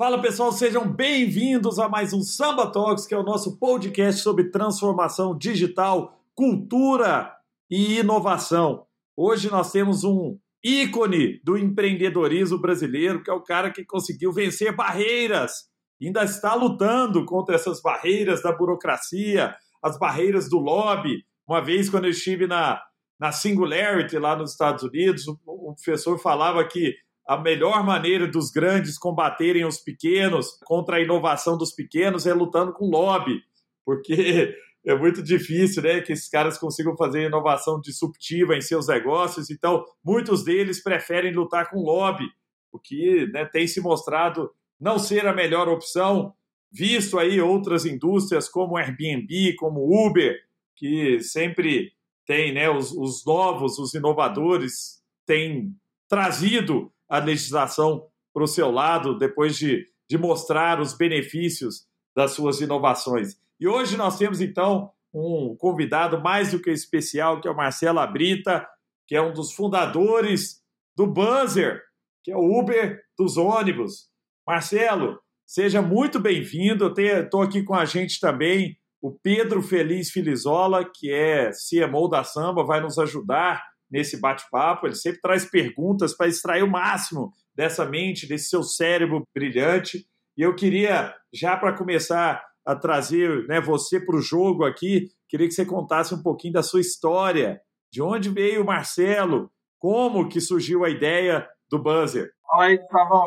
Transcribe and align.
Fala 0.00 0.18
pessoal, 0.18 0.50
sejam 0.50 0.90
bem-vindos 0.90 1.78
a 1.78 1.86
mais 1.86 2.14
um 2.14 2.22
Samba 2.22 2.72
Talks, 2.72 3.06
que 3.06 3.12
é 3.12 3.18
o 3.18 3.22
nosso 3.22 3.58
podcast 3.58 4.22
sobre 4.22 4.50
transformação 4.50 5.36
digital, 5.36 6.18
cultura 6.34 7.30
e 7.70 7.98
inovação. 7.98 8.86
Hoje 9.14 9.50
nós 9.50 9.70
temos 9.70 10.02
um 10.02 10.38
ícone 10.64 11.38
do 11.44 11.58
empreendedorismo 11.58 12.58
brasileiro, 12.58 13.22
que 13.22 13.30
é 13.30 13.34
o 13.34 13.42
cara 13.42 13.70
que 13.70 13.84
conseguiu 13.84 14.32
vencer 14.32 14.74
barreiras, 14.74 15.66
ainda 16.02 16.24
está 16.24 16.54
lutando 16.54 17.26
contra 17.26 17.54
essas 17.54 17.82
barreiras 17.82 18.42
da 18.42 18.56
burocracia, 18.56 19.54
as 19.82 19.98
barreiras 19.98 20.48
do 20.48 20.56
lobby. 20.56 21.26
Uma 21.46 21.60
vez, 21.60 21.90
quando 21.90 22.06
eu 22.06 22.10
estive 22.10 22.46
na, 22.46 22.80
na 23.20 23.32
Singularity 23.32 24.16
lá 24.16 24.34
nos 24.34 24.52
Estados 24.52 24.82
Unidos, 24.82 25.28
o 25.28 25.74
professor 25.74 26.18
falava 26.18 26.64
que 26.64 26.94
a 27.30 27.36
melhor 27.36 27.84
maneira 27.84 28.26
dos 28.26 28.50
grandes 28.50 28.98
combaterem 28.98 29.64
os 29.64 29.78
pequenos 29.78 30.58
contra 30.64 30.96
a 30.96 31.00
inovação 31.00 31.56
dos 31.56 31.72
pequenos 31.72 32.26
é 32.26 32.34
lutando 32.34 32.72
com 32.72 32.90
lobby, 32.90 33.40
porque 33.84 34.52
é 34.84 34.96
muito 34.96 35.22
difícil 35.22 35.80
né, 35.80 36.00
que 36.00 36.12
esses 36.12 36.28
caras 36.28 36.58
consigam 36.58 36.96
fazer 36.96 37.26
inovação 37.26 37.80
disruptiva 37.80 38.56
em 38.56 38.60
seus 38.60 38.88
negócios. 38.88 39.48
Então, 39.48 39.84
muitos 40.04 40.42
deles 40.42 40.82
preferem 40.82 41.32
lutar 41.32 41.70
com 41.70 41.78
lobby, 41.78 42.24
o 42.72 42.80
que 42.80 43.28
né, 43.28 43.44
tem 43.44 43.64
se 43.64 43.80
mostrado 43.80 44.50
não 44.80 44.98
ser 44.98 45.24
a 45.24 45.32
melhor 45.32 45.68
opção, 45.68 46.34
visto 46.68 47.16
aí 47.16 47.40
outras 47.40 47.86
indústrias 47.86 48.48
como 48.48 48.76
Airbnb, 48.76 49.54
como 49.54 50.04
Uber, 50.04 50.36
que 50.74 51.20
sempre 51.20 51.92
tem 52.26 52.52
né, 52.52 52.68
os, 52.68 52.90
os 52.90 53.24
novos, 53.24 53.78
os 53.78 53.94
inovadores, 53.94 55.00
têm 55.24 55.76
trazido 56.08 56.92
a 57.10 57.18
legislação 57.18 58.06
para 58.32 58.44
o 58.44 58.46
seu 58.46 58.70
lado, 58.70 59.18
depois 59.18 59.56
de, 59.56 59.84
de 60.08 60.16
mostrar 60.16 60.80
os 60.80 60.94
benefícios 60.94 61.86
das 62.14 62.30
suas 62.30 62.60
inovações. 62.60 63.36
E 63.58 63.66
hoje 63.66 63.96
nós 63.96 64.16
temos, 64.16 64.40
então, 64.40 64.90
um 65.12 65.56
convidado 65.58 66.20
mais 66.20 66.52
do 66.52 66.60
que 66.60 66.70
especial, 66.70 67.40
que 67.40 67.48
é 67.48 67.50
o 67.50 67.56
Marcelo 67.56 67.98
Abrita, 67.98 68.66
que 69.06 69.16
é 69.16 69.20
um 69.20 69.32
dos 69.32 69.52
fundadores 69.52 70.62
do 70.96 71.06
Buzzer, 71.06 71.82
que 72.22 72.30
é 72.30 72.36
o 72.36 72.58
Uber 72.58 73.02
dos 73.18 73.36
ônibus. 73.36 74.08
Marcelo, 74.46 75.18
seja 75.44 75.82
muito 75.82 76.20
bem-vindo. 76.20 76.94
Estou 76.96 77.42
aqui 77.42 77.62
com 77.64 77.74
a 77.74 77.84
gente 77.84 78.20
também 78.20 78.78
o 79.02 79.10
Pedro 79.10 79.62
Feliz 79.62 80.10
Filizola, 80.10 80.84
que 80.84 81.10
é 81.10 81.50
CMO 81.50 82.08
da 82.08 82.22
Samba, 82.22 82.64
vai 82.64 82.80
nos 82.80 82.98
ajudar 82.98 83.69
nesse 83.90 84.20
bate-papo. 84.20 84.86
Ele 84.86 84.94
sempre 84.94 85.20
traz 85.20 85.44
perguntas 85.44 86.16
para 86.16 86.28
extrair 86.28 86.62
o 86.62 86.70
máximo 86.70 87.32
dessa 87.54 87.84
mente, 87.84 88.26
desse 88.26 88.48
seu 88.48 88.62
cérebro 88.62 89.24
brilhante. 89.34 90.06
E 90.36 90.42
eu 90.42 90.54
queria, 90.54 91.14
já 91.32 91.56
para 91.56 91.76
começar 91.76 92.42
a 92.64 92.76
trazer 92.76 93.46
né, 93.46 93.60
você 93.60 93.98
para 93.98 94.16
o 94.16 94.22
jogo 94.22 94.64
aqui, 94.64 95.08
queria 95.28 95.48
que 95.48 95.54
você 95.54 95.66
contasse 95.66 96.14
um 96.14 96.22
pouquinho 96.22 96.52
da 96.52 96.62
sua 96.62 96.80
história. 96.80 97.60
De 97.92 98.00
onde 98.00 98.28
veio 98.28 98.62
o 98.62 98.66
Marcelo? 98.66 99.50
Como 99.78 100.28
que 100.28 100.40
surgiu 100.40 100.84
a 100.84 100.90
ideia 100.90 101.48
do 101.68 101.82
Buzzer? 101.82 102.30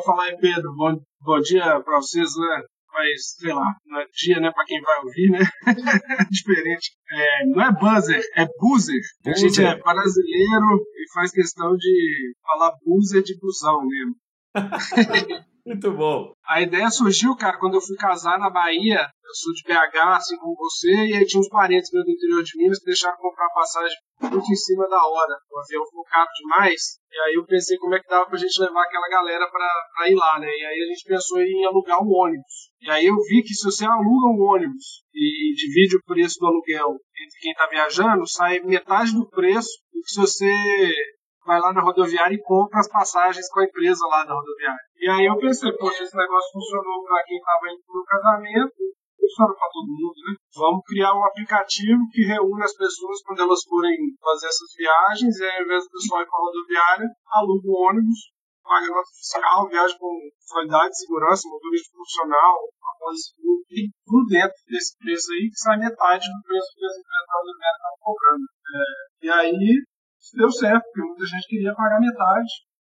Fala 0.06 0.24
aí, 0.24 0.38
Pedro. 0.38 0.74
Bom, 0.76 1.02
bom 1.22 1.40
dia 1.40 1.80
para 1.82 1.98
vocês, 1.98 2.30
né? 2.38 2.64
Mas 2.94 3.36
sei 3.38 3.54
lá, 3.54 3.66
não 3.86 4.00
é 4.00 4.06
dia, 4.14 4.40
né, 4.40 4.52
para 4.52 4.66
quem 4.66 4.80
vai 4.82 5.00
ouvir, 5.00 5.30
né? 5.32 5.40
Diferente. 6.32 6.92
É, 7.12 7.46
não 7.48 7.62
é 7.62 7.72
buzzer, 7.72 8.22
é 8.36 8.46
buzzer. 8.60 9.02
A 9.26 9.34
gente 9.34 9.64
é 9.64 9.76
brasileiro 9.76 10.86
e 10.96 11.14
faz 11.14 11.32
questão 11.32 11.76
de 11.76 12.34
falar 12.44 12.72
buzzer 12.86 13.24
de 13.24 13.38
busão 13.40 13.82
mesmo. 13.86 14.16
Muito 15.66 15.92
bom. 15.94 16.34
A 16.46 16.62
ideia 16.62 16.90
surgiu, 16.92 17.36
cara, 17.38 17.58
quando 17.58 17.76
eu 17.76 17.82
fui 17.82 17.96
casar 17.96 18.38
na 18.38 18.50
Bahia. 18.50 19.00
Eu 19.00 19.34
sou 19.34 19.54
de 19.54 19.64
BH, 19.64 19.98
assim 20.14 20.38
como 20.38 20.56
você, 20.56 20.92
e 20.92 21.16
aí 21.16 21.26
tinha 21.26 21.40
uns 21.40 21.48
parentes 21.48 21.90
meus 21.92 22.06
do 22.06 22.12
interior 22.12 22.44
de 22.44 22.52
Minas 22.58 22.80
que 22.80 22.86
deixaram 22.86 23.18
comprar 23.18 23.50
passagem 23.50 23.98
muito 24.22 24.52
em 24.52 24.56
cima 24.56 24.88
da 24.90 24.98
hora. 24.98 25.36
O 25.50 25.60
avião 25.60 25.86
ficou 25.86 26.04
caro 26.04 26.28
demais. 26.38 27.00
E 27.10 27.18
aí 27.18 27.34
eu 27.36 27.46
pensei 27.46 27.78
como 27.78 27.96
é 27.96 28.00
que 28.00 28.10
dava 28.10 28.28
pra 28.28 28.38
gente 28.38 28.60
levar 28.60 28.84
aquela 28.84 29.08
galera 29.08 29.50
pra, 29.50 29.68
pra 29.96 30.10
ir 30.10 30.16
lá, 30.16 30.38
né? 30.40 30.48
E 30.48 30.66
aí 30.66 30.84
a 30.84 30.86
gente 30.86 31.08
pensou 31.08 31.42
em 31.42 31.66
alugar 31.66 32.04
um 32.04 32.12
ônibus. 32.12 32.70
E 32.82 32.92
aí 32.92 33.06
eu 33.06 33.16
vi 33.16 33.42
que 33.42 33.56
se 33.56 33.64
você 33.64 33.86
aluga 33.86 34.28
um 34.28 34.44
ônibus 34.44 35.02
e 35.16 35.54
divide 35.56 35.96
o 35.96 36.04
preço 36.06 36.38
do 36.40 36.48
aluguel 36.48 36.90
entre 36.90 37.40
quem 37.40 37.54
tá 37.54 37.68
viajando, 37.68 38.28
sai 38.28 38.60
metade 38.60 39.14
do 39.14 39.28
preço 39.30 39.70
do 39.94 40.02
que 40.02 40.12
se 40.12 40.20
você 40.20 40.94
vai 41.46 41.60
lá 41.60 41.74
na 41.74 41.82
rodoviária 41.82 42.36
e 42.36 42.42
compra 42.42 42.80
as 42.80 42.90
passagens 42.90 43.48
com 43.50 43.60
a 43.60 43.66
empresa 43.66 44.06
lá 44.08 44.26
na 44.26 44.34
rodoviária. 44.34 44.84
E 44.98 45.10
aí 45.10 45.26
eu 45.26 45.38
pensei, 45.38 45.72
poxa, 45.74 46.04
esse 46.04 46.16
negócio 46.16 46.52
funcionou 46.52 47.04
para 47.04 47.24
quem 47.24 47.38
estava 47.38 47.68
indo 47.72 47.84
para 47.86 48.00
o 48.00 48.06
casamento, 48.06 48.80
funciona 49.20 49.54
para 49.56 49.72
todo 49.72 49.96
mundo, 49.96 50.20
né? 50.28 50.34
Vamos 50.56 50.82
criar 50.86 51.14
um 51.16 51.26
aplicativo 51.26 52.00
que 52.12 52.26
reúne 52.26 52.64
as 52.64 52.76
pessoas 52.76 53.22
quando 53.24 53.42
elas 53.42 53.64
forem 53.64 53.96
fazer 54.20 54.48
essas 54.48 54.72
viagens, 54.78 55.40
e 55.40 55.46
ao 55.46 55.64
invés 55.64 55.84
do 55.84 55.92
pessoal 55.92 56.22
ir 56.22 56.28
para 56.28 56.38
a 56.38 56.44
rodoviária, 56.44 57.08
aluga 57.28 57.68
o 57.68 57.80
ônibus, 57.88 58.20
paga 58.64 58.88
nota 58.88 59.12
fiscal, 59.12 59.68
viaja 59.68 59.96
com 60.00 60.12
qualidade, 60.48 61.00
segurança, 61.00 61.50
motorista 61.50 61.92
profissional, 61.92 62.56
e 63.72 63.90
tudo 64.06 64.26
dentro 64.30 64.56
desse 64.68 64.96
preço 64.98 65.32
aí, 65.34 65.50
que 65.50 65.60
sai 65.60 65.78
metade 65.78 66.24
do 66.24 66.40
preço 66.44 66.72
que 66.72 66.86
as 66.86 66.96
empresas 66.96 67.28
da 67.28 67.36
rodoviária 67.36 67.76
estão 67.76 67.96
cobrando. 68.00 68.46
É, 68.64 69.26
e 69.26 69.30
aí 69.30 69.84
deu 70.34 70.52
certo, 70.52 70.84
porque 70.84 71.08
muita 71.08 71.26
gente 71.26 71.48
queria 71.48 71.74
pagar 71.74 72.00
metade. 72.00 72.50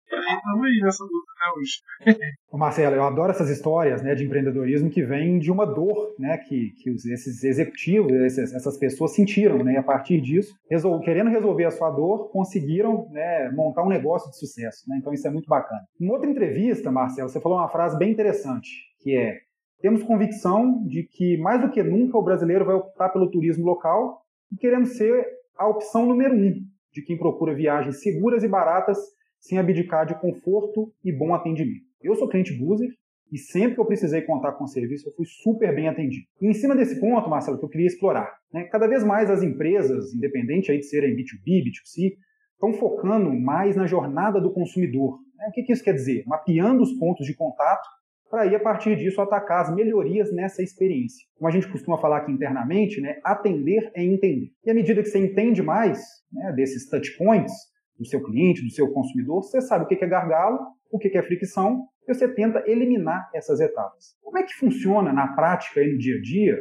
E 0.09 0.15
aí 0.15 0.37
estamos 0.37 0.65
aí 0.65 0.81
nessa 0.83 1.03
luta 1.03 1.33
até 1.35 1.59
hoje. 1.59 1.81
Marcelo, 2.53 2.95
eu 2.95 3.03
adoro 3.03 3.33
essas 3.33 3.51
histórias 3.51 4.03
né, 4.03 4.15
de 4.15 4.25
empreendedorismo 4.25 4.89
que 4.89 5.03
vêm 5.03 5.39
de 5.39 5.51
uma 5.51 5.67
dor 5.67 6.15
né, 6.19 6.39
que, 6.39 6.71
que 6.81 6.91
esses 6.91 7.43
executivos, 7.43 8.13
esses, 8.13 8.55
essas 8.55 8.79
pessoas 8.79 9.15
sentiram. 9.15 9.65
Né, 9.65 9.75
e 9.75 9.77
a 9.77 9.83
partir 9.83 10.21
disso, 10.21 10.55
resol, 10.71 11.01
querendo 11.01 11.31
resolver 11.31 11.65
a 11.65 11.71
sua 11.73 11.91
dor, 11.91 12.31
conseguiram 12.31 13.09
né, 13.11 13.51
montar 13.51 13.83
um 13.83 13.89
negócio 13.89 14.31
de 14.31 14.39
sucesso. 14.39 14.85
Né, 14.89 14.99
então 15.01 15.13
isso 15.13 15.27
é 15.27 15.31
muito 15.31 15.49
bacana. 15.49 15.83
Em 16.01 16.09
outra 16.09 16.31
entrevista, 16.31 16.91
Marcelo, 16.91 17.29
você 17.29 17.41
falou 17.41 17.59
uma 17.59 17.69
frase 17.69 17.99
bem 17.99 18.13
interessante, 18.13 18.71
que 19.01 19.17
é 19.17 19.41
temos 19.81 20.03
convicção 20.03 20.85
de 20.87 21.03
que, 21.03 21.37
mais 21.37 21.61
do 21.61 21.71
que 21.71 21.83
nunca, 21.83 22.17
o 22.17 22.23
brasileiro 22.23 22.65
vai 22.65 22.75
optar 22.75 23.11
pelo 23.11 23.31
turismo 23.31 23.65
local 23.65 24.23
e 24.51 24.57
queremos 24.57 24.97
ser 24.97 25.27
a 25.59 25.67
opção 25.69 26.07
número 26.07 26.35
um 26.35 26.76
de 26.97 27.03
quem 27.03 27.19
procura 27.19 27.55
viagens 27.55 28.01
seguras 28.01 28.43
e 28.43 28.49
baratas 28.49 28.97
sem 29.39 29.59
abdicar 29.59 30.07
de 30.07 30.19
conforto 30.19 30.91
e 31.05 31.13
bom 31.13 31.35
atendimento. 31.35 31.85
Eu 32.03 32.15
sou 32.15 32.27
cliente 32.27 32.57
Buzer 32.57 32.89
e 33.31 33.37
sempre 33.37 33.75
que 33.75 33.81
eu 33.81 33.85
precisei 33.85 34.23
contar 34.23 34.53
com 34.53 34.65
o 34.65 34.69
serviço, 34.69 35.07
eu 35.07 35.13
fui 35.13 35.27
super 35.27 35.75
bem 35.75 35.89
atendido. 35.89 36.25
E 36.41 36.47
em 36.47 36.55
cima 36.55 36.75
desse 36.75 36.99
ponto, 36.99 37.29
Marcelo, 37.29 37.59
que 37.59 37.65
eu 37.67 37.69
queria 37.69 37.87
explorar, 37.87 38.35
né? 38.51 38.65
cada 38.65 38.87
vez 38.87 39.05
mais 39.05 39.31
as 39.31 39.43
empresas, 39.43 40.15
independente 40.15 40.73
aí 40.73 40.79
de 40.79 40.87
serem 40.87 41.15
B2B, 41.15 41.65
B2C, 41.65 42.17
estão 42.55 42.73
focando 42.73 43.31
mais 43.31 43.77
na 43.77 43.87
jornada 43.87 44.41
do 44.41 44.51
consumidor. 44.51 45.19
Né? 45.37 45.49
O 45.51 45.53
que, 45.53 45.65
que 45.65 45.73
isso 45.75 45.85
quer 45.85 45.93
dizer? 45.93 46.25
Mapeando 46.27 46.83
os 46.83 46.95
pontos 46.95 47.27
de 47.27 47.35
contato 47.35 47.87
para 48.37 48.43
aí, 48.43 48.55
a 48.55 48.61
partir 48.61 48.97
disso, 48.97 49.19
atacar 49.23 49.63
as 49.63 49.75
melhorias 49.75 50.31
nessa 50.31 50.63
experiência. 50.63 51.27
Como 51.39 51.49
a 51.49 51.51
gente 51.51 51.73
costuma 51.73 51.97
falar 51.97 52.19
aqui 52.19 52.31
internamente, 52.31 53.01
né, 53.01 53.19
atender 53.25 53.91
é 53.95 54.05
entender. 54.05 54.51
E 54.63 54.71
à 54.71 54.75
medida 54.75 55.03
que 55.03 55.09
você 55.09 55.19
entende 55.19 55.63
mais 55.63 55.99
né, 56.31 56.53
desses 56.53 56.87
touch 56.87 57.17
points 57.17 57.55
do 57.99 58.05
seu 58.05 58.23
cliente, 58.23 58.63
do 58.63 58.71
seu 58.71 58.93
consumidor, 58.93 59.43
você 59.43 59.63
sabe 59.63 59.85
o 59.85 59.89
que 59.89 60.05
é 60.05 60.07
gargalo, 60.07 60.59
o 60.91 60.99
que 60.99 61.17
é 61.17 61.23
fricção, 61.23 61.87
e 62.07 62.13
você 62.13 62.29
tenta 62.29 62.63
eliminar 62.67 63.27
essas 63.35 63.59
etapas. 63.59 64.19
Como 64.21 64.37
é 64.37 64.43
que 64.43 64.53
funciona 64.53 65.15
na 65.15 65.29
prática, 65.29 65.81
aí 65.81 65.91
no 65.91 65.97
dia 65.97 66.19
a 66.19 66.21
dia, 66.21 66.59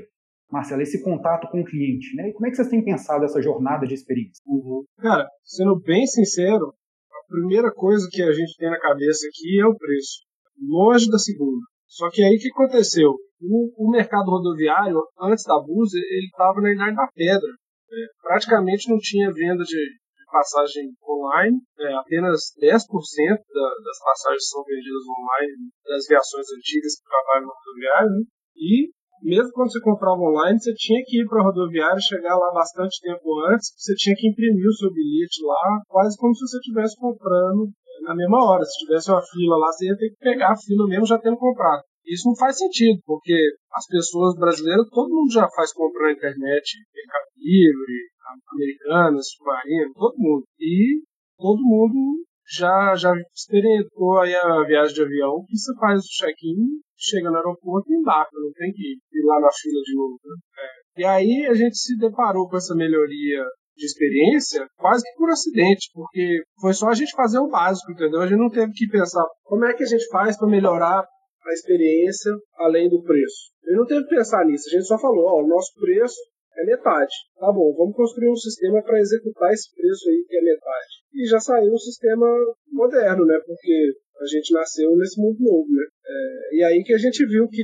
Marcelo, 0.50 0.82
esse 0.82 1.04
contato 1.04 1.50
com 1.52 1.60
o 1.60 1.66
cliente? 1.66 2.16
Né? 2.16 2.30
E 2.30 2.34
como 2.34 2.48
é 2.48 2.52
que 2.52 2.56
vocês 2.56 2.70
têm 2.70 2.86
pensado 2.86 3.26
essa 3.26 3.42
jornada 3.42 3.86
de 3.86 3.96
experiência? 3.96 4.42
Uhum. 4.48 4.86
Cara, 4.98 5.28
sendo 5.44 5.78
bem 5.82 6.08
sincero, 6.08 6.74
a 7.12 7.28
primeira 7.28 7.70
coisa 7.70 8.08
que 8.10 8.22
a 8.22 8.32
gente 8.32 8.56
tem 8.56 8.70
na 8.70 8.80
cabeça 8.80 9.28
aqui 9.28 9.60
é 9.60 9.66
o 9.66 9.76
preço 9.76 10.26
longe 10.60 11.10
da 11.10 11.18
segunda. 11.18 11.66
Só 11.88 12.10
que 12.10 12.22
aí 12.22 12.36
o 12.36 12.40
que 12.40 12.52
aconteceu? 12.52 13.16
O, 13.42 13.88
o 13.88 13.92
mercado 13.92 14.32
rodoviário, 14.32 15.00
antes 15.22 15.44
da 15.46 15.60
Buse, 15.60 15.98
ele 15.98 16.28
estava 16.28 16.60
na 16.62 16.74
idade 16.74 16.96
da 16.96 17.08
pedra. 17.14 17.52
É, 17.92 17.96
praticamente 18.22 18.90
não 18.90 18.98
tinha 18.98 19.32
venda 19.32 19.64
de, 19.64 19.78
de 19.78 20.24
passagem 20.32 20.90
online, 21.08 21.56
é, 21.80 21.94
apenas 21.94 22.52
10% 22.60 22.82
da, 22.82 23.68
das 23.86 24.00
passagens 24.04 24.50
são 24.50 24.64
vendidas 24.64 25.06
online 25.06 25.70
das 25.86 26.04
viações 26.08 26.46
antigas 26.58 26.98
que 26.98 27.08
trabalham 27.08 27.48
no 27.48 27.54
rodoviário, 27.54 28.10
né? 28.10 28.24
e 28.58 28.90
mesmo 29.22 29.52
quando 29.54 29.72
você 29.72 29.82
comprava 29.82 30.20
online, 30.20 30.60
você 30.60 30.74
tinha 30.74 31.02
que 31.06 31.22
ir 31.22 31.26
para 31.28 31.42
a 31.42 31.46
rodoviária, 31.46 32.00
chegar 32.00 32.36
lá 32.36 32.52
bastante 32.54 33.00
tempo 33.02 33.26
antes, 33.50 33.74
você 33.78 33.94
tinha 33.96 34.16
que 34.16 34.28
imprimir 34.28 34.68
o 34.68 34.74
seu 34.74 34.92
bilhete 34.92 35.46
lá, 35.46 35.82
quase 35.88 36.18
como 36.18 36.36
se 36.36 36.42
você 36.46 36.58
estivesse 36.58 36.96
comprando 36.98 37.72
na 38.06 38.16
mesma 38.16 38.46
hora. 38.46 38.64
Se 38.64 38.86
tivesse 38.86 39.12
uma 39.12 39.22
fila 39.22 39.58
lá, 39.58 39.72
você 39.72 39.86
ia 39.86 39.98
ter 39.98 40.10
que 40.10 40.18
pegar 40.18 40.54
a 40.54 40.58
fila 40.58 40.88
mesmo 40.88 41.06
já 41.06 41.18
tendo 41.20 41.38
comprado. 41.38 41.84
Isso 42.06 42.30
não 42.30 42.36
faz 42.36 42.58
sentido, 42.58 43.02
porque 43.06 43.34
as 43.74 43.88
pessoas 43.88 44.36
brasileiras, 44.38 44.88
todo 44.92 45.14
mundo 45.14 45.32
já 45.32 45.50
faz 45.56 45.74
compra 45.74 46.06
na 46.06 46.12
internet, 46.14 46.78
Mercado 46.94 47.26
Livre, 47.36 48.16
Americanas, 48.54 49.26
Submarino, 49.30 49.94
todo 49.94 50.16
mundo. 50.18 50.44
E 50.60 51.02
todo 51.38 51.60
mundo 51.62 52.24
já, 52.48 52.96
já 52.96 53.12
experimentou 53.34 54.20
aí 54.20 54.36
a 54.36 54.64
viagem 54.64 54.94
de 54.94 55.02
avião, 55.02 55.44
que 55.48 55.58
você 55.58 55.74
faz 55.80 56.02
o 56.02 56.10
check-in, 56.10 56.80
chega 56.96 57.30
no 57.30 57.38
aeroporto 57.38 57.92
e 57.92 57.96
embarca, 57.96 58.32
não 58.34 58.52
tem 58.54 58.72
que 58.72 58.94
ir 58.94 59.26
lá 59.26 59.40
na 59.40 59.50
fila 59.52 59.82
de 59.84 59.96
novo. 59.96 60.20
Né? 60.24 60.36
É. 60.60 61.02
E 61.02 61.06
aí 61.06 61.46
a 61.48 61.54
gente 61.54 61.78
se 61.78 61.98
deparou 61.98 62.48
com 62.48 62.58
essa 62.58 62.76
melhoria 62.76 63.44
de 63.76 63.86
experiência 63.86 64.66
quase 64.78 65.04
que 65.04 65.18
por 65.18 65.30
acidente, 65.30 65.90
porque 65.94 66.42
foi 66.62 66.74
só 66.74 66.88
a 66.90 66.94
gente 66.94 67.16
fazer 67.16 67.40
o 67.40 67.50
básico, 67.50 67.92
entendeu? 67.92 68.22
A 68.22 68.28
gente 68.28 68.40
não 68.40 68.50
teve 68.50 68.72
que 68.72 68.88
pensar 68.88 69.24
como 69.44 69.66
é 69.66 69.74
que 69.74 69.84
a 69.84 69.88
gente 69.88 70.08
faz 70.08 70.38
para 70.38 70.48
melhorar 70.48 71.04
a 71.46 71.54
experiência 71.54 72.32
além 72.58 72.90
do 72.90 73.04
preço. 73.04 73.52
A 73.64 73.70
gente 73.70 73.80
não 73.80 73.86
teve 73.86 74.04
que 74.04 74.16
pensar 74.16 74.46
nisso, 74.46 74.70
a 74.70 74.72
gente 74.72 74.88
só 74.88 74.98
falou, 74.98 75.26
ó, 75.26 75.44
o 75.44 75.48
nosso 75.48 75.74
preço 75.76 76.18
é 76.58 76.66
metade. 76.66 77.14
Tá 77.38 77.52
bom, 77.52 77.74
vamos 77.76 77.96
construir 77.96 78.32
um 78.32 78.36
sistema 78.36 78.82
para 78.82 79.00
executar 79.00 79.52
esse 79.52 79.70
preço 79.76 80.10
aí 80.10 80.26
que 80.28 80.38
é 80.38 80.42
metade. 80.42 80.94
E 81.14 81.28
já 81.28 81.40
saiu 81.40 81.74
um 81.74 81.78
sistema 81.78 82.26
moderno, 82.72 83.26
né? 83.26 83.38
Porque 83.46 83.94
a 84.20 84.26
gente 84.26 84.54
nasceu 84.54 84.96
nesse 84.96 85.20
mundo 85.20 85.38
novo, 85.40 85.68
né? 85.70 85.86
É, 86.08 86.56
e 86.56 86.64
aí 86.64 86.84
que 86.84 86.94
a 86.94 86.98
gente 86.98 87.26
viu 87.26 87.48
que 87.50 87.62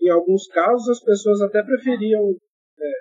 em 0.00 0.10
alguns 0.10 0.46
casos 0.48 0.88
as 0.88 1.04
pessoas 1.04 1.40
até 1.42 1.62
preferiam 1.62 2.22
é, 2.80 2.92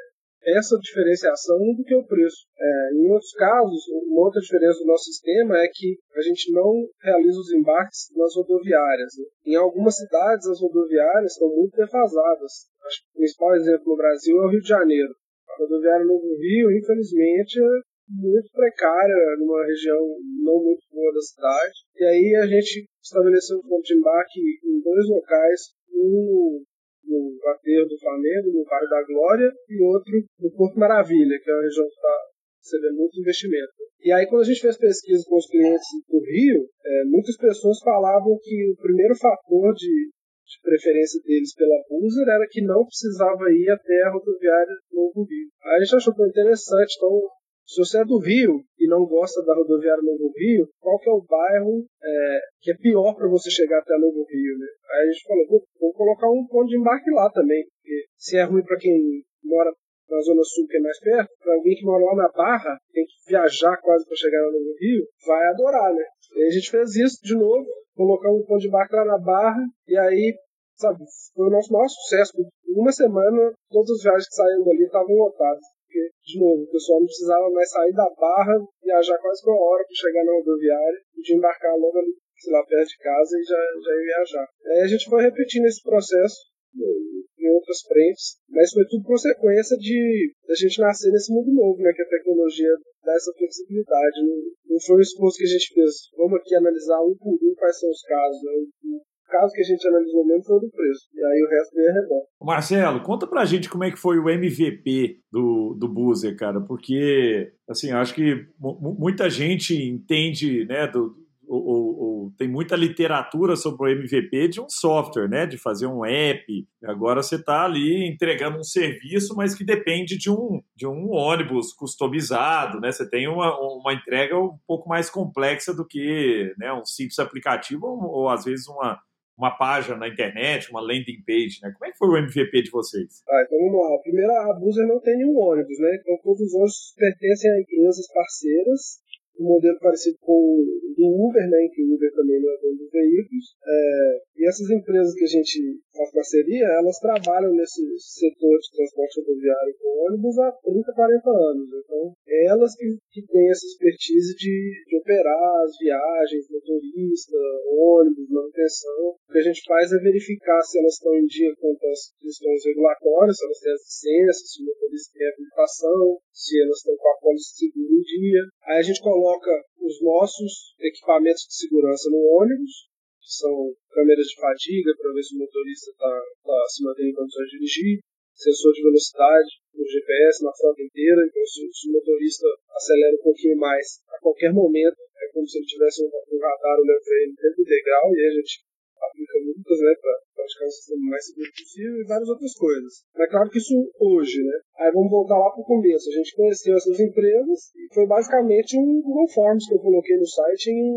essa 0.43 0.77
diferenciação 0.77 1.57
do 1.75 1.83
que 1.83 1.95
o 1.95 2.05
preço. 2.05 2.47
É, 2.57 2.93
em 2.95 3.11
outros 3.11 3.31
casos, 3.33 3.83
uma 4.07 4.25
outra 4.25 4.41
diferença 4.41 4.79
do 4.79 4.87
nosso 4.87 5.05
sistema 5.05 5.57
é 5.57 5.67
que 5.71 5.97
a 6.15 6.21
gente 6.21 6.51
não 6.51 6.87
realiza 7.01 7.39
os 7.39 7.53
embarques 7.53 8.09
nas 8.15 8.35
rodoviárias. 8.35 9.13
Né? 9.17 9.53
Em 9.53 9.55
algumas 9.55 9.95
cidades, 9.95 10.47
as 10.47 10.61
rodoviárias 10.61 11.33
estão 11.33 11.49
muito 11.49 11.75
defasadas. 11.75 12.69
Acho 12.85 13.01
que 13.01 13.09
o 13.09 13.17
principal 13.19 13.55
exemplo 13.55 13.83
no 13.85 13.97
Brasil 13.97 14.37
é 14.37 14.45
o 14.45 14.49
Rio 14.49 14.61
de 14.61 14.67
Janeiro. 14.67 15.13
A 15.49 15.55
rodoviária 15.57 16.05
Novo 16.05 16.35
Rio, 16.37 16.71
infelizmente, 16.71 17.59
é 17.59 17.91
muito 18.09 18.51
precária, 18.51 19.15
numa 19.37 19.65
região 19.65 20.17
não 20.43 20.63
muito 20.63 20.81
boa 20.91 21.13
da 21.13 21.21
cidade. 21.21 21.73
E 21.95 22.03
aí 22.03 22.35
a 22.35 22.47
gente 22.47 22.85
estabeleceu 23.01 23.57
um 23.57 23.67
ponto 23.67 23.83
de 23.83 23.95
embarque 23.95 24.39
em 24.39 24.81
dois 24.81 25.07
locais, 25.07 25.61
um 25.93 26.63
no 27.05 27.37
aterro 27.49 27.87
do 27.87 27.99
Flamengo, 27.99 28.51
no 28.51 28.63
Vale 28.63 28.87
da 28.89 29.03
Glória, 29.03 29.49
e 29.69 29.83
outro 29.83 30.13
no 30.39 30.51
Porto 30.51 30.79
Maravilha, 30.79 31.39
que 31.41 31.49
é 31.49 31.53
uma 31.53 31.63
região 31.63 31.85
que 31.85 31.95
está 31.95 32.15
recebendo 32.61 32.97
muito 32.97 33.19
investimento. 33.19 33.73
E 34.03 34.11
aí, 34.11 34.27
quando 34.27 34.41
a 34.41 34.45
gente 34.45 34.61
fez 34.61 34.77
pesquisa 34.77 35.23
com 35.27 35.37
os 35.37 35.47
clientes 35.47 35.87
do 36.09 36.19
Rio, 36.19 36.65
é, 36.85 37.03
muitas 37.05 37.37
pessoas 37.37 37.79
falavam 37.83 38.37
que 38.41 38.71
o 38.71 38.81
primeiro 38.81 39.15
fator 39.15 39.73
de 39.73 40.11
de 40.51 40.59
preferência 40.61 41.21
deles 41.23 41.55
pela 41.55 41.79
Buser 41.87 42.27
era 42.27 42.45
que 42.49 42.61
não 42.61 42.83
precisava 42.83 43.47
ir 43.51 43.69
até 43.69 44.03
a 44.03 44.11
rodoviária 44.11 44.75
Novo 44.91 45.23
Rio. 45.23 45.47
Aí 45.63 45.79
a 45.79 45.79
gente 45.79 45.95
achou 45.95 46.27
interessante, 46.27 46.95
então 46.97 47.29
se 47.71 47.79
você 47.79 48.01
é 48.01 48.05
do 48.05 48.19
Rio 48.19 48.59
e 48.77 48.85
não 48.87 49.05
gosta 49.05 49.41
da 49.45 49.55
rodoviária 49.55 50.03
Novo 50.03 50.29
Rio, 50.35 50.67
qual 50.81 50.99
que 50.99 51.09
é 51.09 51.13
o 51.13 51.23
bairro 51.23 51.85
é, 52.03 52.39
que 52.59 52.71
é 52.71 52.75
pior 52.75 53.15
para 53.15 53.29
você 53.29 53.49
chegar 53.49 53.79
até 53.79 53.97
Novo 53.97 54.25
Rio, 54.27 54.57
né? 54.59 54.67
Aí 54.91 55.07
a 55.07 55.11
gente 55.11 55.23
falou, 55.23 55.45
vou 55.79 55.93
colocar 55.93 56.29
um 56.29 56.45
ponto 56.47 56.67
de 56.67 56.77
embarque 56.77 57.09
lá 57.11 57.31
também, 57.31 57.63
porque 57.63 58.05
se 58.17 58.37
é 58.37 58.43
ruim 58.43 58.61
para 58.63 58.77
quem 58.77 59.23
mora 59.41 59.71
na 60.09 60.19
Zona 60.19 60.43
Sul, 60.43 60.67
que 60.67 60.75
é 60.75 60.81
mais 60.81 60.99
perto, 60.99 61.31
para 61.41 61.53
alguém 61.55 61.73
que 61.75 61.85
mora 61.85 62.03
lá 62.03 62.15
na 62.15 62.29
Barra, 62.35 62.77
tem 62.91 63.05
que 63.05 63.31
viajar 63.31 63.77
quase 63.77 64.05
para 64.05 64.17
chegar 64.17 64.41
no 64.43 64.59
Novo 64.59 64.75
Rio, 64.77 65.07
vai 65.25 65.47
adorar, 65.47 65.93
né? 65.93 66.03
E 66.35 66.43
a 66.43 66.49
gente 66.49 66.69
fez 66.69 66.95
isso 66.97 67.23
de 67.23 67.35
novo, 67.35 67.65
colocamos 67.95 68.41
um 68.41 68.45
ponto 68.45 68.59
de 68.59 68.67
embarque 68.67 68.95
lá 68.95 69.05
na 69.05 69.17
Barra, 69.17 69.63
e 69.87 69.97
aí, 69.97 70.35
sabe, 70.75 71.05
foi 71.33 71.47
o 71.47 71.51
nosso 71.51 71.71
maior 71.71 71.87
sucesso. 71.87 72.33
Em 72.37 72.77
uma 72.77 72.91
semana, 72.91 73.53
todas 73.69 73.91
as 73.91 74.03
viagens 74.03 74.27
que 74.27 74.35
saíram 74.35 74.65
dali 74.65 74.83
estavam 74.83 75.15
lotadas. 75.15 75.63
Porque, 75.91 76.07
de 76.23 76.39
novo, 76.39 76.63
o 76.63 76.71
pessoal 76.71 77.03
não 77.03 77.05
precisava 77.11 77.51
mais 77.51 77.69
sair 77.69 77.91
da 77.91 78.07
Barra, 78.15 78.55
viajar 78.81 79.19
quase 79.19 79.43
uma 79.43 79.59
hora 79.59 79.83
para 79.83 79.99
chegar 79.99 80.23
na 80.23 80.31
rodoviária, 80.31 80.99
de 81.19 81.35
embarcar 81.35 81.75
logo 81.75 81.97
ali, 81.99 82.15
sei 82.39 82.53
lá, 82.53 82.63
perto 82.63 82.87
de 82.87 82.97
casa 83.03 83.35
e 83.35 83.43
já, 83.43 83.59
já 83.59 83.91
ia 83.91 84.07
viajar. 84.07 84.47
Aí 84.71 84.79
a 84.79 84.87
gente 84.87 85.09
foi 85.09 85.21
repetindo 85.21 85.65
esse 85.65 85.83
processo 85.83 86.47
em 86.71 87.49
outras 87.51 87.81
frentes, 87.83 88.39
mas 88.47 88.71
foi 88.71 88.87
tudo 88.87 89.03
consequência 89.03 89.75
de 89.75 90.31
a 90.47 90.55
gente 90.55 90.79
nascer 90.79 91.11
nesse 91.11 91.33
mundo 91.33 91.51
novo, 91.51 91.83
né, 91.83 91.91
que 91.91 92.03
a 92.03 92.07
tecnologia 92.07 92.71
dá 93.03 93.11
essa 93.11 93.33
flexibilidade. 93.35 94.23
Não, 94.23 94.39
não 94.71 94.79
foi 94.79 94.95
um 94.95 95.01
esforço 95.01 95.39
que 95.39 95.43
a 95.43 95.51
gente 95.51 95.73
fez, 95.73 96.07
vamos 96.15 96.39
aqui 96.39 96.55
analisar 96.55 97.01
um 97.03 97.17
por 97.19 97.35
um 97.35 97.53
quais 97.55 97.77
são 97.77 97.89
os 97.89 98.01
casos. 98.03 98.41
Né? 98.43 99.01
Caso 99.31 99.53
que 99.53 99.61
a 99.61 99.63
gente 99.63 99.87
analisou 99.87 100.25
mesmo 100.25 100.43
foi 100.43 100.57
o 100.57 100.59
do 100.59 100.69
preço, 100.69 101.07
e 101.13 101.23
aí 101.23 101.43
o 101.43 101.49
resto 101.49 101.75
veio 101.75 101.89
arredor. 101.89 102.21
Marcelo, 102.41 103.01
conta 103.01 103.25
pra 103.25 103.45
gente 103.45 103.69
como 103.69 103.85
é 103.85 103.91
que 103.91 103.97
foi 103.97 104.19
o 104.19 104.29
MVP 104.29 105.21
do, 105.31 105.73
do 105.79 105.87
Buzer, 105.87 106.35
cara, 106.35 106.59
porque, 106.59 107.53
assim, 107.69 107.91
acho 107.91 108.13
que 108.13 108.45
muita 108.59 109.29
gente 109.29 109.73
entende, 109.73 110.65
né, 110.65 110.85
do, 110.87 111.15
ou, 111.51 111.99
ou, 111.99 112.33
tem 112.37 112.47
muita 112.47 112.77
literatura 112.77 113.55
sobre 113.57 113.83
o 113.83 113.91
MVP 113.91 114.47
de 114.47 114.61
um 114.61 114.69
software, 114.69 115.27
né? 115.27 115.45
De 115.45 115.57
fazer 115.57 115.85
um 115.85 116.05
app. 116.05 116.45
Agora 116.85 117.21
você 117.21 117.35
está 117.35 117.65
ali 117.65 118.07
entregando 118.07 118.57
um 118.57 118.63
serviço, 118.63 119.35
mas 119.35 119.53
que 119.53 119.65
depende 119.65 120.17
de 120.17 120.29
um, 120.29 120.61
de 120.75 120.87
um 120.87 121.11
ônibus 121.11 121.73
customizado, 121.73 122.79
né? 122.79 122.91
Você 122.91 123.09
tem 123.09 123.27
uma, 123.27 123.59
uma 123.59 123.93
entrega 123.93 124.37
um 124.39 124.57
pouco 124.65 124.87
mais 124.87 125.09
complexa 125.09 125.73
do 125.73 125.85
que 125.85 126.53
né, 126.57 126.71
um 126.73 126.85
simples 126.85 127.19
aplicativo 127.19 127.85
ou, 127.85 128.03
ou 128.03 128.29
às 128.29 128.45
vezes 128.45 128.67
uma, 128.67 128.97
uma 129.41 129.57
página 129.57 129.97
na 129.97 130.07
internet, 130.07 130.69
uma 130.69 130.81
landing 130.81 131.23
page, 131.25 131.57
né? 131.63 131.73
Como 131.73 131.85
é 131.85 131.91
que 131.91 131.97
foi 131.97 132.09
o 132.09 132.17
MVP 132.17 132.61
de 132.61 132.69
vocês? 132.69 133.23
Ah, 133.27 133.41
então 133.43 133.57
vamos 133.57 133.89
lá. 133.89 133.97
Primeiro, 134.03 134.31
a 134.31 134.53
Buser 134.53 134.87
não 134.87 135.01
tem 135.01 135.17
nenhum 135.17 135.35
ônibus, 135.35 135.79
né? 135.79 135.97
Então 135.99 136.15
todos 136.21 136.41
os 136.41 136.53
ônibus 136.53 136.93
pertencem 136.95 137.49
a 137.49 137.59
empresas 137.59 138.05
parceiras 138.13 139.01
um 139.39 139.47
modelo 139.47 139.77
parecido 139.79 140.17
com 140.21 140.33
o 140.33 141.27
Uber, 141.27 141.49
né, 141.49 141.65
em 141.65 141.69
que 141.69 141.83
o 141.83 141.95
Uber 141.95 142.11
também 142.13 142.39
não 142.41 142.51
é 142.51 142.57
dono 142.61 142.77
dos 142.77 142.91
veículos. 142.91 143.45
É, 143.65 144.21
e 144.37 144.47
essas 144.47 144.69
empresas 144.69 145.13
que 145.13 145.23
a 145.23 145.27
gente 145.27 145.79
faz 145.95 146.11
parceria, 146.11 146.65
elas 146.65 146.99
trabalham 146.99 147.53
nesse 147.53 147.81
setor 147.99 148.57
de 148.59 148.71
transporte 148.75 149.21
rodoviário 149.21 149.75
com 149.79 150.07
ônibus 150.07 150.37
há 150.39 150.51
30, 150.63 150.93
40 150.93 151.29
anos. 151.29 151.69
Então, 151.73 152.13
é 152.27 152.45
elas 152.45 152.75
que, 152.75 152.85
que 153.11 153.21
têm 153.27 153.49
essa 153.49 153.65
expertise 153.65 154.35
de, 154.35 154.83
de 154.87 154.97
operar 154.97 155.63
as 155.63 155.77
viagens, 155.77 156.49
motorista, 156.49 157.37
ônibus, 157.67 158.29
manutenção. 158.29 159.13
O 159.13 159.31
que 159.31 159.39
a 159.39 159.43
gente 159.43 159.61
faz 159.65 159.91
é 159.91 159.97
verificar 159.97 160.61
se 160.61 160.79
elas 160.79 160.93
estão 160.93 161.13
em 161.15 161.25
dia 161.25 161.53
com 161.59 161.71
as 161.71 162.13
questões 162.19 162.65
regulatórias, 162.65 163.37
se 163.37 163.45
elas 163.45 163.59
têm 163.59 163.73
as 163.73 163.81
licenças, 163.81 164.51
se 164.51 164.63
o 164.63 164.65
motorista 164.65 165.13
tem 165.13 165.27
habilitação, 165.27 166.17
se 166.33 166.61
elas 166.61 166.77
estão 166.77 166.95
com 166.97 167.09
a 167.09 167.19
pólice 167.21 167.57
seguro 167.57 167.93
em 167.93 168.01
dia. 168.01 168.41
Aí 168.71 168.79
a 168.79 168.87
gente 168.87 169.03
coloca 169.03 169.51
os 169.83 169.99
nossos 169.99 170.71
equipamentos 170.79 171.43
de 171.43 171.59
segurança 171.59 172.07
no 172.07 172.23
ônibus, 172.39 172.87
que 173.19 173.27
são 173.27 173.75
câmeras 173.91 174.23
de 174.31 174.39
fadiga 174.39 174.95
para 174.95 175.11
ver 175.11 175.23
se 175.27 175.35
o 175.35 175.39
motorista 175.43 175.91
está 175.91 176.13
tá 176.39 176.59
se 176.71 176.79
mantendo 176.79 177.09
em 177.09 177.19
condições 177.19 177.51
de 177.51 177.59
dirigir, 177.59 177.99
sensor 178.31 178.71
de 178.71 178.81
velocidade 178.81 179.51
no 179.75 179.83
GPS 179.83 180.39
na 180.47 180.55
frota 180.55 180.81
inteira, 180.87 181.19
então 181.27 181.43
se, 181.43 181.67
se, 181.67 181.89
o 181.89 181.91
motorista 181.91 182.47
acelera 182.71 183.11
um 183.19 183.23
pouquinho 183.27 183.57
mais 183.57 183.99
a 184.07 184.17
qualquer 184.23 184.53
momento, 184.53 184.95
é 185.19 185.27
como 185.33 185.45
se 185.45 185.59
ele 185.59 185.67
tivesse 185.67 185.99
um, 186.03 186.07
um 186.07 186.39
radar 186.39 186.79
olhando 186.79 187.03
para 187.03 187.17
ele 187.27 187.35
dentro 187.35 187.57
do 187.59 187.67
degrau, 187.67 188.15
e 188.15 188.19
aí 188.23 188.27
a 188.31 188.35
gente 188.39 188.63
aplica 189.07 189.37
multas 189.45 189.79
né, 189.79 189.93
para 190.01 190.13
praticar 190.35 190.67
um 190.67 190.71
sistema 190.71 191.09
mais 191.09 191.25
seguro 191.25 191.51
possível 191.51 191.97
e 191.97 192.07
várias 192.07 192.29
outras 192.29 192.53
coisas. 192.53 192.93
Mas 193.15 193.29
claro 193.29 193.49
que 193.49 193.57
isso 193.57 193.75
hoje, 193.99 194.43
né? 194.43 194.57
Aí 194.79 194.91
vamos 194.91 195.09
voltar 195.09 195.37
lá 195.37 195.49
para 195.51 195.61
o 195.61 195.65
começo. 195.65 196.09
A 196.09 196.17
gente 196.17 196.35
conheceu 196.35 196.75
essas 196.75 196.99
empresas 196.99 197.59
e 197.75 197.93
foi 197.93 198.05
basicamente 198.07 198.77
um 198.77 199.01
Google 199.01 199.29
Forms 199.33 199.67
que 199.67 199.75
eu 199.75 199.79
coloquei 199.79 200.17
no 200.17 200.27
site 200.27 200.69
em 200.69 200.91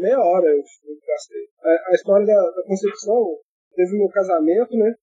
meia 0.00 0.18
hora 0.18 0.48
eu, 0.48 0.62
gastei. 1.06 1.44
A, 1.62 1.70
a 1.70 1.94
história 1.94 2.26
da, 2.26 2.50
da, 2.50 2.62
concepção 2.64 3.38
teve 3.76 3.96
meu 3.96 4.08
casamento, 4.08 4.76
né? 4.76 4.94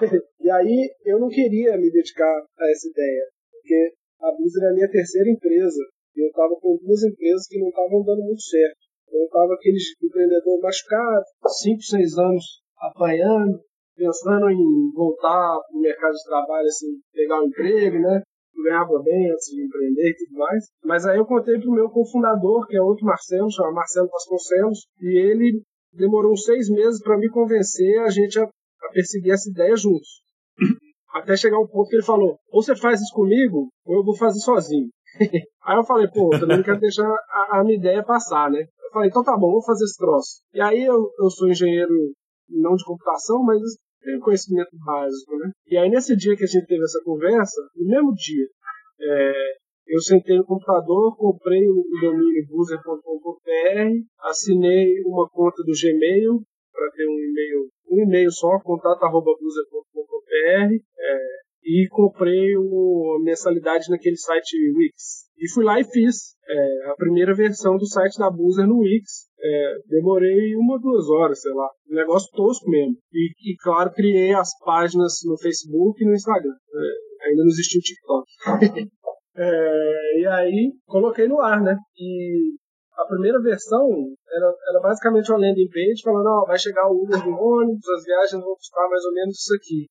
e 0.40 0.50
aí 0.50 0.90
eu 1.04 1.20
não 1.20 1.28
queria 1.28 1.76
me 1.76 1.90
dedicar 1.90 2.44
a 2.58 2.70
essa 2.70 2.88
ideia, 2.88 3.28
porque 3.52 3.92
a 4.20 4.32
Blizzard 4.32 4.64
era 4.64 4.72
a 4.72 4.74
minha 4.74 4.90
terceira 4.90 5.30
empresa 5.30 5.82
e 6.16 6.24
eu 6.24 6.28
estava 6.28 6.56
com 6.56 6.78
duas 6.82 7.04
empresas 7.04 7.46
que 7.46 7.58
não 7.60 7.68
estavam 7.68 8.02
dando 8.02 8.24
muito 8.24 8.42
certo. 8.42 8.85
Eu 9.12 9.24
estava 9.24 9.54
aquele 9.54 9.78
empreendedor 10.02 10.60
machucado, 10.60 11.24
5, 11.46 11.82
6 11.82 12.18
anos 12.18 12.44
apanhando, 12.78 13.60
pensando 13.96 14.50
em 14.50 14.92
voltar 14.94 15.58
para 15.60 15.78
o 15.78 15.80
mercado 15.80 16.12
de 16.12 16.24
trabalho, 16.24 16.66
assim, 16.66 16.98
pegar 17.12 17.40
um 17.40 17.46
emprego, 17.46 17.98
né? 17.98 18.22
ganhava 18.66 19.00
bem 19.02 19.30
antes 19.30 19.46
de 19.46 19.64
empreender 19.64 20.10
e 20.10 20.16
tudo 20.16 20.38
mais. 20.38 20.64
Mas 20.84 21.06
aí 21.06 21.18
eu 21.18 21.26
contei 21.26 21.58
pro 21.58 21.72
meu 21.72 21.88
cofundador, 21.88 22.66
que 22.66 22.76
é 22.76 22.82
outro 22.82 23.06
Marcelo, 23.06 23.50
chama 23.50 23.72
Marcelo 23.72 24.08
Vasconcelos, 24.08 24.86
e 25.00 25.18
ele 25.18 25.62
demorou 25.92 26.32
uns 26.32 26.44
seis 26.44 26.68
meses 26.68 27.00
para 27.02 27.16
me 27.16 27.30
convencer 27.30 28.00
a 28.00 28.10
gente 28.10 28.38
a, 28.38 28.44
a, 28.44 28.88
perseguir 28.92 29.32
essa 29.32 29.48
ideia 29.48 29.76
juntos. 29.76 30.22
Até 31.14 31.36
chegar 31.36 31.58
um 31.58 31.66
ponto 31.66 31.88
que 31.88 31.96
ele 31.96 32.04
falou: 32.04 32.38
ou 32.50 32.62
você 32.62 32.74
faz 32.74 33.00
isso 33.00 33.14
comigo, 33.14 33.68
ou 33.84 33.96
eu 33.96 34.04
vou 34.04 34.16
fazer 34.16 34.40
sozinho. 34.40 34.88
aí 35.64 35.76
eu 35.76 35.84
falei: 35.84 36.08
pô, 36.08 36.30
também 36.30 36.56
não 36.56 36.64
quero 36.64 36.80
deixar 36.80 37.08
a, 37.08 37.58
a, 37.58 37.64
minha 37.64 37.76
ideia 37.76 38.04
passar, 38.04 38.50
né? 38.50 38.60
Eu 38.60 38.90
falei: 38.92 39.08
então 39.08 39.22
tá 39.22 39.36
bom, 39.36 39.52
vou 39.52 39.64
fazer 39.64 39.84
esse 39.84 39.96
troço. 39.96 40.42
E 40.52 40.60
aí 40.60 40.84
eu, 40.84 41.10
eu 41.18 41.30
sou 41.30 41.48
engenheiro 41.48 41.92
não 42.48 42.74
de 42.74 42.84
computação, 42.84 43.42
mas 43.42 43.60
tenho 44.02 44.20
conhecimento 44.20 44.70
básico, 44.84 45.36
né? 45.38 45.50
E 45.66 45.76
aí 45.76 45.90
nesse 45.90 46.16
dia 46.16 46.36
que 46.36 46.44
a 46.44 46.46
gente 46.46 46.66
teve 46.66 46.82
essa 46.82 47.02
conversa, 47.04 47.60
no 47.74 47.88
mesmo 47.88 48.14
dia, 48.14 48.46
é, 49.00 49.32
eu 49.86 50.00
sentei 50.00 50.36
no 50.36 50.44
computador, 50.44 51.16
comprei 51.16 51.66
o 51.68 51.84
domínio 52.00 52.46
buzzer.com.br, 52.48 54.04
assinei 54.22 55.00
uma 55.04 55.28
conta 55.28 55.62
do 55.62 55.72
Gmail 55.72 56.42
para 56.72 56.90
ter 56.90 57.08
um 57.08 57.18
e-mail, 57.18 57.68
um 57.90 58.02
e-mail 58.02 58.30
só, 58.30 58.58
contato@buzzer.com.br, 58.60 60.74
é, 60.98 61.18
e 61.66 61.88
comprei 61.90 62.56
uma 62.56 63.20
mensalidade 63.24 63.90
naquele 63.90 64.16
site 64.16 64.56
Wix. 64.76 65.26
E 65.36 65.52
fui 65.52 65.64
lá 65.64 65.80
e 65.80 65.84
fiz 65.84 66.36
é, 66.48 66.90
a 66.90 66.94
primeira 66.94 67.34
versão 67.34 67.76
do 67.76 67.84
site 67.86 68.16
da 68.18 68.30
Buzzer 68.30 68.66
no 68.66 68.78
Wix. 68.78 69.26
É, 69.38 69.74
demorei 69.88 70.54
uma, 70.54 70.78
duas 70.78 71.08
horas, 71.10 71.40
sei 71.42 71.52
lá. 71.52 71.68
Um 71.90 71.96
negócio 71.96 72.30
tosco 72.36 72.70
mesmo. 72.70 72.94
E, 73.12 73.32
e 73.52 73.56
claro, 73.62 73.92
criei 73.92 74.32
as 74.32 74.50
páginas 74.64 75.14
no 75.24 75.36
Facebook 75.36 76.00
e 76.00 76.06
no 76.06 76.14
Instagram. 76.14 76.54
É, 76.54 77.28
ainda 77.28 77.42
não 77.42 77.50
existia 77.50 77.80
o 77.80 77.82
TikTok. 77.82 78.90
É, 79.38 80.20
e 80.20 80.26
aí 80.26 80.72
coloquei 80.86 81.28
no 81.28 81.42
ar, 81.42 81.60
né? 81.60 81.76
E 81.98 82.54
a 82.96 83.04
primeira 83.04 83.38
versão 83.42 83.86
era, 84.32 84.50
era 84.70 84.80
basicamente 84.80 85.30
uma 85.30 85.40
landing 85.40 85.68
page 85.68 86.00
falando, 86.02 86.26
ó, 86.26 86.46
vai 86.46 86.58
chegar 86.58 86.88
o 86.88 87.02
Uber 87.02 87.22
do 87.22 87.36
ônibus, 87.36 87.86
as 87.90 88.04
viagens 88.04 88.42
vão 88.42 88.54
custar 88.54 88.88
mais 88.88 89.04
ou 89.04 89.12
menos 89.12 89.36
isso 89.36 89.54
aqui. 89.54 89.86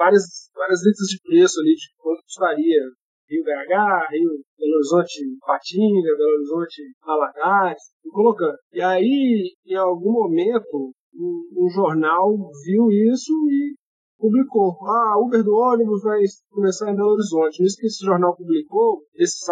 Várias, 0.00 0.24
várias 0.56 0.80
listas 0.82 1.08
de 1.08 1.20
preço 1.20 1.60
ali 1.60 1.74
de 1.76 1.92
quanto 2.00 2.22
custaria 2.22 2.80
Rio 3.28 3.44
BH, 3.44 4.08
Rio 4.10 4.30
Belo 4.58 4.74
Horizonte 4.76 5.20
Patinga, 5.44 6.16
Belo 6.16 6.34
Horizonte 6.36 6.82
Valadares, 7.04 7.82
e 8.04 8.08
colocando. 8.08 8.56
E 8.72 8.80
aí, 8.80 9.52
em 9.66 9.76
algum 9.76 10.12
momento, 10.12 10.90
um, 11.14 11.42
um 11.54 11.68
jornal 11.68 12.32
viu 12.64 12.90
isso 12.90 13.32
e 13.50 13.76
publicou. 14.18 14.74
Ah, 14.82 15.18
Uber 15.20 15.44
do 15.44 15.54
ônibus 15.54 16.02
vai 16.02 16.20
começar 16.50 16.90
em 16.90 16.96
Belo 16.96 17.12
Horizonte. 17.12 17.62
Nisso 17.62 17.76
que 17.78 17.86
esse 17.86 18.04
jornal 18.04 18.34
publicou, 18.34 19.02
esse 19.14 19.44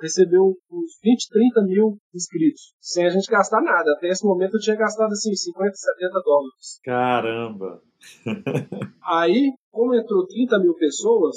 recebeu 0.00 0.54
uns 0.70 0.92
20, 1.02 1.28
30 1.30 1.62
mil 1.62 1.96
inscritos, 2.14 2.74
sem 2.80 3.06
a 3.06 3.10
gente 3.10 3.30
gastar 3.30 3.60
nada. 3.62 3.92
Até 3.96 4.08
esse 4.08 4.24
momento 4.24 4.54
eu 4.54 4.60
tinha 4.60 4.76
gastado 4.76 5.10
assim 5.12 5.34
50, 5.34 5.72
70 5.74 6.20
dólares. 6.24 6.80
Caramba! 6.84 7.82
Aí, 9.04 9.52
como 9.70 9.94
entrou 9.94 10.26
30 10.26 10.58
mil 10.60 10.74
pessoas, 10.74 11.36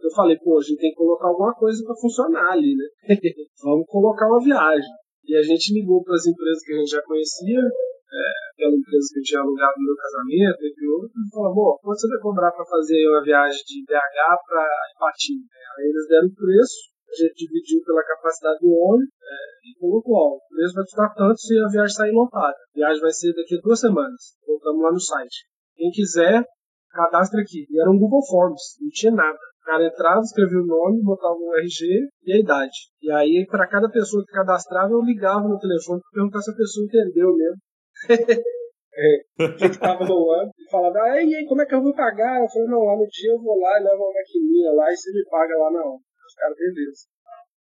eu 0.00 0.10
falei, 0.14 0.36
pô, 0.38 0.58
a 0.58 0.62
gente 0.62 0.78
tem 0.78 0.90
que 0.90 0.96
colocar 0.96 1.28
alguma 1.28 1.54
coisa 1.54 1.82
para 1.84 1.94
funcionar 1.94 2.52
ali, 2.52 2.74
né? 2.74 2.86
Vamos 3.62 3.86
colocar 3.86 4.26
uma 4.26 4.42
viagem. 4.42 4.90
E 5.24 5.36
a 5.36 5.42
gente 5.42 5.72
ligou 5.72 6.02
para 6.02 6.14
as 6.14 6.26
empresas 6.26 6.62
que 6.64 6.72
a 6.74 6.78
gente 6.78 6.90
já 6.90 7.02
conhecia, 7.02 7.60
é, 7.62 8.24
aquela 8.52 8.74
empresa 8.76 9.06
que 9.14 9.18
eu 9.20 9.22
tinha 9.22 9.40
alugado 9.40 9.72
no 9.78 9.86
meu 9.86 9.96
casamento, 9.96 10.60
entre 10.66 10.86
outros, 10.90 11.16
e 11.16 11.30
falou, 11.30 11.54
bom, 11.54 11.78
quanto 11.80 12.00
você 12.00 12.08
vai 12.08 12.20
cobrar 12.20 12.50
para 12.50 12.66
fazer 12.66 13.08
uma 13.08 13.22
viagem 13.22 13.62
de 13.64 13.84
BH 13.86 14.20
para 14.44 14.66
Ipatinga? 14.98 15.46
Aí 15.78 15.86
eles 15.86 16.08
deram 16.08 16.28
o 16.28 16.34
preço, 16.34 16.91
a 17.12 17.28
gente 17.28 17.46
dividiu 17.46 17.84
pela 17.84 18.02
capacidade 18.04 18.60
do 18.60 18.72
ônibus 18.72 19.12
é, 19.20 19.68
e 19.68 19.78
colocou, 19.78 20.14
ó, 20.14 20.36
o 20.36 20.40
preço 20.48 20.74
vai 20.74 20.84
custar 20.84 21.14
tanto 21.14 21.38
se 21.40 21.58
a 21.58 21.68
viagem 21.68 21.94
sair 21.94 22.12
lotada. 22.12 22.56
A 22.56 22.74
viagem 22.74 23.00
vai 23.00 23.12
ser 23.12 23.32
daqui 23.34 23.56
a 23.56 23.60
duas 23.60 23.80
semanas. 23.80 24.36
Colocamos 24.44 24.82
lá 24.82 24.92
no 24.92 25.00
site. 25.00 25.46
Quem 25.76 25.90
quiser, 25.90 26.44
cadastre 26.90 27.40
aqui. 27.40 27.66
E 27.68 27.80
era 27.80 27.90
um 27.90 27.98
Google 27.98 28.24
Forms, 28.26 28.76
não 28.80 28.90
tinha 28.90 29.12
nada. 29.12 29.38
O 29.62 29.64
cara 29.64 29.86
entrava, 29.86 30.20
escrevia 30.20 30.58
o 30.58 30.66
nome, 30.66 31.02
botava 31.02 31.34
o 31.34 31.54
RG 31.56 32.08
e 32.24 32.32
a 32.32 32.40
idade. 32.40 32.76
E 33.00 33.10
aí, 33.10 33.46
para 33.48 33.68
cada 33.68 33.88
pessoa 33.88 34.24
que 34.26 34.32
cadastrava, 34.32 34.92
eu 34.92 35.00
ligava 35.02 35.46
no 35.48 35.58
telefone 35.58 36.00
para 36.00 36.10
perguntar 36.14 36.42
se 36.42 36.50
a 36.50 36.56
pessoa 36.56 36.86
entendeu 36.86 37.34
mesmo 37.36 37.60
é, 38.94 39.48
que 39.56 39.66
estava 39.66 40.04
no 40.04 40.30
ano 40.30 40.50
e 40.58 40.70
falava, 40.70 40.98
ah, 40.98 41.22
e 41.22 41.34
aí, 41.34 41.46
como 41.46 41.62
é 41.62 41.66
que 41.66 41.74
eu 41.74 41.82
vou 41.82 41.94
pagar? 41.94 42.42
Eu 42.42 42.48
falei, 42.48 42.68
não, 42.68 42.82
lá 42.82 42.96
no 42.96 43.06
dia 43.06 43.32
eu 43.32 43.40
vou 43.40 43.58
lá 43.60 43.78
e 43.78 43.84
levo 43.84 44.02
uma 44.02 44.12
maquininha 44.12 44.72
lá 44.72 44.90
e 44.90 44.96
você 44.96 45.12
me 45.12 45.24
paga 45.30 45.56
lá 45.56 45.70
na 45.70 45.80
hora. 45.80 46.00
Os 46.32 46.34
caras, 46.34 46.56
beleza. 46.56 47.04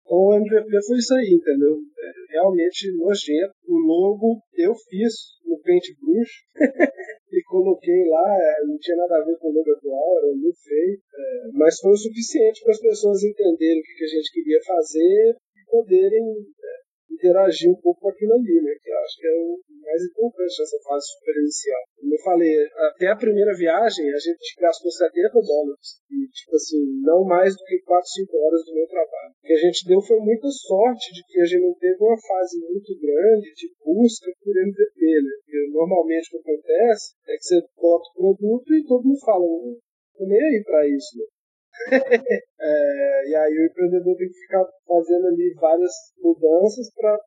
Então 0.06 0.18
o 0.18 0.36
MVP 0.38 0.70
foi 0.86 0.98
isso 0.98 1.14
aí, 1.16 1.34
entendeu? 1.34 1.82
É, 1.98 2.34
realmente 2.34 2.92
nojento. 2.96 3.54
O 3.66 3.78
logo 3.78 4.38
eu 4.54 4.76
fiz 4.76 5.14
no 5.46 5.58
Paint 5.62 5.86
Brush 5.98 6.46
e 7.34 7.42
coloquei 7.50 8.06
lá, 8.06 8.38
é, 8.38 8.66
não 8.68 8.78
tinha 8.78 8.98
nada 8.98 9.18
a 9.18 9.26
ver 9.26 9.38
com 9.40 9.50
o 9.50 9.54
logo 9.54 9.72
atual, 9.72 10.18
era 10.18 10.28
muito 10.36 10.60
feio, 10.62 10.94
é, 10.94 11.50
mas 11.54 11.80
foi 11.80 11.92
o 11.92 11.98
suficiente 11.98 12.62
para 12.62 12.72
as 12.72 12.82
pessoas 12.82 13.24
entenderem 13.24 13.80
o 13.80 13.84
que 13.84 14.04
a 14.04 14.08
gente 14.08 14.32
queria 14.32 14.60
fazer 14.64 15.38
e 15.58 15.72
poderem 15.72 16.24
é, 16.38 16.81
interagir 17.12 17.70
um 17.70 17.80
pouco 17.82 18.02
com 18.02 18.10
aquilo 18.10 18.34
ali, 18.34 18.62
né? 18.64 18.74
Que 18.82 18.90
eu 18.90 18.98
acho 19.00 19.16
que 19.20 19.28
é 19.28 19.36
o 19.36 19.60
mais 19.84 20.02
importante 20.04 20.56
nessa 20.60 20.80
fase 20.88 21.06
super 21.12 21.36
inicial. 21.36 21.84
Como 22.00 22.14
eu 22.16 22.22
falei, 22.24 22.54
até 22.90 23.08
a 23.08 23.20
primeira 23.20 23.54
viagem 23.54 24.08
a 24.10 24.18
gente 24.18 24.56
gastou 24.60 24.92
70 24.92 25.30
dólares. 25.42 26.00
E, 26.10 26.28
tipo 26.32 26.56
assim, 26.56 26.82
não 27.04 27.24
mais 27.24 27.56
do 27.56 27.64
que 27.66 27.82
4, 27.84 28.08
5 28.08 28.38
horas 28.38 28.66
do 28.66 28.74
meu 28.74 28.88
trabalho. 28.88 29.34
O 29.36 29.48
que 29.48 29.54
a 29.54 29.62
gente 29.62 29.88
deu 29.88 30.02
foi 30.02 30.20
muita 30.20 30.48
sorte 30.48 31.14
de 31.14 31.22
que 31.28 31.42
a 31.42 31.46
gente 31.46 31.62
não 31.62 31.76
teve 31.76 31.98
uma 32.00 32.18
fase 32.18 32.60
muito 32.60 32.92
grande 33.00 33.54
de 33.54 33.68
busca 33.84 34.32
por 34.44 34.56
MVP, 34.56 35.00
né? 35.22 35.34
Porque 35.44 35.60
normalmente 35.72 36.28
o 36.28 36.32
que 36.32 36.50
acontece 36.50 37.14
é 37.28 37.36
que 37.36 37.44
você 37.44 37.58
bota 37.76 38.08
o 38.10 38.38
produto 38.38 38.74
e 38.74 38.86
todo 38.88 39.06
mundo 39.06 39.20
fala, 39.20 39.44
não 39.44 39.76
tô 40.18 40.26
nem 40.26 40.40
aí 40.40 40.64
pra 40.64 40.88
isso, 40.88 41.18
né? 41.18 41.26
é, 42.60 43.30
e 43.30 43.36
aí 43.36 43.54
o 43.58 43.66
empreendedor 43.66 44.16
tem 44.18 44.28
que 44.28 44.40
ficar 44.40 44.66
fazendo 44.88 45.28
ali 45.28 45.54
várias 45.60 45.92
mudanças 46.18 46.92
para 46.94 47.18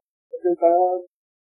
tentar 0.42 0.74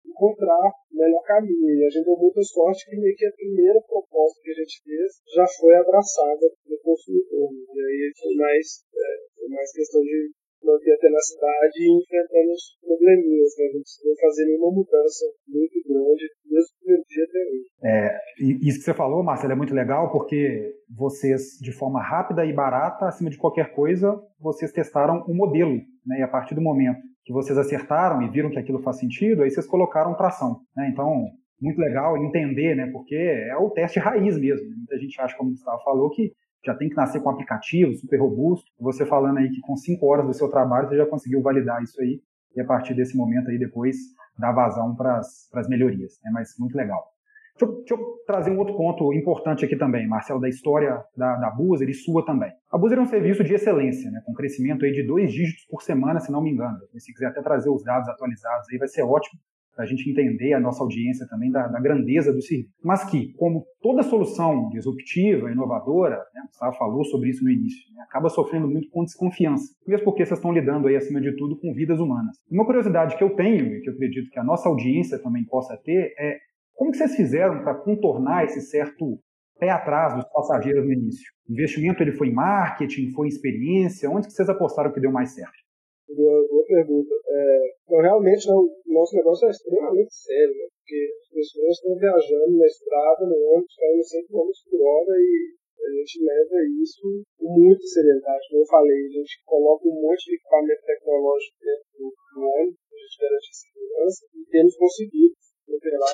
encontrar 0.06 0.68
o 0.68 0.96
melhor 0.96 1.24
caminho. 1.24 1.70
E 1.80 1.86
a 1.86 1.90
gente 1.90 2.06
deu 2.06 2.18
muita 2.18 2.42
sorte 2.44 2.90
que 2.90 2.98
meio 2.98 3.16
que 3.16 3.26
a 3.26 3.32
primeira 3.32 3.80
proposta 3.82 4.40
que 4.44 4.52
a 4.52 4.54
gente 4.54 4.84
fez 4.84 5.12
já 5.36 5.46
foi 5.60 5.76
abraçada 5.76 6.46
pelo 6.64 6.80
consumidor. 6.84 7.50
E 7.52 7.80
aí 7.80 8.12
foi 8.20 8.36
mais, 8.36 8.84
é, 8.94 9.08
foi 9.36 9.48
mais 9.50 9.72
questão 9.72 10.02
de 10.02 10.32
manter 10.66 10.94
a 10.94 10.98
tenacidade 10.98 11.78
e 11.80 11.98
enfrentando 11.98 12.52
os 12.52 12.78
probleminhas. 12.82 13.52
Né? 13.58 13.66
A 13.66 13.72
gente 13.78 13.92
não 14.06 14.16
fazer 14.20 14.46
nenhuma 14.46 14.72
mudança 14.72 15.26
muito 15.48 15.78
grande 15.88 16.24
desde 16.46 16.72
o 16.72 16.78
primeiro 16.80 17.04
dia 17.08 17.24
até 17.24 17.40
hoje. 17.40 17.68
É, 17.84 18.20
isso 18.68 18.80
que 18.80 18.86
você 18.86 18.94
falou, 18.94 19.24
Marcelo, 19.24 19.54
é 19.54 19.56
muito 19.56 19.74
legal 19.74 20.12
porque 20.12 20.74
vocês, 20.90 21.58
de 21.62 21.72
forma 21.72 22.02
rápida 22.02 22.46
e 22.46 22.54
barata, 22.54 23.06
acima 23.06 23.30
de 23.30 23.38
qualquer 23.38 23.74
coisa, 23.74 24.20
vocês 24.40 24.72
testaram 24.72 25.24
o 25.28 25.32
um 25.32 25.36
modelo. 25.36 25.82
Né? 26.06 26.20
E 26.20 26.24
a 26.24 26.28
partir 26.28 26.56
do 26.56 26.62
momento 26.62 27.00
que 27.26 27.34
vocês 27.34 27.58
acertaram 27.58 28.22
e 28.22 28.30
viram 28.30 28.50
que 28.50 28.60
aquilo 28.60 28.82
faz 28.82 29.00
sentido, 29.00 29.44
aí 29.44 29.50
vocês 29.50 29.66
colocaram 29.66 30.16
tração. 30.16 30.60
Né? 30.76 30.90
Então, 30.92 31.26
muito 31.62 31.80
legal 31.80 32.18
entender, 32.18 32.76
né? 32.76 32.90
porque 32.92 33.16
é 33.16 33.56
o 33.56 33.70
teste 33.70 34.00
raiz 34.00 34.38
mesmo. 34.38 34.68
Muita 34.76 34.98
gente 34.98 35.20
acha, 35.22 35.36
como 35.38 35.50
o 35.50 35.54
Gustavo 35.54 35.82
falou, 35.84 36.10
que 36.10 36.34
já 36.66 36.74
tem 36.76 36.90
que 36.90 36.96
nascer 36.96 37.22
com 37.22 37.30
aplicativo 37.30 37.94
super 37.94 38.20
robusto. 38.20 38.72
Você 38.80 39.06
falando 39.06 39.38
aí 39.38 39.50
que 39.50 39.62
com 39.62 39.76
cinco 39.76 40.08
horas 40.08 40.26
do 40.26 40.34
seu 40.34 40.50
trabalho 40.50 40.88
você 40.88 40.98
já 40.98 41.06
conseguiu 41.06 41.42
validar 41.42 41.82
isso 41.82 42.02
aí 42.02 42.22
e 42.56 42.62
a 42.62 42.66
partir 42.66 42.94
desse 42.94 43.18
momento 43.18 43.50
aí 43.50 43.58
depois 43.58 43.96
dar 44.38 44.52
vazão 44.52 44.96
para 44.96 45.20
as 45.20 45.68
melhorias. 45.68 46.20
É 46.26 46.32
mas 46.32 46.56
muito 46.58 46.76
legal. 46.76 47.14
Deixa 47.56 47.72
eu, 47.72 47.78
deixa 47.80 47.94
eu, 47.94 48.16
trazer 48.26 48.50
um 48.50 48.58
outro 48.58 48.76
ponto 48.76 49.14
importante 49.14 49.64
aqui 49.64 49.76
também, 49.76 50.08
Marcelo, 50.08 50.42
da 50.42 50.50
história 50.50 51.04
da, 51.16 51.36
da 51.36 51.52
Buzer 51.52 51.88
e 51.88 51.94
sua 51.94 52.26
também. 52.26 52.52
A 52.72 52.78
Buzer 52.80 52.98
é 52.98 53.02
um 53.02 53.06
serviço 53.06 53.44
de 53.44 53.54
excelência, 53.54 54.10
né, 54.10 54.24
com 54.26 54.34
crescimento 54.34 54.84
aí 54.84 54.92
de 54.92 55.04
dois 55.04 55.32
dígitos 55.32 55.64
por 55.70 55.84
semana, 55.84 56.20
se 56.20 56.32
não 56.32 56.42
me 56.42 56.50
engano. 56.50 56.80
E 56.96 57.00
se 57.00 57.14
quiser 57.14 57.28
até 57.28 57.44
trazer 57.44 57.70
os 57.70 57.84
dados 57.84 58.10
atualizados 58.10 58.68
aí, 58.72 58.80
vai 58.80 58.88
ser 58.88 59.04
ótimo 59.04 59.40
para 59.76 59.86
a 59.86 59.88
gente 59.88 60.10
entender 60.10 60.54
a 60.54 60.60
nossa 60.60 60.84
audiência 60.84 61.28
também 61.28 61.52
da, 61.52 61.68
da, 61.68 61.80
grandeza 61.80 62.32
do 62.32 62.42
serviço. 62.42 62.70
Mas 62.84 63.04
que, 63.06 63.34
como 63.34 63.66
toda 63.82 64.04
solução 64.04 64.70
disruptiva, 64.70 65.52
inovadora, 65.52 66.18
né, 66.34 66.42
o 66.44 66.48
Gustavo 66.48 66.78
falou 66.78 67.04
sobre 67.06 67.30
isso 67.30 67.44
no 67.44 67.50
início, 67.50 67.94
né, 67.96 68.04
acaba 68.04 68.30
sofrendo 68.30 68.68
muito 68.68 68.90
com 68.90 69.04
desconfiança, 69.04 69.74
mesmo 69.88 70.06
porque 70.06 70.26
vocês 70.26 70.38
estão 70.38 70.54
lidando 70.54 70.88
aí, 70.88 70.96
acima 70.96 71.20
de 71.20 71.36
tudo, 71.36 71.60
com 71.60 71.74
vidas 71.74 72.00
humanas. 72.00 72.38
Uma 72.50 72.66
curiosidade 72.66 73.18
que 73.18 73.24
eu 73.24 73.36
tenho, 73.36 73.76
e 73.76 73.82
que 73.82 73.90
eu 73.90 73.94
acredito 73.94 74.30
que 74.30 74.40
a 74.40 74.44
nossa 74.44 74.70
audiência 74.70 75.18
também 75.20 75.44
possa 75.46 75.76
ter, 75.84 76.14
é 76.20 76.38
como 76.76 76.92
que 76.92 76.98
vocês 76.98 77.16
fizeram 77.16 77.64
para 77.64 77.76
contornar 77.76 78.46
esse 78.46 78.62
certo 78.62 79.20
pé 79.60 79.70
atrás 79.70 80.16
dos 80.16 80.26
passageiros 80.32 80.86
no 80.86 80.92
início? 80.92 81.32
O 81.48 81.54
investimento 81.54 82.02
ele 82.02 82.14
foi 82.14 82.30
em 82.30 82.34
marketing, 82.34 83.12
foi 83.12 83.28
em 83.28 83.30
experiência? 83.30 84.10
Onde 84.10 84.28
que 84.28 84.34
vocês 84.34 84.50
apostaram 84.50 84.92
que 84.92 85.00
deu 85.00 85.12
mais 85.12 85.34
certo? 85.34 85.63
Boa, 86.10 86.48
boa 86.48 86.66
pergunta. 86.68 87.16
É, 87.28 87.74
então, 87.84 88.02
realmente, 88.02 88.48
nosso 88.86 89.16
negócio 89.16 89.48
é 89.48 89.52
extremamente 89.52 90.14
sério, 90.14 90.56
né? 90.56 90.68
porque 90.76 91.00
as 91.16 91.30
pessoas 91.32 91.72
estão 91.78 91.96
viajando 91.96 92.58
na 92.58 92.68
estrada, 92.68 93.26
no 93.26 93.38
ônibus, 93.56 93.76
caindo 93.76 94.04
100 94.04 94.28
km 94.28 94.52
por 94.70 94.82
hora 94.84 95.14
e 95.16 95.56
a 95.84 95.90
gente 96.00 96.24
leva 96.24 96.56
isso 96.84 97.24
com 97.40 97.48
muita 97.60 97.84
seriedade. 97.88 98.48
Como 98.50 98.62
eu 98.62 98.68
falei, 98.68 99.00
a 99.06 99.10
gente 99.10 99.44
coloca 99.46 99.88
um 99.88 100.02
monte 100.02 100.26
de 100.28 100.36
equipamento 100.36 100.84
tecnológico 100.86 101.58
dentro 101.60 101.88
do 101.98 102.42
ônibus, 102.44 102.80
a 102.84 102.98
gente 103.00 103.20
garante 103.20 103.50
segurança 103.56 104.26
e 104.36 104.46
temos 104.52 104.76
conseguido 104.76 105.36
operar 105.68 106.14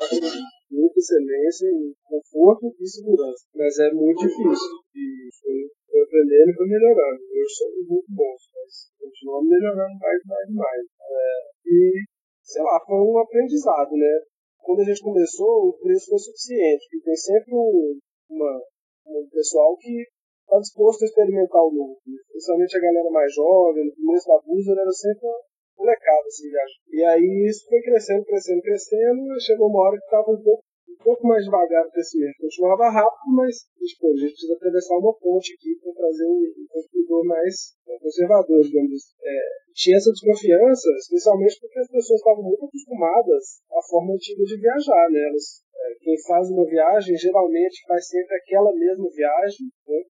muita 0.70 0.98
excelência, 0.98 1.68
conforto 2.04 2.74
e 2.78 2.86
segurança. 2.86 3.42
Mas 3.54 3.78
é 3.78 3.90
muito 3.92 4.20
difícil. 4.22 4.70
E 4.94 5.28
foi, 5.40 6.02
aprendendo 6.02 6.50
e 6.50 6.56
foi 6.56 6.66
melhorando. 6.66 7.20
Hoje 7.20 7.54
somos 7.58 7.86
muito 7.88 8.10
bons, 8.10 8.42
mas 8.54 8.70
continuamos 8.98 9.48
melhorando 9.48 9.96
mais, 9.98 10.20
mais, 10.26 10.48
mais. 10.54 10.82
É, 10.86 11.50
e, 11.66 12.04
sei 12.42 12.62
lá, 12.62 12.78
foi 12.86 12.98
um 12.98 13.18
aprendizado, 13.18 13.92
né? 13.96 14.14
Quando 14.62 14.80
a 14.80 14.84
gente 14.84 15.02
começou, 15.02 15.68
o 15.68 15.78
preço 15.80 16.10
foi 16.10 16.18
suficiente, 16.18 16.86
porque 16.90 17.04
tem 17.04 17.16
sempre 17.16 17.54
um, 17.54 17.98
uma, 18.30 18.60
um 19.06 19.28
pessoal 19.32 19.76
que 19.78 20.04
está 20.44 20.58
disposto 20.58 21.02
a 21.02 21.06
experimentar 21.06 21.62
o 21.62 21.72
novo. 21.72 21.98
Principalmente 22.04 22.76
a 22.76 22.80
galera 22.80 23.10
mais 23.10 23.32
jovem, 23.32 23.86
no 23.86 23.94
começo 23.94 24.26
da 24.26 24.38
Búzios 24.44 24.76
era 24.76 24.90
sempre 24.90 25.28
molecada, 25.80 26.26
assim, 26.28 26.48
já. 26.50 26.64
E 26.92 27.04
aí 27.04 27.48
isso 27.48 27.66
foi 27.68 27.80
crescendo, 27.80 28.24
crescendo, 28.24 28.60
crescendo, 28.60 29.20
e 29.32 29.40
chegou 29.40 29.68
uma 29.68 29.80
hora 29.80 29.96
que 29.98 30.04
estava 30.04 30.30
um 30.30 30.42
pouco 30.42 30.62
um 30.90 31.04
pouco 31.04 31.26
mais 31.26 31.44
devagar 31.44 31.86
o 31.86 31.90
crescimento. 31.90 32.36
Continuava 32.40 32.90
rápido, 32.90 33.32
mas 33.32 33.56
tipo, 33.78 34.10
a 34.10 34.16
gente 34.16 34.32
precisa 34.32 34.54
atravessar 34.54 34.98
uma 34.98 35.14
ponte 35.16 35.54
aqui 35.54 35.78
para 35.80 35.92
trazer 35.94 36.26
um, 36.26 36.44
um 36.44 36.66
consumidor 36.68 37.24
mais 37.24 37.54
né, 37.86 37.96
conservador, 38.02 38.60
digamos 38.60 38.92
assim. 38.92 39.14
É, 39.22 39.38
tinha 39.72 39.96
essa 39.96 40.10
desconfiança, 40.10 40.88
especialmente 40.98 41.58
porque 41.60 41.78
as 41.78 41.88
pessoas 41.88 42.20
estavam 42.20 42.42
muito 42.42 42.64
acostumadas 42.66 43.44
à 43.70 43.80
forma 43.88 44.14
antiga 44.14 44.44
de 44.44 44.60
viajar, 44.60 45.08
né? 45.10 45.20
Elas, 45.30 45.64
é, 45.72 45.94
quem 46.00 46.16
faz 46.26 46.50
uma 46.50 46.66
viagem 46.66 47.16
geralmente 47.16 47.86
faz 47.86 48.08
sempre 48.08 48.36
aquela 48.36 48.74
mesma 48.74 49.08
viagem, 49.08 49.72
né? 49.88 50.00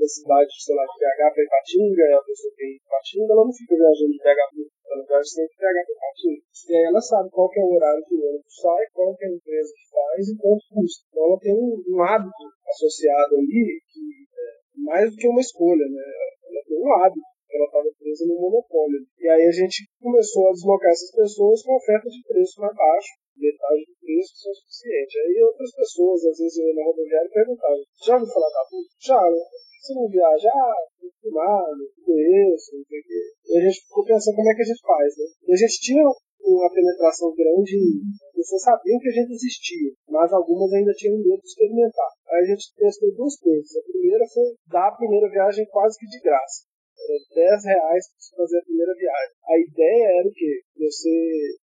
É, 0.00 0.04
da 0.04 0.08
cidade, 0.08 0.48
sei 0.56 0.74
lá, 0.74 0.84
de 0.88 0.96
BH 0.96 1.20
para 1.28 1.44
Ipatinga, 1.44 2.04
a 2.16 2.24
pessoa 2.24 2.52
tem 2.56 2.72
Ipatinga, 2.72 3.32
ela 3.36 3.44
não 3.44 3.52
fica 3.52 3.76
viajando 3.76 4.12
de 4.12 4.18
BH 4.24 4.40
para 4.48 4.96
ela 4.96 5.04
viaja 5.04 5.28
sempre 5.28 5.52
de 5.52 5.60
BH 5.60 5.78
para 5.84 5.96
Ipatinga. 6.00 6.40
E 6.40 6.76
aí 6.76 6.84
ela 6.88 7.00
sabe 7.00 7.30
qual 7.30 7.48
que 7.50 7.60
é 7.60 7.64
o 7.64 7.74
horário 7.76 8.04
que 8.08 8.14
o 8.16 8.24
ônibus 8.24 8.56
sai, 8.56 8.84
qual 8.96 9.14
que 9.16 9.24
é 9.24 9.28
a 9.28 9.36
empresa 9.36 9.70
que 9.76 9.86
faz 9.92 10.22
e 10.24 10.36
quanto 10.40 10.64
custa. 10.72 11.00
Então 11.04 11.24
ela 11.28 11.38
tem 11.38 11.52
um, 11.52 12.02
hábito 12.02 12.44
associado 12.64 13.32
ali 13.36 13.64
que 13.92 14.04
é 14.32 14.48
mais 14.88 15.10
do 15.10 15.16
que 15.16 15.28
uma 15.28 15.40
escolha, 15.40 15.84
né? 15.84 16.06
Ela 16.48 16.62
tem 16.64 16.78
um 16.80 16.92
hábito 16.96 17.30
ela 17.50 17.66
estava 17.66 17.90
presa 17.98 18.24
no 18.26 18.38
monopólio. 18.38 19.02
E 19.18 19.28
aí 19.28 19.42
a 19.42 19.50
gente 19.50 19.82
começou 20.00 20.48
a 20.48 20.52
deslocar 20.52 20.90
essas 20.90 21.10
pessoas 21.10 21.62
com 21.62 21.74
oferta 21.74 22.08
de 22.08 22.22
preço 22.22 22.60
mais 22.60 22.74
baixo, 22.74 23.10
metade 23.36 23.84
do 23.86 23.94
preço 23.98 24.30
são 24.38 24.54
suficiente. 24.54 25.18
Aí 25.18 25.42
outras 25.42 25.74
pessoas, 25.74 26.24
às 26.26 26.38
vezes 26.38 26.56
eu 26.58 26.68
ia 26.68 26.74
na 26.74 26.84
rodoviária 26.84 27.26
e 27.26 27.32
perguntavam, 27.32 27.82
já 28.06 28.14
ouviu 28.14 28.32
falar 28.32 28.50
da 28.50 28.68
PUC? 28.70 28.86
Já, 29.02 29.20
né? 29.30 29.42
Você 29.80 29.94
não 29.94 30.06
viaja? 30.12 30.48
Ah, 30.52 30.76
não 31.00 31.10
filmado, 31.24 31.72
não 31.72 32.04
conheço, 32.04 32.76
não 32.76 32.84
sei 32.84 33.00
o 33.00 33.04
quê. 33.08 33.22
E 33.48 33.56
a 33.56 33.60
gente 33.64 33.80
ficou 33.80 34.04
pensando 34.04 34.36
como 34.36 34.50
é 34.50 34.54
que 34.54 34.60
a 34.60 34.68
gente 34.68 34.82
faz, 34.84 35.08
né? 35.16 35.24
E 35.48 35.52
a 35.52 35.56
gente 35.56 35.80
tinha 35.80 36.04
uma 36.04 36.68
penetração 36.68 37.32
grande, 37.32 37.80
as 38.28 38.36
pessoas 38.36 38.62
sabiam 38.62 39.00
que 39.00 39.08
a 39.08 39.16
gente 39.24 39.32
existia, 39.32 39.92
mas 40.08 40.32
algumas 40.32 40.72
ainda 40.72 40.92
tinham 40.92 41.16
medo 41.16 41.40
de 41.40 41.48
experimentar. 41.48 42.12
Aí 42.28 42.44
a 42.44 42.46
gente 42.52 42.76
testou 42.76 43.14
duas 43.16 43.40
coisas. 43.40 43.76
A 43.76 43.88
primeira 43.88 44.24
foi 44.28 44.52
dar 44.68 44.88
a 44.88 44.96
primeira 44.96 45.28
viagem 45.30 45.64
quase 45.72 45.98
que 45.98 46.06
de 46.06 46.20
graça. 46.20 46.68
Era 47.00 47.56
10 47.56 47.64
reais 47.64 48.04
para 48.12 48.44
fazer 48.44 48.58
a 48.58 48.64
primeira 48.64 48.92
viagem. 48.92 49.34
A 49.48 49.56
ideia 49.58 50.20
era 50.20 50.28
o 50.28 50.32
quê? 50.32 50.60
Você 50.76 51.12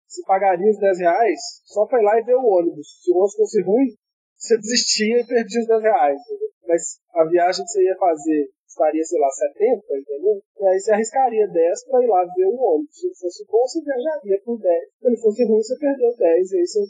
se 0.07 0.21
pagaria 0.25 0.69
os 0.69 0.79
10 0.79 0.99
reais 0.99 1.39
só 1.65 1.85
ir 1.85 2.01
lá 2.01 2.17
e 2.17 2.23
ver 2.23 2.35
o 2.35 2.49
ônibus. 2.49 2.87
Se 3.03 3.11
o 3.11 3.17
ônibus 3.17 3.35
fosse 3.35 3.61
ruim, 3.61 3.93
você 4.35 4.57
desistia 4.57 5.21
e 5.21 5.27
perdia 5.27 5.61
os 5.61 5.67
10 5.67 5.81
reais. 5.83 6.17
Entendeu? 6.17 6.46
Mas 6.67 6.99
a 7.15 7.23
viagem 7.25 7.63
que 7.63 7.71
você 7.71 7.83
ia 7.83 7.95
fazer 7.95 8.51
estaria, 8.67 9.03
sei 9.03 9.19
lá, 9.19 9.29
70, 9.31 9.97
entendeu? 9.97 10.41
E 10.59 10.65
aí 10.67 10.79
você 10.79 10.91
arriscaria 10.91 11.47
10 11.47 11.85
para 11.87 12.03
ir 12.03 12.07
lá 12.07 12.21
ver 12.23 12.45
o 12.45 12.59
ônibus. 12.59 12.99
Se 12.99 13.09
fosse 13.15 13.45
bom, 13.47 13.63
você 13.65 13.81
viajaria 13.81 14.41
por 14.43 14.59
10. 14.59 14.89
Se 14.99 15.07
ele 15.07 15.17
fosse 15.17 15.45
ruim, 15.45 15.63
você 15.63 15.79
perdeu 15.79 16.15
10. 16.15 16.51
E 16.51 16.57
aí 16.57 16.67
você 16.67 16.81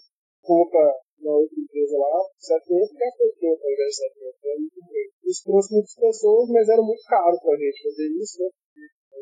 compra 0.41 0.96
na 1.22 1.31
outra 1.31 1.57
empresa 1.57 1.98
lá, 1.98 2.25
70 2.38 2.74
e 2.74 2.98
gasta 2.98 3.24
80 3.24 3.63
ao 3.63 3.72
invés 3.72 3.89
de 3.89 3.96
70. 3.96 4.38
É 4.43 4.57
muito 4.57 4.79
ruim. 4.81 5.07
Isso 5.25 5.43
trouxe 5.46 5.74
muitas 5.74 5.96
pessoas, 5.96 6.50
mas 6.50 6.70
era 6.70 6.81
muito 6.81 7.03
caro 7.07 7.37
pra 7.42 7.57
gente 7.57 7.83
fazer 7.83 8.07
isso, 8.18 8.44
né? 8.44 8.50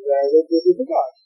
Era 0.05 0.29
muito 0.65 0.85
baixo. 0.85 1.25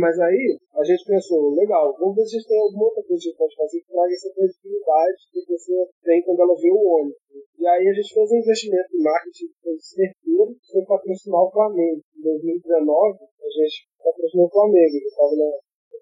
Mas 0.00 0.18
aí 0.18 0.58
a 0.74 0.82
gente 0.82 1.04
pensou, 1.06 1.54
legal, 1.54 1.94
vamos 1.98 2.16
ver 2.16 2.24
se 2.26 2.36
a 2.36 2.38
gente 2.40 2.48
tem 2.48 2.58
alguma 2.58 2.86
outra 2.86 3.02
coisa 3.04 3.22
que 3.22 3.28
a 3.28 3.30
gente 3.30 3.38
pode 3.38 3.56
fazer 3.56 3.80
que 3.80 3.92
traga 3.92 4.12
essa 4.12 4.32
credibilidade 4.34 5.18
que 5.32 5.38
a 5.38 5.46
pessoa 5.46 5.88
tem 6.02 6.22
quando 6.24 6.40
ela 6.40 6.56
vê 6.56 6.70
o 6.70 6.82
ônibus. 6.82 7.18
E 7.58 7.66
aí 7.66 7.88
a 7.88 7.94
gente 7.94 8.14
fez 8.14 8.32
um 8.32 8.42
investimento 8.42 8.90
em 8.96 9.02
marketing 9.02 9.48
certeiro 9.78 10.50
que 10.50 10.72
foi 10.72 10.84
patrocinar 10.84 11.42
o 11.42 11.50
Flamengo. 11.50 12.02
Em 12.16 12.22
2019, 12.22 13.18
a 13.22 13.50
gente 13.50 13.88
patrocinou 14.02 14.46
o 14.46 14.50
Flamengo. 14.50 14.94
Eu 14.96 15.08
estava 15.08 15.36
na, 15.36 15.50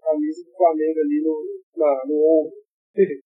camisa 0.04 0.44
do 0.44 0.52
Flamengo 0.56 1.00
ali 1.00 1.18
no, 1.24 1.36
na, 1.76 2.02
no 2.06 2.16
ombro. 2.16 2.64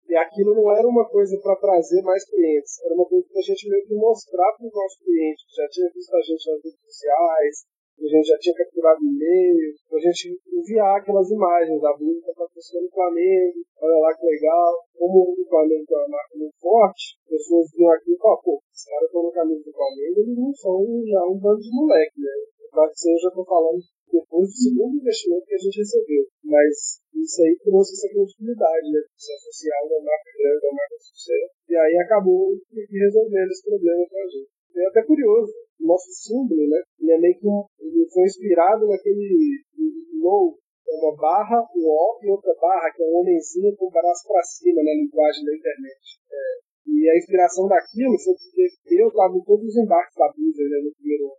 E 0.09 0.15
aquilo 0.15 0.55
não 0.55 0.71
era 0.71 0.87
uma 0.87 1.09
coisa 1.09 1.37
para 1.43 1.57
trazer 1.57 2.01
mais 2.03 2.25
clientes, 2.25 2.79
era 2.85 2.95
uma 2.95 3.05
coisa 3.05 3.27
para 3.27 3.41
a 3.41 3.43
gente 3.43 3.69
meio 3.69 3.85
que 3.85 3.95
mostrar 3.95 4.53
para 4.53 4.65
os 4.65 4.73
nossos 4.73 4.99
clientes, 5.03 5.45
que 5.45 5.57
já 5.57 5.69
tinha 5.69 5.91
visto 5.93 6.15
a 6.15 6.23
gente 6.23 6.51
nas 6.51 6.63
redes 6.63 6.81
sociais, 6.87 7.67
a 7.97 8.09
gente 8.09 8.29
já 8.29 8.39
tinha 8.39 8.55
capturado 8.55 9.01
e-mail, 9.01 9.75
a 9.93 9.99
gente 9.99 10.37
enviar 10.53 11.01
aquelas 11.01 11.31
imagens, 11.31 11.83
a 11.83 11.93
Bíblia 11.97 12.19
está 12.19 12.33
patrocinando 12.37 12.87
o 12.87 12.93
Flamengo, 12.93 13.59
olha 13.81 13.99
lá 13.99 14.15
que 14.15 14.27
legal, 14.27 14.73
como 14.95 15.33
o 15.33 15.49
Flamengo 15.49 15.87
é 15.89 15.97
uma 15.97 16.09
marca 16.09 16.35
muito 16.37 16.57
forte, 16.61 17.17
as 17.25 17.31
pessoas 17.31 17.73
vinham 17.73 17.93
aqui 17.93 18.13
e 18.13 18.19
falaram, 18.19 18.43
pô, 18.43 18.61
os 18.61 18.85
caras 18.85 19.07
estão 19.07 19.23
no 19.23 19.33
caminho 19.33 19.65
do 19.65 19.73
Flamengo, 19.73 20.21
eles 20.21 20.37
não 20.37 20.53
são 20.53 20.77
já 21.09 21.23
um 21.25 21.39
bando 21.41 21.61
de 21.61 21.73
moleque, 21.73 22.21
né? 22.21 22.33
Claro 22.71 22.93
que 22.93 23.09
eu 23.09 23.19
já 23.19 23.29
estou 23.29 23.45
falando 23.47 23.81
depois 24.13 24.47
do 24.47 24.57
segundo 24.57 25.01
investimento 25.01 25.47
que 25.47 25.55
a 25.55 25.63
gente 25.65 25.81
recebeu, 25.81 26.25
mas 26.45 27.01
isso 27.17 27.43
aí 27.43 27.57
trouxe 27.65 27.97
essa 27.97 28.13
credibilidade, 28.13 28.87
né? 28.93 29.01
Se 29.17 29.33
associar 29.33 29.81
uma 29.89 30.05
marca 30.05 30.31
grande, 30.37 30.67
uma 30.67 30.77
marca 30.77 30.97
sucesso, 31.01 31.55
e 31.69 31.75
aí 31.75 31.95
acabou 32.05 32.53
resolvendo 32.53 33.51
esse 33.51 33.65
problema 33.65 34.05
para 34.05 34.21
a 34.21 34.29
gente. 34.29 34.51
É 34.77 34.87
até 34.89 35.03
curioso, 35.09 35.53
nosso 35.81 36.11
símbolo, 36.11 36.69
né? 36.69 36.81
Ele 37.01 37.13
é 37.13 37.19
meio 37.19 37.39
que 37.39 37.47
um, 37.47 37.65
ele 37.81 38.09
foi 38.13 38.25
inspirado 38.25 38.87
naquele 38.87 39.63
low, 40.21 40.59
é 40.89 40.95
uma 40.95 41.17
barra, 41.17 41.61
um 41.75 41.85
O 41.85 42.19
e 42.23 42.31
outra 42.31 42.55
barra, 42.61 42.93
que 42.95 43.03
é 43.03 43.07
um 43.07 43.21
homenzinho 43.21 43.75
com 43.77 43.87
o 43.87 43.91
braço 43.91 44.27
para 44.27 44.43
cima 44.43 44.83
na 44.83 44.93
linguagem 44.93 45.45
da 45.45 45.55
internet. 45.55 46.03
É, 46.31 46.67
e 46.87 47.11
a 47.11 47.17
inspiração 47.17 47.67
daquilo 47.67 48.17
foi 48.19 48.35
porque 48.35 48.95
eu 48.95 49.09
estava 49.09 49.37
em 49.37 49.43
todos 49.43 49.67
os 49.67 49.77
embarques 49.77 50.17
da 50.17 50.33
Blizzard 50.33 50.71
né, 50.71 50.79
no 50.87 50.95
primeiro 50.95 51.35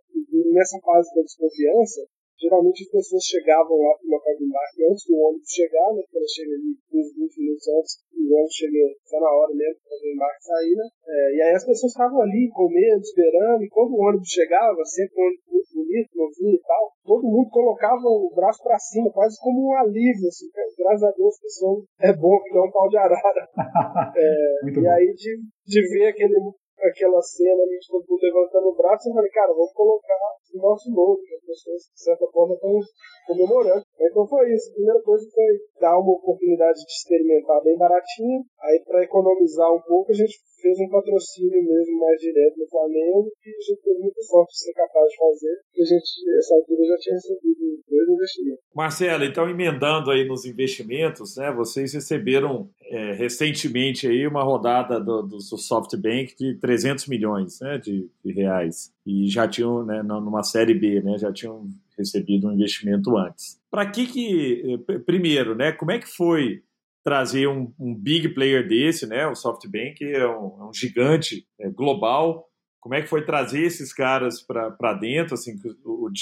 nessa 0.52 0.78
fase 0.80 1.08
da 1.14 1.22
desconfiança, 1.22 2.06
Geralmente 2.38 2.86
as 2.86 2.90
pessoas 2.90 3.24
chegavam 3.24 3.76
lá 3.82 3.92
para 3.98 4.06
o 4.06 4.10
local 4.14 4.32
do 4.38 4.44
embarque 4.46 4.86
antes 4.86 5.04
do 5.10 5.14
ônibus 5.18 5.50
chegar, 5.50 5.90
né? 5.94 6.02
Porque 6.06 6.18
ela 6.18 6.30
chega 6.30 6.52
ali 6.54 6.70
15, 6.86 7.14
20 7.18 7.40
minutos 7.42 7.68
antes 7.68 7.92
e 8.14 8.20
o 8.22 8.34
ônibus 8.34 8.54
chega 8.54 8.82
só 9.04 9.16
na 9.18 9.30
hora 9.30 9.54
mesmo 9.54 9.80
para 9.82 9.98
o 9.98 10.12
embarque 10.14 10.44
sair, 10.44 10.74
né? 10.78 10.86
É, 11.08 11.34
e 11.34 11.42
aí 11.42 11.54
as 11.54 11.66
pessoas 11.66 11.90
estavam 11.90 12.22
ali 12.22 12.48
com 12.54 12.70
medo, 12.70 13.02
esperando, 13.02 13.62
e 13.62 13.68
quando 13.68 13.92
o 13.92 14.02
ônibus 14.06 14.28
chegava, 14.28 14.78
sempre 14.84 15.18
um 15.18 15.26
ônibus 15.26 15.46
muito 15.50 15.70
bonito, 15.74 16.10
novinho 16.14 16.54
e 16.54 16.62
tal, 16.62 16.84
todo 17.04 17.26
mundo 17.26 17.50
colocava 17.50 18.06
o 18.06 18.32
braço 18.34 18.62
para 18.62 18.78
cima, 18.78 19.10
quase 19.10 19.34
como 19.40 19.68
um 19.68 19.74
alívio, 19.74 20.28
assim, 20.28 20.46
graças 20.78 21.02
a 21.02 21.10
Deus 21.10 21.34
som 21.58 21.82
é 22.00 22.12
bom, 22.14 22.38
que 22.42 22.56
é 22.56 22.60
um 22.60 22.70
pau 22.70 22.88
de 22.88 22.98
arara. 22.98 23.48
é, 24.16 24.68
e 24.68 24.72
bom. 24.72 24.90
aí 24.90 25.12
de, 25.14 25.42
de 25.66 25.80
ver 25.90 26.08
aquele 26.08 26.38
aquela 26.80 27.20
cena 27.22 27.62
ali 27.62 27.78
de 27.78 27.88
todo 27.88 28.06
mundo 28.08 28.22
levantando 28.22 28.68
o 28.68 28.76
braço, 28.76 29.08
eu 29.08 29.14
falei, 29.14 29.30
cara, 29.30 29.52
vamos 29.52 29.72
colocar 29.72 30.18
o 30.54 30.58
nosso 30.58 30.90
logo, 30.90 31.20
que 31.22 31.34
as 31.34 31.44
pessoas, 31.44 31.82
de 31.94 32.02
certa 32.02 32.26
forma, 32.30 32.54
estão 32.54 32.78
comemorando. 33.26 33.82
Então 34.00 34.26
foi 34.26 34.52
isso. 34.52 34.70
A 34.70 34.74
primeira 34.74 35.02
coisa 35.02 35.26
foi 35.30 35.80
dar 35.80 35.98
uma 35.98 36.12
oportunidade 36.12 36.78
de 36.78 36.92
experimentar 36.92 37.62
bem 37.62 37.76
baratinho. 37.76 38.44
Aí, 38.62 38.82
para 38.86 39.04
economizar 39.04 39.72
um 39.72 39.82
pouco, 39.82 40.12
a 40.12 40.14
gente 40.14 40.38
fez 40.60 40.78
um 40.80 40.88
patrocínio 40.88 41.62
mesmo 41.62 41.98
mais 41.98 42.20
direto 42.20 42.58
no 42.58 42.68
Flamengo, 42.68 43.30
que 43.42 43.50
a 43.50 43.60
gente 43.60 43.82
teve 43.82 43.98
muita 44.00 44.22
sorte 44.22 44.52
de 44.52 44.58
ser 44.58 44.72
capaz 44.72 45.08
de 45.10 45.16
fazer, 45.16 45.56
e 45.74 45.82
a 45.82 45.84
gente, 45.84 46.26
nessa 46.26 46.54
altura, 46.54 46.84
já 46.84 46.96
tinha 46.98 47.14
recebido 47.14 47.82
dois 47.88 48.08
investimentos. 48.08 48.64
Marcelo, 48.74 49.24
então 49.24 49.48
emendando 49.48 50.10
aí 50.10 50.26
nos 50.26 50.44
investimentos, 50.44 51.36
né, 51.36 51.52
vocês 51.52 51.92
receberam 51.92 52.68
é, 52.90 53.12
recentemente 53.12 54.06
aí 54.06 54.26
uma 54.26 54.42
rodada 54.42 54.98
do, 54.98 55.22
do, 55.22 55.38
do, 55.38 55.58
SoftBank 55.58 56.34
de 56.36 56.58
300 56.58 57.06
milhões 57.06 57.60
né, 57.60 57.78
de, 57.78 58.10
de 58.24 58.32
reais, 58.32 58.92
e 59.06 59.28
já 59.28 59.48
tinham, 59.48 59.84
né, 59.84 60.02
numa 60.02 60.42
série 60.42 60.74
B, 60.74 61.00
né, 61.02 61.18
já 61.18 61.32
tinham 61.32 61.66
recebido 61.96 62.48
um 62.48 62.52
investimento 62.52 63.16
antes. 63.16 63.60
Para 63.70 63.90
que 63.90 64.06
que, 64.06 64.78
eh, 64.88 64.98
primeiro, 65.00 65.54
né, 65.54 65.72
como 65.72 65.90
é 65.90 65.98
que 65.98 66.06
foi 66.06 66.62
trazer 67.08 67.48
um, 67.48 67.72
um, 67.80 67.94
big 67.94 68.28
player 68.34 68.68
desse, 68.68 69.06
né? 69.06 69.26
O 69.26 69.34
SoftBank 69.34 70.04
é 70.04 70.28
um, 70.28 70.60
é 70.60 70.64
um 70.64 70.74
gigante 70.74 71.46
é, 71.58 71.70
global. 71.70 72.46
Como 72.78 72.94
é 72.94 73.00
que 73.00 73.08
foi 73.08 73.24
trazer 73.24 73.62
esses 73.62 73.94
caras 73.94 74.42
para 74.42 74.92
dentro? 74.92 75.32
Assim, 75.32 75.58
o, 75.86 76.06
o, 76.06 76.12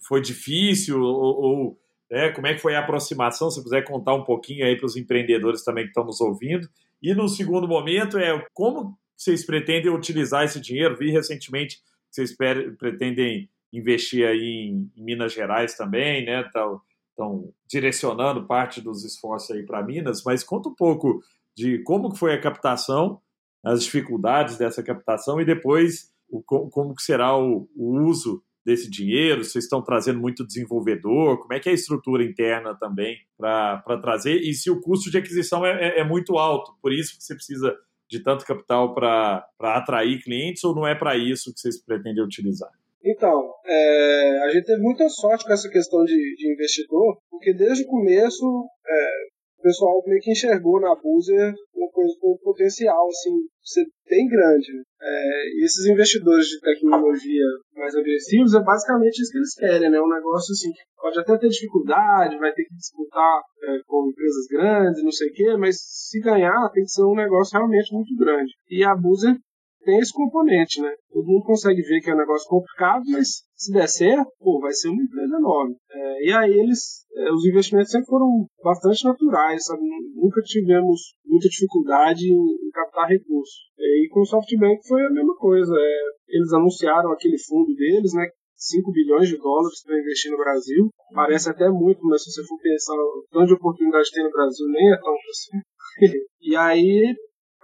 foi 0.00 0.20
difícil 0.20 1.00
ou, 1.00 1.40
ou 1.40 1.80
é, 2.10 2.28
como 2.30 2.48
é 2.48 2.54
que 2.54 2.60
foi 2.60 2.74
a 2.74 2.80
aproximação? 2.80 3.52
Se 3.52 3.62
puder 3.62 3.84
contar 3.84 4.14
um 4.14 4.24
pouquinho 4.24 4.66
aí 4.66 4.76
para 4.76 4.86
os 4.86 4.96
empreendedores 4.96 5.62
também 5.62 5.84
que 5.84 5.90
estão 5.90 6.04
nos 6.04 6.20
ouvindo. 6.20 6.68
E 7.00 7.14
no 7.14 7.28
segundo 7.28 7.68
momento 7.68 8.18
é 8.18 8.44
como 8.52 8.98
vocês 9.16 9.46
pretendem 9.46 9.92
utilizar 9.92 10.44
esse 10.44 10.60
dinheiro? 10.60 10.96
Vi 10.96 11.12
recentemente 11.12 11.76
que 11.76 11.82
vocês 12.10 12.36
pretendem 12.76 13.48
investir 13.72 14.26
aí 14.26 14.72
em, 14.72 14.90
em 14.96 15.04
Minas 15.04 15.32
Gerais 15.32 15.76
também, 15.76 16.24
né? 16.24 16.42
Tal, 16.52 16.82
estão 17.20 17.52
direcionando 17.68 18.46
parte 18.46 18.80
dos 18.80 19.04
esforços 19.04 19.50
aí 19.50 19.64
para 19.64 19.82
Minas, 19.82 20.22
mas 20.24 20.42
conta 20.42 20.70
um 20.70 20.74
pouco 20.74 21.22
de 21.54 21.78
como 21.82 22.10
que 22.10 22.18
foi 22.18 22.32
a 22.32 22.40
captação, 22.40 23.20
as 23.62 23.84
dificuldades 23.84 24.56
dessa 24.56 24.82
captação 24.82 25.38
e 25.40 25.44
depois 25.44 26.10
o, 26.30 26.42
como 26.42 26.94
que 26.94 27.02
será 27.02 27.36
o, 27.36 27.68
o 27.76 28.00
uso 28.04 28.42
desse 28.64 28.90
dinheiro, 28.90 29.44
vocês 29.44 29.64
estão 29.64 29.82
trazendo 29.82 30.20
muito 30.20 30.46
desenvolvedor, 30.46 31.38
como 31.38 31.52
é 31.52 31.60
que 31.60 31.68
é 31.68 31.72
a 31.72 31.74
estrutura 31.74 32.22
interna 32.22 32.74
também 32.74 33.18
para 33.36 33.82
trazer, 34.00 34.36
e 34.36 34.54
se 34.54 34.70
o 34.70 34.80
custo 34.80 35.10
de 35.10 35.18
aquisição 35.18 35.64
é, 35.64 35.70
é, 35.70 36.00
é, 36.00 36.04
muito 36.04 36.38
alto, 36.38 36.74
por 36.80 36.92
isso 36.92 37.16
que 37.16 37.24
você 37.24 37.34
precisa 37.34 37.74
de 38.08 38.20
tanto 38.22 38.44
capital 38.44 38.94
para 38.94 39.46
atrair 39.60 40.22
clientes, 40.22 40.62
ou 40.62 40.74
não 40.74 40.86
é 40.86 40.94
para 40.94 41.16
isso 41.16 41.52
que 41.54 41.60
vocês 41.60 41.82
pretendem 41.82 42.22
utilizar? 42.22 42.70
Então, 43.04 43.52
é, 43.64 44.38
a 44.44 44.48
gente 44.50 44.66
teve 44.66 44.82
muita 44.82 45.08
sorte 45.08 45.44
com 45.44 45.52
essa 45.52 45.68
questão 45.70 46.04
de, 46.04 46.14
de 46.36 46.52
investidor, 46.52 47.16
porque 47.30 47.54
desde 47.54 47.84
o 47.84 47.86
começo 47.86 48.44
é, 48.86 49.30
o 49.60 49.62
pessoal 49.62 50.02
meio 50.06 50.20
que 50.20 50.32
enxergou 50.32 50.80
na 50.80 50.94
Buzer 50.96 51.54
uma 51.74 51.90
coisa 51.90 52.14
com 52.18 52.32
um 52.32 52.38
potencial 52.42 53.06
assim, 53.08 53.36
ser 53.62 53.84
bem 54.08 54.26
grande. 54.26 54.72
É, 55.00 55.48
e 55.54 55.64
esses 55.64 55.86
investidores 55.86 56.46
de 56.46 56.60
tecnologia 56.60 57.44
mais 57.74 57.94
agressivos 57.94 58.54
é 58.54 58.60
basicamente 58.62 59.20
isso 59.20 59.30
que 59.30 59.38
eles 59.38 59.54
querem, 59.54 59.90
né? 59.90 60.00
Um 60.00 60.08
negócio 60.08 60.52
assim 60.52 60.72
que 60.72 60.80
pode 60.96 61.18
até 61.20 61.36
ter 61.36 61.48
dificuldade, 61.48 62.38
vai 62.38 62.52
ter 62.52 62.64
que 62.64 62.74
disputar 62.74 63.42
é, 63.64 63.78
com 63.86 64.08
empresas 64.10 64.46
grandes, 64.50 65.04
não 65.04 65.12
sei 65.12 65.28
o 65.28 65.32
quê, 65.32 65.56
mas 65.58 65.76
se 65.78 66.20
ganhar 66.20 66.70
tem 66.72 66.84
que 66.84 66.90
ser 66.90 67.04
um 67.04 67.14
negócio 67.14 67.58
realmente 67.58 67.94
muito 67.94 68.16
grande. 68.16 68.52
E 68.68 68.82
a 68.82 68.94
Buzer 68.94 69.36
tem 69.84 69.98
esse 69.98 70.12
componente, 70.12 70.80
né? 70.80 70.92
Todo 71.10 71.26
mundo 71.26 71.44
consegue 71.44 71.80
ver 71.82 72.00
que 72.00 72.10
é 72.10 72.14
um 72.14 72.18
negócio 72.18 72.48
complicado, 72.48 73.02
mas 73.08 73.42
se 73.54 73.72
der 73.72 73.88
certo, 73.88 74.30
pô, 74.38 74.60
vai 74.60 74.72
ser 74.72 74.88
uma 74.88 75.02
empresa 75.02 75.36
enorme. 75.36 75.76
É, 75.90 76.28
e 76.28 76.32
aí 76.32 76.52
eles, 76.52 77.04
é, 77.14 77.32
os 77.32 77.44
investimentos 77.44 77.90
sempre 77.90 78.06
foram 78.06 78.46
bastante 78.62 79.04
naturais, 79.04 79.64
sabe? 79.64 79.82
Nunca 80.14 80.40
tivemos 80.42 81.14
muita 81.24 81.48
dificuldade 81.48 82.24
em, 82.24 82.66
em 82.66 82.70
captar 82.72 83.08
recursos. 83.08 83.70
É, 83.78 84.04
e 84.04 84.08
com 84.10 84.20
o 84.20 84.26
SoftBank 84.26 84.86
foi 84.86 85.02
a 85.02 85.10
mesma 85.10 85.34
coisa. 85.36 85.72
É, 85.74 86.36
eles 86.36 86.52
anunciaram 86.52 87.10
aquele 87.12 87.38
fundo 87.38 87.74
deles, 87.74 88.12
né? 88.14 88.26
5 88.60 88.92
bilhões 88.92 89.28
de 89.28 89.38
dólares 89.38 89.82
para 89.82 89.98
investir 89.98 90.30
no 90.30 90.36
Brasil. 90.36 90.90
Parece 91.14 91.48
até 91.48 91.68
muito, 91.70 92.00
mas 92.02 92.22
se 92.22 92.30
você 92.30 92.46
for 92.46 92.60
pensar 92.60 92.94
o 92.94 93.24
tanto 93.32 93.46
de 93.46 93.54
oportunidade 93.54 94.10
que 94.10 94.16
tem 94.16 94.24
no 94.24 94.30
Brasil, 94.30 94.66
nem 94.68 94.92
é 94.92 94.96
tão 95.00 95.14
assim. 95.30 95.58
e 96.42 96.56
aí 96.56 97.14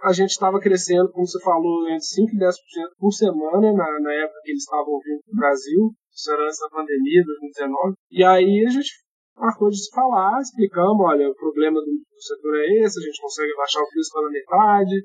a 0.03 0.13
gente 0.13 0.29
estava 0.29 0.59
crescendo, 0.59 1.11
como 1.11 1.25
você 1.25 1.39
falou, 1.41 1.87
entre 1.89 2.05
5% 2.05 2.33
e 2.33 2.37
10% 2.37 2.53
por 2.99 3.11
semana 3.11 3.73
na, 3.73 3.99
na 3.99 4.13
época 4.13 4.41
que 4.43 4.51
eles 4.51 4.63
estavam 4.63 4.99
vindo 4.99 5.21
para 5.25 5.33
o 5.33 5.37
Brasil, 5.37 5.91
isso 6.13 6.31
era 6.31 6.43
antes 6.43 6.59
da 6.59 6.69
pandemia, 6.69 7.23
2019. 7.25 7.93
E 8.11 8.23
aí 8.23 8.65
a 8.65 8.69
gente 8.69 8.91
marcou 9.35 9.69
de 9.69 9.77
se 9.77 9.89
falar, 9.93 10.39
explicamos, 10.41 11.05
olha, 11.05 11.29
o 11.29 11.35
problema 11.35 11.79
do, 11.79 11.91
do 11.91 12.21
setor 12.21 12.55
é 12.57 12.83
esse, 12.83 12.99
a 12.99 13.03
gente 13.03 13.21
consegue 13.21 13.53
baixar 13.55 13.81
o 13.81 13.89
preço 13.89 14.11
pela 14.13 14.29
metade, 14.29 14.95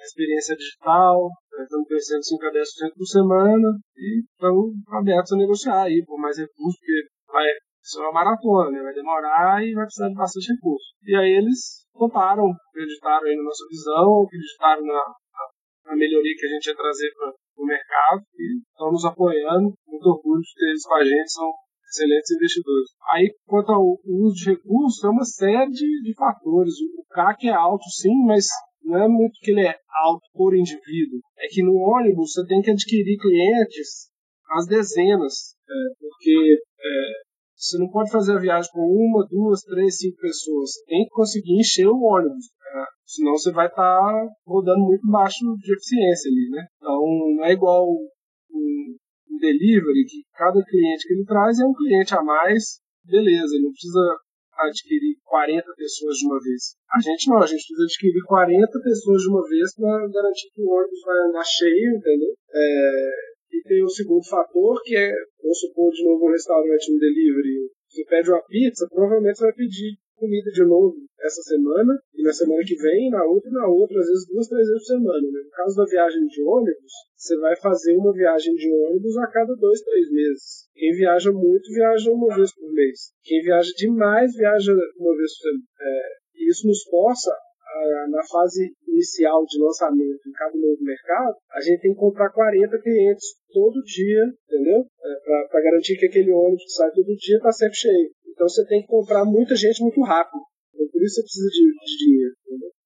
a 0.00 0.04
experiência 0.04 0.56
digital, 0.56 1.28
né, 1.52 1.62
estamos 1.62 1.86
crescendo 1.86 2.24
5 2.24 2.46
a 2.46 2.50
10% 2.50 2.94
por 2.96 3.06
semana 3.06 3.68
e 3.96 4.22
estamos 4.24 4.72
abertos 4.88 5.32
a 5.32 5.36
negociar 5.36 5.82
aí 5.82 6.02
por 6.06 6.18
mais 6.18 6.38
recursos, 6.38 6.78
porque 6.78 7.08
vai 7.30 7.46
isso 7.82 7.98
é 7.98 8.02
uma 8.04 8.12
maratona, 8.12 8.70
né? 8.70 8.82
vai 8.82 8.92
demorar 8.92 9.64
e 9.64 9.72
vai 9.72 9.84
precisar 9.84 10.08
de 10.08 10.14
bastante 10.14 10.52
recurso. 10.52 10.86
E 11.02 11.16
aí 11.16 11.32
eles 11.38 11.86
toparam, 11.92 12.52
acreditaram 12.70 13.26
aí 13.26 13.36
na 13.36 13.42
nossa 13.42 13.64
visão, 13.68 14.24
acreditaram 14.24 14.82
na, 14.84 14.92
na, 14.94 15.90
na 15.90 15.96
melhoria 15.96 16.34
que 16.36 16.46
a 16.46 16.50
gente 16.50 16.66
ia 16.66 16.76
trazer 16.76 17.10
para 17.14 17.32
o 17.56 17.66
mercado 17.66 18.22
e 18.38 18.60
estão 18.60 18.90
nos 18.92 19.04
apoiando. 19.04 19.72
Muito 19.86 20.06
orgulho 20.06 20.40
de 20.40 20.54
ter 20.54 20.68
eles 20.70 20.84
com 20.84 20.94
a 20.94 21.04
gente, 21.04 21.32
são 21.32 21.50
excelentes 21.90 22.30
investidores. 22.30 22.88
Aí, 23.12 23.34
quanto 23.46 23.72
ao 23.72 23.84
uso 24.06 24.34
de 24.36 24.50
recursos, 24.50 25.02
é 25.04 25.08
uma 25.08 25.24
série 25.24 25.70
de, 25.70 26.02
de 26.02 26.14
fatores. 26.14 26.74
O 26.96 27.04
CAC 27.10 27.48
é 27.48 27.52
alto, 27.52 27.84
sim, 27.90 28.14
mas 28.24 28.46
não 28.82 29.02
é 29.02 29.08
muito 29.08 29.38
que 29.40 29.50
ele 29.50 29.66
é 29.66 29.74
alto 30.04 30.24
por 30.32 30.54
indivíduo. 30.54 31.20
É 31.38 31.48
que 31.48 31.62
no 31.62 31.74
ônibus 31.74 32.32
você 32.32 32.46
tem 32.46 32.62
que 32.62 32.70
adquirir 32.70 33.18
clientes 33.18 34.10
às 34.52 34.66
dezenas, 34.66 35.54
é, 35.68 35.74
porque 35.98 36.58
é, 36.80 37.19
você 37.60 37.76
não 37.76 37.90
pode 37.90 38.10
fazer 38.10 38.32
a 38.32 38.40
viagem 38.40 38.70
com 38.72 38.80
uma, 38.80 39.26
duas, 39.28 39.60
três, 39.60 39.98
cinco 39.98 40.16
pessoas. 40.16 40.70
Tem 40.86 41.04
que 41.04 41.10
conseguir 41.10 41.60
encher 41.60 41.86
o 41.86 42.00
ônibus. 42.00 42.48
Né? 42.74 42.84
Senão 43.04 43.32
você 43.32 43.52
vai 43.52 43.66
estar 43.66 44.00
tá 44.00 44.28
rodando 44.46 44.80
muito 44.80 45.06
baixo 45.06 45.44
de 45.58 45.72
eficiência 45.74 46.30
ali, 46.30 46.48
né? 46.50 46.64
Então 46.78 46.96
não 47.36 47.44
é 47.44 47.52
igual 47.52 47.86
um, 47.86 48.96
um 49.30 49.38
delivery 49.38 50.06
que 50.08 50.24
cada 50.32 50.64
cliente 50.64 51.06
que 51.06 51.12
ele 51.12 51.24
traz 51.26 51.60
é 51.60 51.66
um 51.66 51.74
cliente 51.74 52.14
a 52.14 52.22
mais. 52.22 52.80
Beleza, 53.04 53.54
ele 53.54 53.64
não 53.64 53.72
precisa 53.72 54.16
adquirir 54.56 55.16
40 55.24 55.64
pessoas 55.76 56.16
de 56.16 56.26
uma 56.26 56.40
vez. 56.40 56.76
A 56.96 57.00
gente 57.00 57.28
não, 57.28 57.38
a 57.38 57.46
gente 57.46 57.60
precisa 57.60 57.84
adquirir 57.84 58.22
40 58.24 58.80
pessoas 58.80 59.22
de 59.22 59.28
uma 59.28 59.42
vez 59.48 59.74
para 59.74 60.08
garantir 60.08 60.48
que 60.52 60.62
o 60.62 60.70
ônibus 60.70 61.00
vai 61.04 61.18
andar 61.28 61.44
cheio, 61.44 61.96
entendeu? 61.96 62.32
É, 62.54 63.29
e 63.52 63.62
tem 63.62 63.84
o 63.84 63.88
segundo 63.88 64.24
fator, 64.28 64.80
que 64.84 64.96
é, 64.96 65.12
vamos 65.42 65.58
supor, 65.58 65.90
de 65.92 66.04
novo, 66.04 66.26
um 66.26 66.32
restaurante, 66.32 66.92
um 66.92 66.98
delivery. 66.98 67.70
Você 67.88 68.04
pede 68.04 68.30
uma 68.30 68.42
pizza, 68.46 68.86
provavelmente 68.90 69.38
você 69.38 69.44
vai 69.44 69.54
pedir 69.54 69.98
comida 70.20 70.50
de 70.52 70.64
novo 70.64 70.94
essa 71.20 71.42
semana, 71.42 71.98
e 72.14 72.22
na 72.22 72.32
semana 72.32 72.62
que 72.62 72.76
vem, 72.76 73.10
na 73.10 73.24
outra 73.24 73.48
e 73.48 73.52
na 73.52 73.66
outra, 73.66 73.98
às 73.98 74.06
vezes 74.06 74.26
duas, 74.28 74.48
três 74.48 74.68
vezes 74.68 74.86
por 74.86 74.94
semana. 74.94 75.26
Né? 75.32 75.40
No 75.44 75.50
caso 75.50 75.76
da 75.76 75.84
viagem 75.84 76.26
de 76.26 76.42
ônibus, 76.42 76.92
você 77.16 77.36
vai 77.38 77.56
fazer 77.56 77.96
uma 77.96 78.12
viagem 78.12 78.54
de 78.54 78.70
ônibus 78.70 79.16
a 79.16 79.26
cada 79.26 79.54
dois, 79.56 79.80
três 79.80 80.10
meses. 80.12 80.68
Quem 80.74 80.92
viaja 80.92 81.32
muito, 81.32 81.72
viaja 81.72 82.12
uma 82.12 82.34
vez 82.36 82.54
por 82.54 82.72
mês. 82.72 83.12
Quem 83.24 83.42
viaja 83.42 83.70
demais, 83.76 84.34
viaja 84.36 84.72
uma 84.98 85.16
vez 85.16 85.32
por 85.36 85.42
semana. 85.42 85.64
É, 85.80 86.48
isso 86.48 86.66
nos 86.66 86.82
força 86.84 87.34
na 88.10 88.22
fase 88.26 88.72
inicial 88.88 89.44
de 89.46 89.62
lançamento 89.62 90.28
em 90.28 90.32
cada 90.32 90.56
novo 90.56 90.82
mercado, 90.82 91.36
a 91.52 91.60
gente 91.60 91.80
tem 91.80 91.92
que 91.92 92.00
comprar 92.00 92.30
40 92.30 92.78
clientes 92.82 93.36
todo 93.52 93.82
dia, 93.82 94.24
entendeu? 94.46 94.84
É, 94.84 95.48
para 95.48 95.62
garantir 95.62 95.96
que 95.96 96.06
aquele 96.06 96.32
ônibus 96.32 96.64
que 96.64 96.72
sai 96.72 96.90
todo 96.90 97.16
dia 97.16 97.36
está 97.36 97.52
sempre 97.52 97.76
cheio. 97.76 98.10
Então 98.28 98.48
você 98.48 98.66
tem 98.66 98.82
que 98.82 98.88
comprar 98.88 99.24
muita 99.24 99.54
gente 99.54 99.82
muito 99.82 100.00
rápido. 100.02 100.40
Então, 100.74 100.86
por 100.88 101.02
isso 101.02 101.16
você 101.16 101.22
precisa 101.22 101.48
de, 101.48 101.64
de 101.84 101.96
dinheiro. 102.04 102.34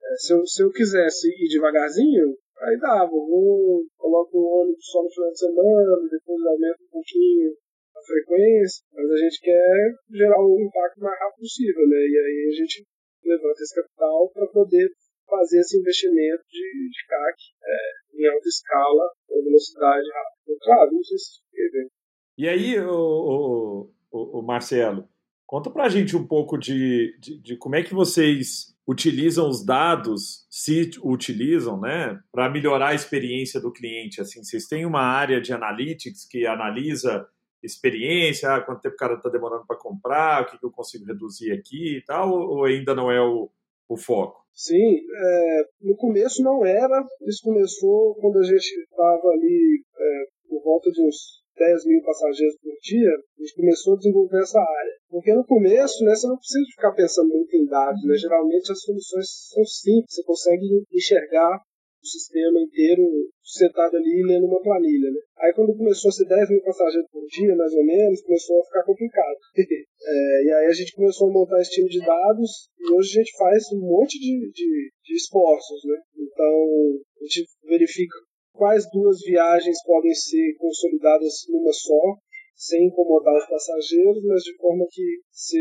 É, 0.04 0.16
se, 0.16 0.32
eu, 0.32 0.46
se 0.46 0.62
eu 0.62 0.70
quisesse 0.70 1.28
ir 1.28 1.48
devagarzinho, 1.48 2.36
aí 2.60 2.78
dava. 2.78 3.10
Vou, 3.10 3.84
coloco 3.96 4.36
o 4.38 4.62
ônibus 4.62 4.84
só 4.84 5.02
no 5.02 5.10
final 5.10 5.30
de 5.30 5.38
semana, 5.38 6.08
depois 6.10 6.44
aumento 6.44 6.82
um 6.84 6.90
pouquinho 6.90 7.52
a 7.94 8.02
frequência, 8.02 8.82
mas 8.92 9.10
a 9.10 9.16
gente 9.16 9.40
quer 9.40 9.94
gerar 10.10 10.40
o 10.42 10.60
impacto 10.60 11.00
mais 11.00 11.18
rápido 11.18 11.38
possível, 11.38 11.88
né? 11.88 11.98
E 11.98 12.18
aí 12.18 12.48
a 12.50 12.56
gente 12.56 12.84
levanta 13.28 13.62
esse 13.62 13.74
capital 13.74 14.30
para 14.32 14.46
poder 14.48 14.90
fazer 15.28 15.60
esse 15.60 15.78
investimento 15.78 16.44
de, 16.50 16.90
de 16.90 17.06
CAC 17.08 17.38
é, 17.64 18.22
em 18.22 18.28
alta 18.28 18.48
escala, 18.48 19.10
com 19.26 19.42
velocidade 19.42 20.06
rápida. 20.12 20.58
Claro, 20.62 20.92
não 20.92 21.02
sei 21.02 21.18
se 21.18 21.70
bem. 21.72 21.88
E 22.36 22.48
aí, 22.48 22.80
o, 22.80 23.90
o, 24.10 24.40
o 24.40 24.42
Marcelo, 24.42 25.08
conta 25.46 25.70
para 25.70 25.84
a 25.84 25.88
gente 25.88 26.16
um 26.16 26.26
pouco 26.26 26.58
de, 26.58 27.16
de, 27.20 27.40
de, 27.40 27.56
como 27.56 27.76
é 27.76 27.82
que 27.82 27.94
vocês 27.94 28.74
utilizam 28.86 29.48
os 29.48 29.64
dados, 29.64 30.46
se 30.50 30.90
utilizam, 31.02 31.80
né, 31.80 32.20
para 32.30 32.50
melhorar 32.50 32.88
a 32.88 32.94
experiência 32.94 33.60
do 33.60 33.72
cliente. 33.72 34.20
Assim, 34.20 34.42
vocês 34.42 34.66
têm 34.66 34.84
uma 34.84 35.00
área 35.00 35.40
de 35.40 35.52
analytics 35.52 36.26
que 36.26 36.46
analisa 36.46 37.26
experiência, 37.64 38.54
ah, 38.54 38.60
quanto 38.60 38.82
tempo 38.82 38.94
o 38.94 38.98
cara 38.98 39.14
está 39.14 39.28
demorando 39.28 39.66
para 39.66 39.78
comprar, 39.78 40.42
o 40.42 40.46
que, 40.46 40.58
que, 40.58 40.66
eu 40.66 40.70
consigo 40.70 41.06
reduzir 41.06 41.52
aqui 41.52 41.98
e 41.98 42.04
tal, 42.04 42.30
ou 42.30 42.64
ainda 42.64 42.94
não 42.94 43.10
é 43.10 43.20
o, 43.20 43.50
o 43.88 43.96
foco? 43.96 44.44
Sim, 44.52 44.98
é, 44.98 45.62
no 45.80 45.96
começo 45.96 46.42
não 46.42 46.64
era, 46.64 47.04
isso 47.26 47.42
começou 47.42 48.14
quando 48.16 48.38
a 48.38 48.44
gente 48.44 48.66
estava 48.80 49.28
ali 49.28 49.82
é, 49.98 50.24
por 50.48 50.62
volta 50.62 50.90
de 50.90 51.02
uns 51.02 51.42
10 51.56 51.86
mil 51.86 52.02
passageiros 52.02 52.56
por 52.62 52.72
dia, 52.82 53.10
a 53.10 53.42
gente 53.42 53.54
começou 53.56 53.94
a 53.94 53.96
desenvolver 53.96 54.40
essa 54.42 54.58
área. 54.58 54.92
Porque 55.08 55.32
no 55.32 55.44
começo, 55.44 56.04
né, 56.04 56.14
você 56.14 56.26
não 56.26 56.36
precisa 56.36 56.64
ficar 56.74 56.92
pensando 56.92 57.28
muito 57.28 57.56
em 57.56 57.66
dados, 57.66 58.04
né? 58.04 58.16
Geralmente 58.16 58.72
as 58.72 58.80
soluções 58.82 59.26
são 59.52 59.64
simples, 59.64 60.14
você 60.14 60.24
consegue 60.24 60.66
enxergar 60.92 61.62
sistema 62.06 62.60
inteiro 62.60 63.02
setado 63.42 63.96
ali 63.96 64.22
lendo 64.24 64.46
uma 64.46 64.62
planilha. 64.62 65.10
Né? 65.10 65.20
Aí 65.38 65.52
quando 65.52 65.76
começou 65.76 66.08
a 66.08 66.12
ser 66.12 66.26
10 66.26 66.50
mil 66.50 66.62
passageiros 66.62 67.10
por 67.10 67.26
dia, 67.26 67.54
mais 67.54 67.72
ou 67.74 67.84
menos, 67.84 68.22
começou 68.22 68.60
a 68.60 68.64
ficar 68.64 68.84
complicado. 68.84 69.38
é, 69.58 70.44
e 70.44 70.52
aí 70.52 70.66
a 70.66 70.72
gente 70.72 70.94
começou 70.94 71.28
a 71.28 71.32
montar 71.32 71.60
esse 71.60 71.72
time 71.72 71.88
de 71.88 72.00
dados 72.00 72.68
e 72.78 72.92
hoje 72.92 73.18
a 73.18 73.22
gente 73.22 73.36
faz 73.36 73.64
um 73.72 73.80
monte 73.80 74.18
de, 74.18 74.50
de, 74.52 74.92
de 75.04 75.14
esforços. 75.14 75.84
Né? 75.84 75.96
Então 76.18 77.00
a 77.20 77.24
gente 77.24 77.48
verifica 77.64 78.16
quais 78.54 78.84
duas 78.92 79.20
viagens 79.20 79.76
podem 79.84 80.14
ser 80.14 80.54
consolidadas 80.58 81.44
numa 81.48 81.72
só, 81.72 82.16
sem 82.54 82.86
incomodar 82.86 83.36
os 83.36 83.48
passageiros, 83.48 84.22
mas 84.24 84.42
de 84.42 84.56
forma 84.56 84.86
que 84.90 85.02
você 85.30 85.58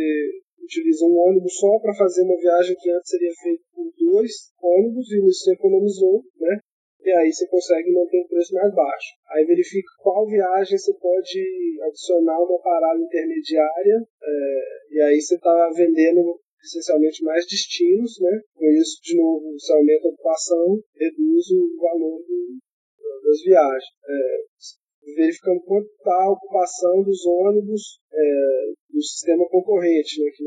utiliza 0.64 1.06
um 1.06 1.18
ônibus 1.18 1.54
só 1.58 1.80
para 1.80 1.94
fazer 1.94 2.24
uma 2.24 2.38
viagem 2.40 2.76
que 2.80 2.90
antes 2.90 3.10
seria 3.10 3.32
feita 3.42 3.64
por 3.74 3.92
dois 3.98 4.32
ônibus 4.62 5.12
e 5.12 5.20
você 5.20 5.54
economizou, 5.54 6.24
né? 6.40 6.60
E 7.04 7.12
aí 7.12 7.32
você 7.32 7.46
consegue 7.48 7.92
manter 7.92 8.22
um 8.22 8.28
preço 8.28 8.54
mais 8.54 8.74
baixo. 8.74 9.10
Aí 9.32 9.46
verifica 9.46 9.90
qual 10.00 10.26
viagem 10.26 10.78
você 10.78 10.94
pode 10.94 11.44
adicionar 11.82 12.40
uma 12.40 12.62
parada 12.62 13.00
intermediária 13.00 14.08
é, 14.24 14.96
e 14.96 15.02
aí 15.02 15.20
você 15.20 15.36
está 15.36 15.70
vendendo 15.76 16.40
essencialmente 16.64 17.24
mais 17.26 17.46
destinos, 17.46 18.20
né? 18.22 18.40
Com 18.56 18.72
isso, 18.72 19.02
de 19.04 19.18
novo, 19.18 19.60
se 19.60 19.74
aumenta 19.74 20.08
a 20.08 20.12
ocupação, 20.12 20.80
reduz 20.96 21.52
o 21.52 21.76
valor 21.78 22.24
do, 22.24 22.58
das 23.22 23.42
viagens. 23.44 23.92
É, 24.08 24.44
verificando 25.16 25.62
quanto 25.64 25.88
está 25.88 26.24
a 26.24 26.32
ocupação 26.32 27.04
dos 27.04 27.26
ônibus 27.26 28.00
é, 28.12 28.74
do 28.90 29.02
sistema 29.02 29.46
concorrente, 29.50 30.22
né, 30.22 30.30
que 30.36 30.44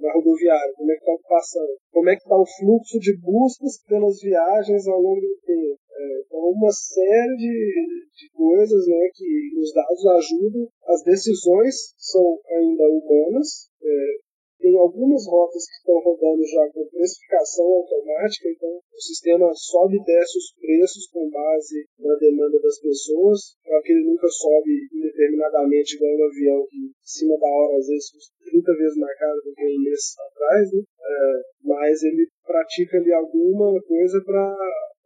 na 0.00 0.12
rodoviária, 0.12 0.72
como 0.76 0.90
é 0.90 0.94
que 0.94 1.00
está 1.00 1.12
a 1.12 1.14
ocupação, 1.14 1.68
como 1.92 2.08
é 2.08 2.16
que 2.16 2.22
está 2.22 2.36
o 2.36 2.46
fluxo 2.46 2.98
de 2.98 3.16
buscas 3.20 3.82
pelas 3.86 4.20
viagens 4.20 4.86
ao 4.88 5.00
longo 5.00 5.20
do 5.20 5.36
tempo. 5.44 5.78
É, 5.92 6.20
então, 6.26 6.40
uma 6.40 6.72
série 6.72 7.36
de, 7.36 8.08
de 8.16 8.30
coisas 8.32 8.86
né, 8.86 9.08
que 9.14 9.60
os 9.60 9.72
dados 9.74 10.06
ajudam. 10.06 10.68
As 10.86 11.02
decisões 11.04 11.74
são 11.98 12.38
ainda 12.48 12.84
humanas, 12.88 13.68
é, 13.82 14.29
tem 14.60 14.76
algumas 14.76 15.26
rotas 15.26 15.64
que 15.64 15.76
estão 15.80 15.98
rodando 15.98 16.44
já 16.44 16.68
com 16.72 16.86
precificação 16.86 17.64
automática, 17.64 18.48
então 18.48 18.68
o 18.68 19.00
sistema 19.00 19.50
sobe 19.54 19.96
e 19.96 20.04
desce 20.04 20.38
os 20.38 20.52
preços 20.60 21.08
com 21.08 21.28
base 21.30 21.88
na 21.98 22.14
demanda 22.16 22.60
das 22.60 22.78
pessoas, 22.78 23.56
para 23.64 23.80
que 23.82 23.92
ele 23.92 24.04
nunca 24.04 24.28
sobe 24.28 24.70
indeterminadamente 24.92 25.96
igual 25.96 26.12
um 26.12 26.24
avião 26.24 26.66
que 26.68 26.76
em 26.76 26.92
cima 27.02 27.38
da 27.38 27.48
hora 27.48 27.76
às 27.78 27.86
vezes 27.86 28.12
custa 28.12 28.32
30 28.44 28.76
vezes 28.76 28.96
mais 28.96 29.18
caro 29.18 29.40
do 29.44 29.52
que 29.54 29.64
um 29.64 29.82
mês 29.82 30.00
atrás, 30.28 30.72
né? 30.72 30.82
É, 31.00 31.42
mas 31.64 32.02
ele 32.02 32.28
pratica 32.44 32.98
ali 32.98 33.12
alguma 33.12 33.80
coisa 33.82 34.22
para 34.24 34.56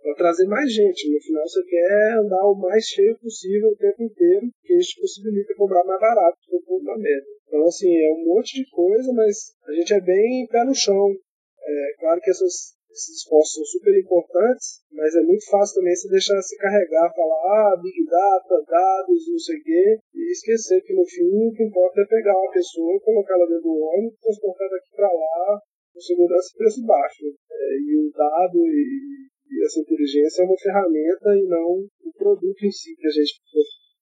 para 0.04 0.14
trazer 0.20 0.44
mais 0.44 0.70
gente. 0.70 1.08
No 1.08 1.18
final 1.18 1.48
você 1.48 1.64
quer 1.64 2.18
andar 2.20 2.44
o 2.44 2.54
mais 2.54 2.84
cheio 2.84 3.16
possível 3.18 3.70
o 3.70 3.76
tempo 3.76 4.02
inteiro, 4.02 4.46
que 4.62 4.76
isso 4.76 5.00
possibilita 5.00 5.56
comprar 5.56 5.82
mais 5.84 5.98
barato 5.98 6.36
por 6.46 6.62
ponto 6.62 6.84
da 6.84 6.98
média. 6.98 7.32
Então, 7.48 7.64
assim, 7.64 7.88
é 7.88 8.10
um 8.12 8.24
monte 8.26 8.60
de 8.60 8.68
coisa, 8.70 9.10
mas 9.14 9.56
a 9.66 9.72
gente 9.72 9.94
é 9.94 10.00
bem 10.00 10.46
pé 10.50 10.62
no 10.64 10.74
chão. 10.74 11.08
É 11.08 11.96
claro 11.98 12.20
que 12.20 12.28
essas, 12.28 12.76
esses 12.92 13.24
esforços 13.24 13.54
são 13.54 13.64
super 13.64 13.96
importantes, 13.98 14.84
mas 14.92 15.16
é 15.16 15.22
muito 15.22 15.48
fácil 15.48 15.80
também 15.80 15.96
se 15.96 16.10
deixar 16.10 16.36
se 16.42 16.56
carregar, 16.58 17.14
falar, 17.16 17.72
ah, 17.72 17.80
Big 17.80 18.04
Data, 18.04 18.60
dados, 18.68 19.24
não 19.32 19.38
sei 19.38 19.56
o 19.56 19.62
quê, 19.62 19.98
e 20.14 20.32
esquecer 20.32 20.82
que 20.82 20.92
no 20.92 21.06
fim 21.06 21.48
o 21.48 21.52
que 21.56 21.64
importa 21.64 22.02
é 22.02 22.06
pegar 22.06 22.36
uma 22.36 22.52
pessoa, 22.52 23.00
colocar 23.00 23.34
ela 23.34 23.46
dentro 23.46 23.62
do 23.62 23.80
ônibus, 23.96 24.20
transportar 24.20 24.68
daqui 24.68 24.90
para 24.94 25.08
lá, 25.08 25.60
com 25.94 26.00
segurança 26.00 26.50
e 26.52 26.58
preço 26.58 26.84
baixo. 26.84 27.24
É, 27.24 27.78
e 27.80 27.96
o 27.96 28.10
dado 28.12 28.58
e, 28.66 29.30
e 29.54 29.64
essa 29.64 29.80
inteligência 29.80 30.42
é 30.42 30.46
uma 30.46 30.58
ferramenta 30.58 31.30
e 31.38 31.46
não 31.46 31.86
o 32.02 32.12
produto 32.18 32.60
em 32.64 32.70
si 32.70 32.94
que 32.96 33.06
a 33.06 33.10
gente, 33.10 33.38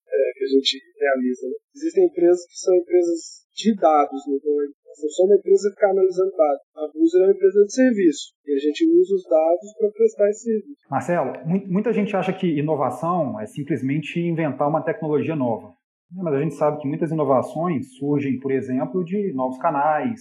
é, 0.09 0.33
que 0.39 0.45
a 0.45 0.49
gente 0.49 0.81
realiza. 0.97 1.47
Né? 1.47 1.55
Existem 1.77 2.07
empresas 2.07 2.47
que 2.47 2.59
são 2.59 2.75
empresas 2.77 3.45
de 3.53 3.77
dados, 3.77 4.21
né? 4.27 4.35
então 4.41 4.53
a 4.57 5.01
função 5.01 5.29
da 5.29 5.37
empresa 5.37 5.71
ficar 5.71 5.91
analisando 5.91 6.33
dados. 6.33 6.63
A 6.77 6.89
Buser 6.89 7.21
é 7.21 7.25
uma 7.25 7.33
empresa 7.33 7.65
de 7.65 7.73
serviço 7.73 8.25
e 8.47 8.55
a 8.55 8.59
gente 8.59 8.85
usa 8.89 9.15
os 9.15 9.25
dados 9.29 9.69
para 9.79 9.91
prestar 9.91 10.31
esse 10.31 10.45
serviço. 10.45 10.81
Marcelo, 10.91 11.33
muita 11.69 11.93
gente 11.93 12.17
acha 12.17 12.33
que 12.33 12.59
inovação 12.59 13.39
é 13.41 13.47
simplesmente 13.47 14.21
inventar 14.21 14.69
uma 14.69 14.85
tecnologia 14.85 15.37
nova. 15.37 15.75
Mas 16.15 16.35
a 16.35 16.41
gente 16.43 16.55
sabe 16.55 16.79
que 16.81 16.89
muitas 16.89 17.11
inovações 17.11 17.97
surgem, 17.97 18.39
por 18.39 18.53
exemplo, 18.53 19.03
de 19.03 19.33
novos 19.33 19.57
canais, 19.59 20.21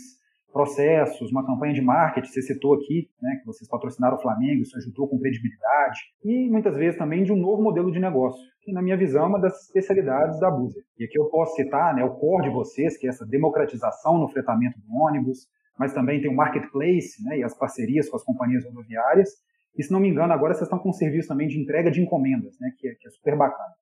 processos, 0.52 1.32
uma 1.32 1.46
campanha 1.46 1.74
de 1.74 1.82
marketing, 1.82 2.28
você 2.28 2.42
citou 2.42 2.76
aqui, 2.76 3.10
né, 3.22 3.38
que 3.40 3.46
vocês 3.46 3.70
patrocinaram 3.70 4.18
o 4.18 4.22
Flamengo, 4.22 4.62
isso 4.62 4.78
ajudou 4.78 5.08
com 5.08 5.20
credibilidade, 5.20 6.00
e 6.24 6.50
muitas 6.50 6.76
vezes 6.76 6.98
também 6.98 7.24
de 7.24 7.32
um 7.32 7.38
novo 7.38 7.62
modelo 7.62 7.92
de 7.92 8.00
negócio, 8.00 8.42
que 8.62 8.72
na 8.72 8.82
minha 8.82 8.98
visão 8.98 9.24
é 9.24 9.28
uma 9.28 9.40
das 9.40 9.66
especialidades 9.66 10.40
da 10.40 10.52
Buzer. 10.52 10.84
E 11.00 11.06
aqui 11.06 11.18
eu 11.18 11.26
posso 11.26 11.56
citar 11.56 11.96
né, 11.96 12.04
o 12.04 12.16
core 12.16 12.50
de 12.50 12.54
vocês, 12.54 12.98
que 12.98 13.08
é 13.08 13.10
essa 13.10 13.26
democratização 13.26 14.18
no 14.18 14.28
fretamento 14.28 14.80
do 14.80 14.94
ônibus, 14.96 15.48
mas 15.80 15.94
também 15.94 16.22
tem 16.22 16.30
o 16.30 16.36
marketplace 16.36 17.24
né, 17.24 17.40
e 17.40 17.44
as 17.44 17.58
parcerias 17.58 18.10
com 18.10 18.18
as 18.18 18.24
companhias 18.24 18.66
rodoviárias, 18.66 19.30
e 19.78 19.84
se 19.84 19.92
não 19.92 20.00
me 20.00 20.10
engano 20.10 20.34
agora 20.34 20.54
vocês 20.54 20.68
estão 20.68 20.80
com 20.80 20.90
um 20.90 20.94
serviço 20.94 21.30
também 21.30 21.48
de 21.48 21.58
entrega 21.58 21.90
de 21.90 22.02
encomendas, 22.02 22.56
né, 22.60 22.72
que, 22.78 22.88
é, 22.88 22.94
que 22.96 23.08
é 23.08 23.12
super 23.12 23.38
bacana. 23.38 23.74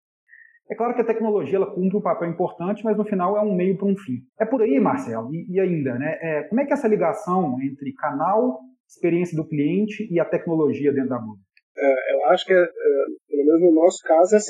É 0.70 0.76
claro 0.76 0.94
que 0.94 1.02
a 1.02 1.06
tecnologia 1.06 1.58
ela 1.58 1.74
cumpre 1.74 1.98
um 1.98 2.02
papel 2.02 2.30
importante, 2.30 2.84
mas 2.84 2.96
no 2.96 3.04
final 3.04 3.36
é 3.36 3.42
um 3.42 3.56
meio 3.56 3.76
para 3.76 3.88
um 3.88 3.98
fim. 3.98 4.22
É 4.40 4.46
por 4.46 4.62
aí, 4.62 4.80
Marcelo. 4.80 5.34
E, 5.34 5.56
e 5.56 5.60
ainda, 5.60 5.98
né? 5.98 6.18
É, 6.22 6.44
como 6.44 6.62
é 6.62 6.66
que 6.66 6.72
é 6.72 6.76
essa 6.76 6.88
ligação 6.88 7.58
entre 7.60 7.92
canal, 7.94 8.60
experiência 8.88 9.36
do 9.36 9.48
cliente 9.48 10.08
e 10.14 10.20
a 10.20 10.26
tecnologia 10.26 10.94
dentro 10.94 11.10
da 11.10 11.18
Google? 11.18 11.42
É, 11.76 12.14
eu 12.14 12.26
acho 12.26 12.46
que, 12.46 12.54
é, 12.54 12.62
é, 12.62 13.06
pelo 13.30 13.46
menos 13.46 13.62
no 13.62 13.74
nosso 13.82 14.04
caso, 14.04 14.36
é 14.36 14.38
100% 14.38 14.42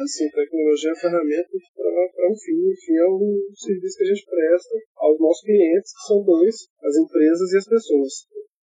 assim. 0.00 0.30
Tecnologia 0.30 0.92
é 0.92 0.94
ferramenta 0.94 1.48
para 1.74 2.30
um 2.32 2.36
fim. 2.36 2.56
O 2.64 2.76
fim 2.80 2.96
é 2.96 3.04
o 3.04 3.20
serviço 3.52 3.98
que 3.98 4.04
a 4.04 4.14
gente 4.14 4.24
presta 4.24 4.74
aos 4.96 5.20
nossos 5.20 5.42
clientes, 5.42 5.92
que 5.92 6.06
são 6.06 6.24
dois, 6.24 6.54
as 6.82 6.96
empresas 6.96 7.52
e 7.52 7.56
as 7.58 7.68
pessoas. 7.68 8.12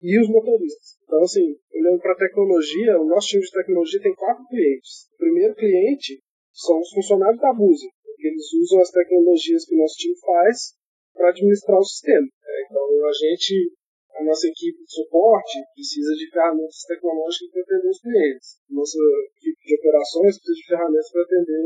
E 0.03 0.21
os 0.21 0.29
motoristas. 0.29 0.99
Então, 1.03 1.23
assim, 1.23 1.57
olhando 1.75 2.01
para 2.01 2.13
a 2.13 2.17
tecnologia, 2.17 3.01
o 3.01 3.07
nosso 3.07 3.27
time 3.27 3.43
de 3.43 3.51
tecnologia 3.51 4.01
tem 4.03 4.15
quatro 4.15 4.45
clientes. 4.47 5.09
O 5.15 5.19
primeiro 5.19 5.55
cliente 5.55 6.21
são 6.53 6.81
os 6.81 6.91
funcionários 6.91 7.41
da 7.41 7.53
Buse. 7.53 7.89
Eles 8.19 8.53
usam 8.55 8.81
as 8.81 8.91
tecnologias 8.91 9.65
que 9.65 9.75
o 9.75 9.79
nosso 9.79 9.97
time 9.97 10.15
faz 10.21 10.77
para 11.15 11.31
administrar 11.31 11.79
o 11.79 11.85
sistema. 11.85 12.27
É, 12.27 12.65
então, 12.67 12.85
a 12.85 13.13
gente, 13.13 13.73
a 14.15 14.25
nossa 14.25 14.47
equipe 14.47 14.85
de 14.85 14.93
suporte 14.93 15.59
precisa 15.75 16.15
de 16.15 16.31
ferramentas 16.31 16.85
tecnológicas 16.87 17.51
para 17.51 17.63
atender 17.63 17.91
os 17.91 18.01
clientes. 18.01 18.49
Nossa 18.71 18.99
equipe 19.37 19.61
de 19.67 19.75
operações 19.75 20.37
precisa 20.39 20.55
de 20.55 20.67
ferramentas 20.67 21.11
para 21.11 21.23
atender 21.23 21.63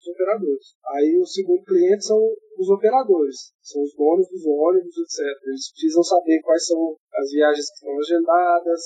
os 0.00 0.06
operadores. 0.08 0.66
Aí, 0.96 1.18
o 1.18 1.26
segundo 1.26 1.64
cliente 1.64 2.06
são 2.06 2.18
os 2.56 2.68
operadores, 2.70 3.52
são 3.60 3.82
os 3.82 3.92
donos 3.94 4.26
dos 4.28 4.46
ônibus, 4.46 4.96
etc. 4.96 5.20
Eles 5.44 5.70
precisam 5.72 6.02
saber 6.02 6.40
quais 6.40 6.66
são 6.66 6.96
as 7.12 7.30
viagens 7.30 7.68
que 7.68 7.74
estão 7.76 7.98
agendadas, 7.98 8.80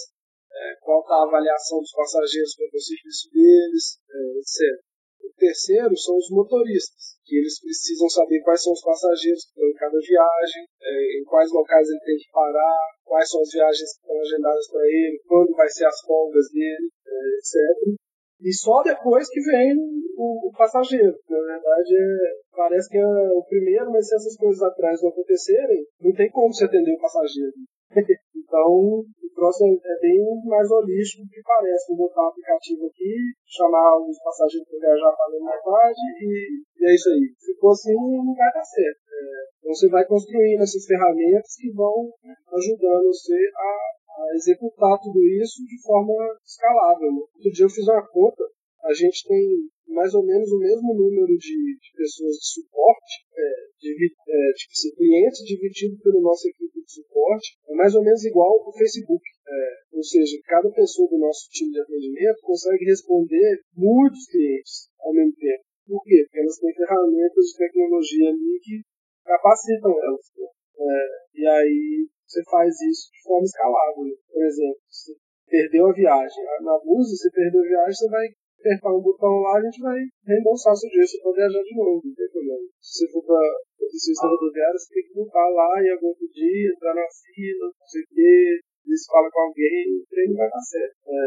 é, 0.50 0.76
qual 0.80 1.00
está 1.00 1.14
a 1.14 1.26
avaliação 1.26 1.78
dos 1.78 1.92
passageiros 1.92 2.54
para 2.56 2.66
o 2.66 2.80
serviço 2.80 3.30
deles, 3.30 3.98
é, 4.10 4.38
etc. 4.38 4.93
O 5.24 5.32
terceiro 5.40 5.96
são 5.96 6.16
os 6.16 6.28
motoristas, 6.30 7.16
que 7.24 7.36
eles 7.36 7.58
precisam 7.58 8.08
saber 8.08 8.40
quais 8.42 8.62
são 8.62 8.72
os 8.72 8.84
passageiros 8.84 9.40
que 9.44 9.50
estão 9.56 9.64
em 9.64 9.74
cada 9.74 9.98
viagem, 9.98 10.62
é, 10.82 11.18
em 11.18 11.24
quais 11.24 11.50
locais 11.50 11.88
ele 11.88 12.04
tem 12.04 12.16
que 12.16 12.30
parar, 12.30 12.78
quais 13.04 13.28
são 13.28 13.40
as 13.40 13.50
viagens 13.50 13.90
que 13.96 14.00
estão 14.04 14.20
agendadas 14.20 14.68
para 14.70 14.84
ele, 14.84 15.20
quando 15.26 15.56
vai 15.56 15.68
ser 15.68 15.86
as 15.86 16.00
folgas 16.06 16.46
dele, 16.52 16.88
é, 17.06 17.16
etc. 17.40 17.96
E 18.44 18.52
só 18.52 18.82
depois 18.82 19.28
que 19.30 19.40
vem 19.40 19.72
o, 20.16 20.48
o 20.48 20.52
passageiro. 20.52 21.16
Na 21.28 21.40
verdade, 21.40 21.94
é, 21.96 22.34
parece 22.54 22.88
que 22.90 22.98
é 22.98 23.06
o 23.06 23.42
primeiro, 23.48 23.90
mas 23.90 24.06
se 24.06 24.14
essas 24.14 24.36
coisas 24.36 24.62
atrás 24.62 25.00
não 25.00 25.08
acontecerem, 25.08 25.86
não 26.00 26.12
tem 26.12 26.30
como 26.30 26.52
você 26.52 26.64
atender 26.66 26.92
o 26.92 27.00
passageiro. 27.00 27.52
então, 28.54 29.02
o 29.02 29.30
próximo 29.34 29.74
é 29.82 29.98
bem 29.98 30.22
mais 30.46 30.70
holístico 30.70 31.26
do 31.26 31.28
que 31.28 31.42
parece. 31.42 31.90
Vou 31.90 32.06
botar 32.06 32.22
um 32.22 32.28
aplicativo 32.30 32.86
aqui, 32.86 33.34
chamar 33.50 33.98
os 33.98 34.14
passageiros 34.22 34.68
para 34.70 34.78
viajar 34.78 35.10
pagando 35.10 35.42
metade 35.42 36.02
e, 36.22 36.62
e 36.78 36.86
é 36.86 36.94
isso 36.94 37.10
aí. 37.10 37.34
For 37.58 37.72
assim, 37.72 37.94
não 37.98 38.30
vai 38.30 38.52
dar 38.54 38.62
certo. 38.62 39.02
É, 39.10 39.50
então, 39.58 39.74
você 39.74 39.88
vai 39.88 40.06
construindo 40.06 40.62
essas 40.62 40.86
ferramentas 40.86 41.56
que 41.58 41.72
vão 41.74 42.14
ajudando 42.54 43.10
você 43.10 43.34
a 43.58 43.94
a 44.14 44.36
executar 44.36 44.96
tudo 45.02 45.18
isso 45.42 45.66
de 45.66 45.82
forma 45.82 46.14
escalável. 46.46 47.10
Né? 47.10 47.18
Outro 47.34 47.50
dia 47.50 47.66
eu 47.66 47.68
fiz 47.68 47.82
uma 47.88 48.06
conta, 48.06 48.44
a 48.84 48.94
gente 48.94 49.26
tem 49.26 49.66
mais 49.88 50.14
ou 50.14 50.24
menos 50.24 50.50
o 50.50 50.58
mesmo 50.58 50.94
número 50.94 51.36
de, 51.36 51.56
de 51.76 51.90
pessoas 51.96 52.36
de 52.36 52.46
suporte, 52.46 53.24
é, 53.36 53.48
de, 53.78 53.90
é, 54.06 54.52
tipo 54.56 54.72
assim, 54.72 54.94
clientes 54.94 55.44
dividido 55.44 55.96
pela 56.02 56.20
nossa 56.20 56.48
equipe 56.48 56.80
de 56.80 56.92
suporte, 56.92 57.56
é 57.68 57.74
mais 57.74 57.94
ou 57.94 58.02
menos 58.02 58.24
igual 58.24 58.64
ao 58.64 58.72
Facebook. 58.72 59.22
É, 59.46 59.96
ou 59.96 60.02
seja, 60.02 60.38
cada 60.46 60.70
pessoa 60.70 61.08
do 61.08 61.18
nosso 61.18 61.48
time 61.50 61.70
de 61.70 61.80
atendimento 61.80 62.40
consegue 62.42 62.84
responder 62.84 63.60
muitos 63.76 64.26
clientes 64.26 64.88
ao 65.00 65.12
mesmo 65.12 65.34
tempo. 65.36 65.64
Por 65.86 66.02
quê? 66.04 66.24
Porque 66.24 66.40
elas 66.40 66.58
têm 66.58 66.74
ferramentas 66.74 67.44
de 67.44 67.56
tecnologia 67.58 68.28
ali 68.30 68.58
que 68.62 68.80
capacitam 69.24 69.92
elas. 70.02 70.24
Né? 70.36 70.46
É, 70.80 71.40
e 71.40 71.46
aí 71.46 72.08
você 72.26 72.42
faz 72.50 72.72
isso 72.80 73.10
de 73.12 73.22
forma 73.22 73.44
escalável. 73.44 74.04
Por 74.32 74.44
exemplo, 74.44 74.80
você 74.88 75.12
perdeu 75.46 75.86
a 75.86 75.92
viagem. 75.92 76.44
Na 76.62 76.78
Búzios, 76.82 77.20
você 77.20 77.30
perdeu 77.30 77.60
a 77.60 77.68
viagem, 77.68 77.94
você 77.94 78.08
vai 78.08 78.26
apertar 78.64 78.96
um 78.96 79.04
botão 79.04 79.44
lá, 79.44 79.60
a 79.60 79.62
gente 79.62 79.80
vai 79.84 80.00
reembolsar 80.24 80.72
seu 80.72 80.88
dinheiro, 80.88 81.08
você 81.08 81.20
pode 81.20 81.36
viajar 81.36 81.60
de 81.60 81.76
novo, 81.76 82.00
não 82.00 82.14
tem 82.16 82.30
problema. 82.32 82.64
Se 82.80 83.04
você 83.04 83.12
for 83.12 83.22
para 83.28 83.36
o 83.36 83.90
sistema 83.92 84.32
rodoviário, 84.32 84.78
você 84.80 84.94
tem 84.94 85.04
que 85.04 85.14
voltar 85.14 85.48
lá 85.52 85.70
em 85.84 85.90
algum 85.92 86.08
outro 86.08 86.28
dia, 86.32 86.72
entrar 86.72 86.94
na 86.96 87.08
fila, 87.12 87.66
não 87.68 87.86
sei 87.86 88.00
o 88.00 88.08
quê, 88.08 88.60
você 88.88 89.06
fala 89.12 89.28
com 89.28 89.40
alguém, 89.40 89.84
o 89.92 90.06
treino 90.08 90.36
vai 90.36 90.48
dar 90.48 90.64
certo. 90.64 90.96
É, 91.04 91.20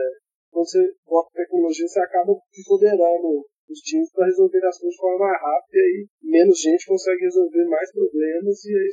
quando 0.50 0.65
você 0.65 0.82
bota 1.06 1.30
tecnologia, 1.34 1.88
você 1.88 2.00
acaba 2.00 2.34
empoderando 2.34 3.45
os 3.69 3.80
times 3.80 4.12
para 4.13 4.26
resolver 4.26 4.65
as 4.65 4.80
coisas 4.80 4.95
de 4.95 5.02
forma 5.02 5.26
mais 5.28 5.41
rápida 5.41 5.78
e 5.78 6.08
menos 6.23 6.62
gente 6.62 6.88
consegue 6.88 7.21
resolver 7.21 7.65
mais 7.65 7.91
problemas 7.91 8.63
e 8.65 8.69
aí 8.69 8.89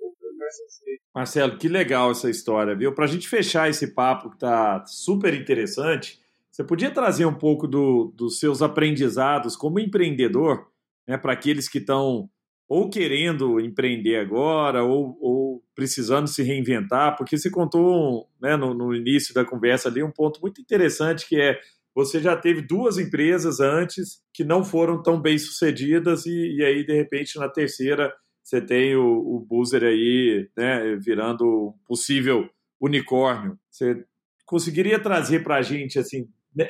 vão 0.00 0.38
mais 0.38 0.56
satisfeitos. 0.56 1.06
Marcelo, 1.14 1.58
que 1.58 1.68
legal 1.68 2.10
essa 2.12 2.30
história, 2.30 2.76
viu? 2.76 2.94
Para 2.94 3.04
a 3.04 3.08
gente 3.08 3.28
fechar 3.28 3.68
esse 3.68 3.94
papo 3.94 4.30
que 4.30 4.36
está 4.36 4.84
super 4.86 5.34
interessante, 5.34 6.22
você 6.52 6.62
podia 6.62 6.90
trazer 6.90 7.24
um 7.24 7.34
pouco 7.34 7.66
do, 7.66 8.12
dos 8.14 8.38
seus 8.38 8.60
aprendizados 8.60 9.56
como 9.56 9.80
empreendedor, 9.80 10.66
né, 11.08 11.16
para 11.16 11.32
aqueles 11.32 11.66
que 11.66 11.78
estão 11.78 12.28
ou 12.68 12.88
querendo 12.88 13.58
empreender 13.58 14.16
agora, 14.16 14.84
ou, 14.84 15.18
ou 15.20 15.64
precisando 15.74 16.28
se 16.28 16.42
reinventar, 16.42 17.16
porque 17.16 17.36
você 17.36 17.50
contou 17.50 18.28
né, 18.40 18.56
no, 18.56 18.72
no, 18.72 18.94
início 18.94 19.34
da 19.34 19.44
conversa 19.44 19.88
ali 19.88 20.02
um 20.02 20.10
ponto 20.10 20.40
muito 20.40 20.60
interessante 20.60 21.26
que 21.26 21.40
é 21.40 21.58
você 21.94 22.20
já 22.20 22.34
teve 22.34 22.62
duas 22.62 22.96
empresas 22.98 23.60
antes 23.60 24.22
que 24.32 24.44
não 24.44 24.64
foram 24.64 25.02
tão 25.02 25.20
bem 25.20 25.36
sucedidas 25.38 26.24
e, 26.24 26.56
e 26.56 26.64
aí 26.64 26.84
de 26.84 26.94
repente 26.94 27.38
na 27.38 27.48
terceira 27.48 28.12
você 28.42 28.60
tem 28.60 28.96
o, 28.96 29.04
o 29.04 29.40
Boozer 29.40 29.84
aí 29.84 30.48
né, 30.56 30.96
virando 30.96 31.74
possível 31.86 32.48
unicórnio. 32.80 33.58
Você 33.70 34.04
conseguiria 34.46 34.98
trazer 34.98 35.42
para 35.44 35.56
a 35.56 35.62
gente 35.62 35.98
assim 35.98 36.26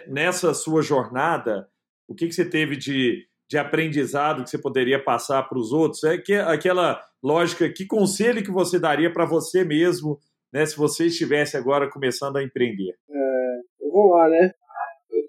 nessa 0.07 0.55
sua 0.55 0.83
jornada 0.83 1.69
o 2.09 2.15
que, 2.15 2.27
que 2.27 2.35
você 2.35 2.45
teve 2.45 2.77
de 2.77 3.27
de 3.53 3.59
aprendizado 3.59 4.43
que 4.43 4.49
você 4.49 4.57
poderia 4.57 4.99
passar 4.99 5.43
para 5.43 5.59
os 5.59 5.73
outros? 5.73 6.03
É 6.05 6.17
que 6.17 6.33
aquela 6.33 6.99
lógica, 7.23 7.69
que 7.69 7.85
conselho 7.85 8.43
que 8.43 8.51
você 8.51 8.79
daria 8.79 9.13
para 9.13 9.27
você 9.27 9.63
mesmo, 9.63 10.19
né, 10.51 10.65
se 10.65 10.75
você 10.75 11.07
estivesse 11.07 11.55
agora 11.55 11.91
começando 11.91 12.39
a 12.39 12.43
empreender? 12.43 12.97
É, 13.11 13.89
vamos 13.93 14.11
lá, 14.11 14.27
né? 14.27 14.55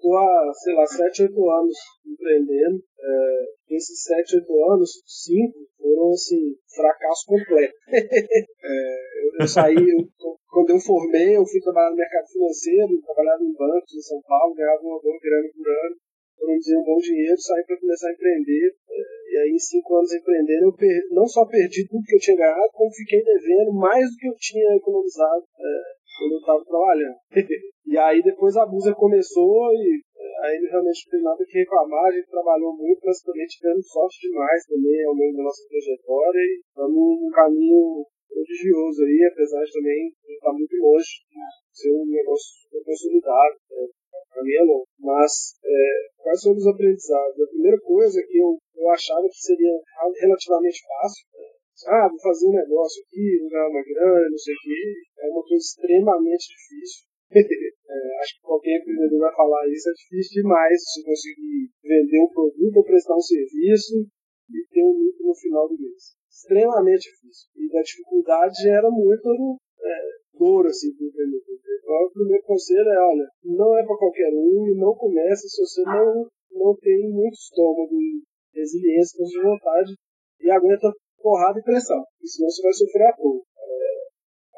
Estou 0.04 0.18
há, 0.20 0.52
sei 0.52 0.74
lá, 0.74 0.84
7, 0.84 1.22
8 1.32 1.48
anos 1.48 1.76
empreendendo. 2.04 2.76
É, 2.76 3.74
esses 3.74 4.04
7, 4.04 4.36
8 4.36 4.72
anos, 4.72 5.00
5 5.00 5.48
foram, 5.80 6.10
assim, 6.12 6.52
fracasso 6.76 7.24
completo. 7.24 7.72
é, 7.88 9.24
eu, 9.24 9.40
eu, 9.40 9.48
saí, 9.48 9.72
eu, 9.72 10.04
quando 10.52 10.76
eu 10.76 10.78
formei, 10.78 11.34
eu 11.34 11.46
fui 11.46 11.58
trabalhar 11.58 11.88
no 11.88 11.96
mercado 11.96 12.28
financeiro, 12.28 13.00
trabalhava 13.00 13.42
em 13.44 13.56
bancos 13.56 13.96
em 13.96 14.02
São 14.04 14.20
Paulo, 14.28 14.54
ganhava 14.54 14.82
uma 14.82 15.00
boa 15.00 15.16
grana 15.18 15.48
por 15.56 15.68
ano 15.72 15.96
produzir 16.36 16.76
um 16.76 16.84
bom 16.84 16.98
dinheiro, 16.98 17.40
sair 17.40 17.64
para 17.64 17.80
começar 17.80 18.08
a 18.08 18.12
empreender. 18.12 18.76
É, 18.90 19.32
e 19.32 19.36
aí, 19.38 19.50
em 19.56 19.58
cinco 19.58 19.96
anos 19.96 20.12
empreendendo, 20.12 20.66
eu 20.66 20.76
per... 20.76 21.08
não 21.12 21.26
só 21.26 21.46
perdi 21.46 21.88
tudo 21.88 22.04
que 22.04 22.14
eu 22.14 22.20
tinha 22.20 22.36
ganhado, 22.36 22.68
como 22.74 22.92
fiquei 22.92 23.24
devendo 23.24 23.72
mais 23.72 24.04
do 24.04 24.16
que 24.18 24.28
eu 24.28 24.36
tinha 24.36 24.76
economizado 24.76 25.44
é, 25.56 25.72
quando 26.18 26.32
eu 26.32 26.38
estava 26.38 26.64
trabalhando. 26.66 27.16
e 27.94 27.96
aí, 27.96 28.18
depois 28.26 28.56
a 28.56 28.66
Busa 28.66 28.90
começou 28.92 29.70
e 29.70 30.02
é, 30.18 30.26
aí 30.50 30.58
realmente 30.66 31.06
não 31.06 31.10
tem 31.14 31.22
nada 31.22 31.46
que 31.46 31.58
reclamar. 31.62 32.10
A 32.10 32.10
gente 32.10 32.26
trabalhou 32.26 32.74
muito, 32.74 32.98
mas 33.06 33.22
também 33.22 33.46
tivemos 33.46 33.86
sorte 33.86 34.26
demais 34.26 34.66
também 34.66 34.98
ao 35.06 35.14
longo 35.14 35.36
da 35.36 35.44
nossa 35.44 35.62
trajetória 35.70 36.42
e 36.42 36.58
estamos 36.58 36.90
num 36.90 37.30
caminho 37.30 38.02
prodigioso 38.26 38.98
aí, 38.98 39.30
apesar 39.30 39.62
de 39.62 39.72
também 39.78 40.10
estar 40.26 40.52
muito 40.52 40.74
longe 40.74 41.22
de 41.30 41.78
ser 41.78 41.92
um 41.94 42.04
negócio 42.10 42.66
consolidado. 42.82 43.54
Né? 43.70 43.86
para 44.34 44.42
mim 44.42 44.54
é 44.58 44.62
longo. 44.66 44.88
Mas 44.98 45.54
é, 45.62 45.78
quais 46.18 46.42
foram 46.42 46.58
os 46.58 46.66
aprendizados? 46.66 47.38
A 47.38 47.46
primeira 47.46 47.78
coisa 47.78 48.18
que 48.26 48.38
eu, 48.42 48.58
eu 48.74 48.90
achava 48.90 49.22
que 49.30 49.38
seria 49.38 49.78
relativamente 50.18 50.82
fácil, 50.82 51.22
né? 51.38 51.46
ah, 51.94 52.08
vou 52.10 52.18
fazer 52.18 52.48
um 52.48 52.58
negócio 52.58 53.04
aqui, 53.06 53.38
vou 53.38 53.50
ganhar 53.50 53.70
uma 53.70 53.86
grana, 53.86 54.30
não 54.30 54.38
sei 54.38 54.54
o 54.54 54.58
quê, 54.66 54.82
é 55.22 55.30
uma 55.30 55.42
coisa 55.46 55.62
extremamente 55.62 56.50
difícil. 56.50 57.13
É, 57.40 58.20
acho 58.20 58.36
que 58.36 58.42
qualquer 58.42 58.78
empreendedor 58.78 59.20
vai 59.20 59.34
falar 59.34 59.68
isso, 59.68 59.88
é 59.88 59.92
difícil 59.92 60.42
demais 60.42 60.78
se 60.78 61.04
conseguir 61.04 61.70
vender 61.82 62.20
um 62.20 62.32
produto 62.32 62.76
ou 62.76 62.84
prestar 62.84 63.16
um 63.16 63.20
serviço 63.20 64.06
e 64.50 64.58
ter 64.70 64.82
um 64.82 64.92
lucro 64.92 65.26
no 65.26 65.34
final 65.34 65.68
do 65.68 65.78
mês. 65.78 66.14
Extremamente 66.28 67.10
difícil. 67.10 67.50
E 67.56 67.68
da 67.70 67.80
dificuldade 67.80 68.62
gera 68.62 68.90
muito 68.90 69.28
é, 69.28 69.94
dor 70.38 70.66
assim, 70.66 70.94
para 70.94 71.04
o 71.04 71.08
empreendedor. 71.08 71.54
Então, 71.84 71.94
o 71.94 72.12
primeiro 72.12 72.44
conselho 72.44 72.88
é, 72.88 72.98
olha, 72.98 73.28
não 73.44 73.78
é 73.78 73.84
para 73.84 73.96
qualquer 73.96 74.32
um 74.32 74.68
e 74.68 74.78
não 74.78 74.94
comece 74.94 75.48
se 75.48 75.60
você 75.60 75.82
não, 75.82 76.26
não 76.52 76.76
tem 76.76 77.10
muito 77.10 77.34
estômago 77.34 77.94
e 78.00 78.22
resiliência, 78.54 79.24
de 79.24 79.42
vontade 79.42 79.92
e 80.40 80.50
aguenta 80.50 80.92
porrada 81.20 81.58
e 81.58 81.62
pressão, 81.62 82.02
senão 82.22 82.50
você 82.50 82.62
vai 82.62 82.72
sofrer 82.72 83.06
a 83.08 83.16
pouco. 83.16 83.46
É, 83.56 84.03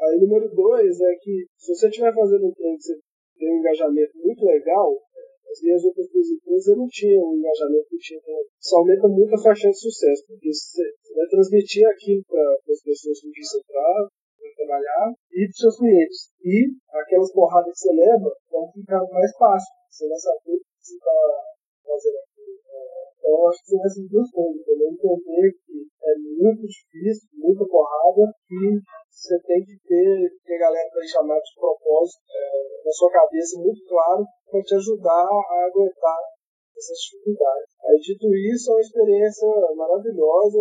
aí, 0.01 0.19
número 0.21 0.49
dois 0.55 1.01
é 1.01 1.15
que 1.21 1.47
se 1.57 1.75
você 1.75 1.89
estiver 1.89 2.15
fazendo 2.15 2.47
um 2.47 2.53
treino 2.53 2.77
que 2.77 2.85
você 2.85 2.99
tem 3.39 3.53
um 3.53 3.59
engajamento 3.59 4.13
muito 4.19 4.45
legal, 4.45 4.97
as 5.51 5.63
minhas 5.63 5.85
outras 5.85 6.09
duas 6.11 6.29
empresas 6.29 6.77
não 6.77 6.89
tinham 6.89 7.23
um 7.23 7.37
engajamento 7.37 7.89
que 7.89 7.99
tinha. 7.99 8.21
Isso 8.61 8.77
aumenta 8.77 9.09
muito 9.09 9.35
a 9.35 9.39
sua 9.39 9.55
chance 9.55 9.79
de 9.79 9.93
sucesso, 9.93 10.25
porque 10.27 10.53
você 10.53 10.83
vai 11.15 11.27
transmitir 11.29 11.87
aquilo 11.89 12.23
para 12.29 12.73
as 12.73 12.83
pessoas 12.83 13.21
com 13.21 13.31
quem 13.31 13.43
você 13.43 13.59
está, 13.59 14.09
trabalhar 14.57 15.15
e 15.33 15.47
dos 15.47 15.57
seus 15.57 15.77
clientes. 15.79 16.33
E 16.43 16.73
aquelas 16.91 17.33
porradas 17.33 17.73
que 17.73 17.79
você 17.79 17.93
leva 17.93 18.31
vão 18.51 18.73
ficar 18.73 19.01
mais 19.13 19.33
fácil. 19.37 19.73
Você 19.91 20.09
vai 20.09 20.19
saber 20.19 20.57
o 20.57 20.61
que 20.61 20.67
você 20.81 20.95
está 20.97 21.19
fazendo 21.85 22.19
aqui. 22.25 22.49
É, 22.67 23.07
então, 23.19 23.31
eu 23.31 23.49
acho 23.49 23.61
que 23.63 23.71
são 23.71 23.85
essas 23.85 24.09
duas 24.09 24.31
coisas. 24.31 24.65
Também 24.65 24.89
entender 24.89 25.53
que 25.65 25.77
é 26.03 26.13
muito 26.43 26.63
difícil, 26.67 27.29
muita 27.35 27.65
porrada, 27.67 28.33
e 28.51 28.81
você 29.27 29.39
tem 29.43 29.61
que 29.65 29.77
ter, 29.83 30.31
ter 30.47 30.59
galera 30.59 30.89
para 30.91 31.03
chamar 31.03 31.39
de 31.41 31.55
propósito 31.59 32.23
é, 32.31 32.85
na 32.85 32.93
sua 32.93 33.11
cabeça 33.11 33.59
muito 33.59 33.83
claro 33.89 34.25
para 34.51 34.63
te 34.63 34.75
ajudar 34.77 35.27
a 35.27 35.67
aguentar 35.67 36.19
essas 36.77 36.99
dificuldades. 37.11 37.73
Aí, 37.83 37.97
dito 37.99 38.27
isso, 38.55 38.71
é 38.71 38.75
uma 38.75 38.81
experiência 38.81 39.49
maravilhosa. 39.75 40.61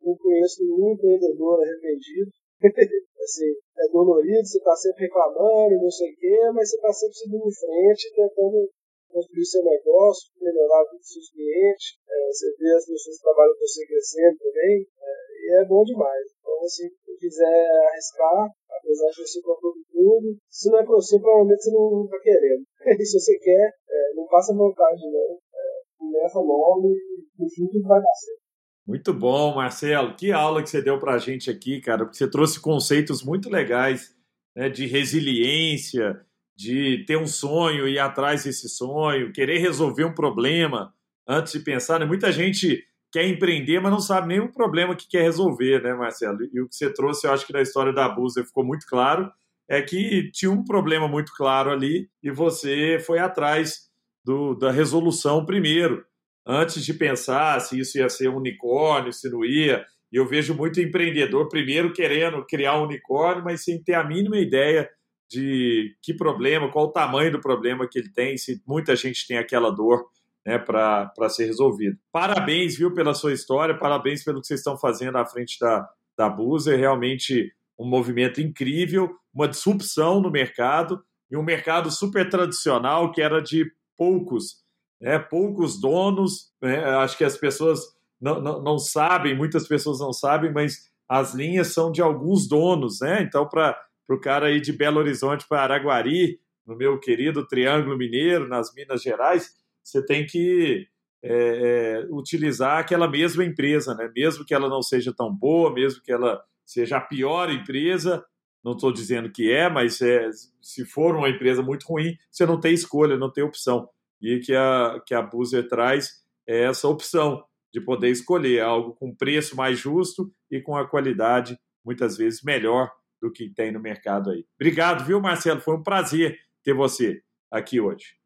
Não 0.00 0.16
conheço 0.16 0.62
nenhum 0.64 0.92
empreendedor 0.92 1.60
arrependido. 1.60 2.30
assim, 3.20 3.52
é 3.52 3.88
dolorido, 3.92 4.46
você 4.46 4.58
está 4.58 4.74
sempre 4.74 5.04
reclamando, 5.04 5.76
não 5.76 5.90
sei 5.90 6.10
o 6.10 6.16
quê, 6.16 6.38
mas 6.54 6.70
você 6.70 6.76
está 6.76 6.92
sempre 6.92 7.14
seguindo 7.14 7.46
em 7.46 7.52
frente, 7.52 8.14
tentando 8.14 8.70
construir 9.10 9.44
seu 9.44 9.62
negócio, 9.62 10.32
melhorar 10.40 10.80
a 10.80 10.84
vida 10.84 10.98
dos 10.98 11.12
seus 11.12 11.30
clientes, 11.30 11.98
é, 12.08 12.26
você 12.32 12.46
vê 12.58 12.70
as 12.74 12.86
pessoas 12.86 13.16
que 13.16 13.22
trabalham 13.22 13.54
com 13.54 13.66
você 13.66 13.86
crescendo 13.86 14.38
também, 14.38 14.86
é, 14.86 15.10
e 15.36 15.62
é 15.62 15.64
bom 15.66 15.84
demais. 15.84 16.35
Então, 16.46 16.68
se 16.68 16.88
quiser 17.18 17.66
arriscar, 17.90 18.50
apesar 18.70 19.10
de 19.10 19.26
você 19.26 19.42
comprar 19.42 19.72
tudo, 19.90 20.38
se 20.48 20.70
não 20.70 20.78
é 20.78 20.84
para 20.84 20.94
você, 20.94 21.18
provavelmente 21.18 21.62
você 21.62 21.70
não 21.72 22.04
está 22.04 22.18
querendo. 22.20 22.64
Se 23.04 23.18
você 23.18 23.38
quer, 23.38 23.74
é, 23.88 24.14
não 24.14 24.26
passa 24.28 24.54
vontade 24.54 25.02
não, 25.10 25.38
é, 25.54 25.82
começa 25.98 26.38
logo 26.38 26.92
e 26.92 27.24
no 27.36 27.48
fim 27.50 27.66
tudo 27.66 27.88
vai 27.88 28.00
dar 28.00 28.14
certo. 28.14 28.40
Muito 28.86 29.12
bom, 29.12 29.56
Marcelo. 29.56 30.14
Que 30.14 30.30
aula 30.30 30.62
que 30.62 30.70
você 30.70 30.80
deu 30.80 31.00
para 31.00 31.14
a 31.14 31.18
gente 31.18 31.50
aqui, 31.50 31.80
cara. 31.80 32.04
Porque 32.04 32.16
você 32.16 32.30
trouxe 32.30 32.60
conceitos 32.60 33.24
muito 33.24 33.50
legais 33.50 34.14
né, 34.54 34.68
de 34.68 34.86
resiliência, 34.86 36.24
de 36.56 37.04
ter 37.06 37.18
um 37.18 37.26
sonho 37.26 37.88
e 37.88 37.94
ir 37.94 37.98
atrás 37.98 38.44
desse 38.44 38.68
sonho, 38.68 39.32
querer 39.32 39.58
resolver 39.58 40.04
um 40.04 40.14
problema 40.14 40.94
antes 41.26 41.54
de 41.54 41.60
pensar. 41.60 41.98
Né? 41.98 42.06
Muita 42.06 42.30
gente 42.30 42.84
quer 43.16 43.26
empreender, 43.26 43.80
mas 43.80 43.90
não 43.90 43.98
sabe 43.98 44.28
nem 44.28 44.40
o 44.40 44.52
problema 44.52 44.94
que 44.94 45.08
quer 45.08 45.22
resolver, 45.22 45.82
né, 45.82 45.94
Marcelo? 45.94 46.38
E 46.52 46.60
o 46.60 46.68
que 46.68 46.76
você 46.76 46.92
trouxe, 46.92 47.26
eu 47.26 47.32
acho 47.32 47.46
que 47.46 47.52
na 47.52 47.62
história 47.62 47.90
da 47.90 48.06
Busa 48.06 48.44
ficou 48.44 48.62
muito 48.62 48.86
claro, 48.86 49.32
é 49.66 49.80
que 49.80 50.30
tinha 50.32 50.50
um 50.50 50.62
problema 50.62 51.08
muito 51.08 51.32
claro 51.34 51.70
ali 51.70 52.10
e 52.22 52.30
você 52.30 52.98
foi 53.06 53.18
atrás 53.18 53.88
do, 54.22 54.54
da 54.54 54.70
resolução 54.70 55.46
primeiro 55.46 56.04
antes 56.46 56.84
de 56.84 56.92
pensar 56.92 57.58
se 57.60 57.80
isso 57.80 57.96
ia 57.96 58.10
ser 58.10 58.28
um 58.28 58.36
unicórnio, 58.36 59.14
se 59.14 59.30
não 59.30 59.42
ia. 59.42 59.82
E 60.12 60.16
eu 60.16 60.26
vejo 60.26 60.54
muito 60.54 60.78
empreendedor 60.78 61.48
primeiro 61.48 61.94
querendo 61.94 62.44
criar 62.44 62.78
um 62.78 62.84
unicórnio, 62.84 63.42
mas 63.42 63.64
sem 63.64 63.82
ter 63.82 63.94
a 63.94 64.04
mínima 64.04 64.36
ideia 64.36 64.90
de 65.26 65.96
que 66.02 66.12
problema, 66.12 66.70
qual 66.70 66.84
o 66.84 66.92
tamanho 66.92 67.32
do 67.32 67.40
problema 67.40 67.88
que 67.90 67.98
ele 67.98 68.12
tem, 68.12 68.36
se 68.36 68.62
muita 68.66 68.94
gente 68.94 69.26
tem 69.26 69.38
aquela 69.38 69.70
dor 69.70 70.04
né, 70.46 70.58
para 70.58 71.28
ser 71.28 71.46
resolvido. 71.46 71.98
Parabéns, 72.12 72.76
viu, 72.76 72.94
pela 72.94 73.14
sua 73.14 73.32
história, 73.32 73.76
parabéns 73.76 74.22
pelo 74.22 74.40
que 74.40 74.46
vocês 74.46 74.60
estão 74.60 74.78
fazendo 74.78 75.18
à 75.18 75.26
frente 75.26 75.58
da, 75.60 75.88
da 76.16 76.28
Busa, 76.28 76.72
é 76.72 76.76
realmente 76.76 77.52
um 77.78 77.86
movimento 77.86 78.40
incrível, 78.40 79.14
uma 79.34 79.48
disrupção 79.48 80.20
no 80.20 80.30
mercado, 80.30 81.02
e 81.30 81.36
um 81.36 81.42
mercado 81.42 81.90
super 81.90 82.28
tradicional 82.30 83.10
que 83.10 83.20
era 83.20 83.42
de 83.42 83.66
poucos 83.98 84.64
né, 85.00 85.18
poucos 85.18 85.80
donos. 85.80 86.50
Né, 86.60 86.84
acho 86.84 87.16
que 87.16 87.24
as 87.24 87.36
pessoas 87.36 87.80
não, 88.20 88.40
não, 88.40 88.62
não, 88.62 88.78
sabem, 88.78 89.36
muitas 89.36 89.66
pessoas 89.66 90.00
não 90.00 90.12
sabem, 90.12 90.52
mas 90.52 90.90
as 91.08 91.34
linhas 91.34 91.72
são 91.72 91.90
de 91.92 92.02
alguns 92.02 92.48
donos. 92.48 93.00
Né? 93.00 93.22
Então, 93.22 93.48
para 93.48 93.76
o 94.08 94.20
cara 94.20 94.50
ir 94.50 94.60
de 94.60 94.72
Belo 94.72 94.98
Horizonte 94.98 95.46
para 95.48 95.62
Araguari, 95.62 96.40
no 96.66 96.76
meu 96.76 96.98
querido 96.98 97.46
Triângulo 97.46 97.96
Mineiro, 97.96 98.48
nas 98.48 98.74
Minas 98.74 99.02
Gerais, 99.02 99.50
você 99.86 100.04
tem 100.04 100.26
que 100.26 100.88
é, 101.22 101.32
é, 101.32 102.06
utilizar 102.10 102.78
aquela 102.78 103.08
mesma 103.08 103.44
empresa, 103.44 103.94
né? 103.94 104.10
mesmo 104.14 104.44
que 104.44 104.52
ela 104.52 104.68
não 104.68 104.82
seja 104.82 105.14
tão 105.14 105.32
boa, 105.32 105.72
mesmo 105.72 106.02
que 106.02 106.10
ela 106.10 106.42
seja 106.64 106.96
a 106.96 107.00
pior 107.00 107.50
empresa. 107.50 108.24
Não 108.64 108.72
estou 108.72 108.92
dizendo 108.92 109.30
que 109.30 109.52
é, 109.52 109.70
mas 109.70 110.02
é, 110.02 110.28
se 110.60 110.84
for 110.84 111.14
uma 111.14 111.28
empresa 111.28 111.62
muito 111.62 111.86
ruim, 111.86 112.16
você 112.30 112.44
não 112.44 112.58
tem 112.58 112.74
escolha, 112.74 113.16
não 113.16 113.30
tem 113.30 113.44
opção 113.44 113.88
e 114.20 114.40
que 114.40 114.54
a, 114.56 115.00
que 115.06 115.14
a 115.14 115.22
Buzer 115.22 115.68
traz 115.68 116.24
é 116.46 116.64
essa 116.64 116.88
opção 116.88 117.44
de 117.72 117.80
poder 117.80 118.10
escolher 118.10 118.62
algo 118.62 118.94
com 118.94 119.14
preço 119.14 119.54
mais 119.54 119.78
justo 119.78 120.32
e 120.50 120.60
com 120.60 120.76
a 120.76 120.88
qualidade 120.88 121.56
muitas 121.84 122.16
vezes 122.16 122.42
melhor 122.42 122.90
do 123.22 123.30
que 123.30 123.48
tem 123.50 123.70
no 123.70 123.80
mercado 123.80 124.30
aí. 124.30 124.44
Obrigado, 124.56 125.04
viu, 125.04 125.20
Marcelo? 125.20 125.60
Foi 125.60 125.76
um 125.76 125.82
prazer 125.82 126.38
ter 126.64 126.74
você 126.74 127.22
aqui 127.52 127.80
hoje. 127.80 128.16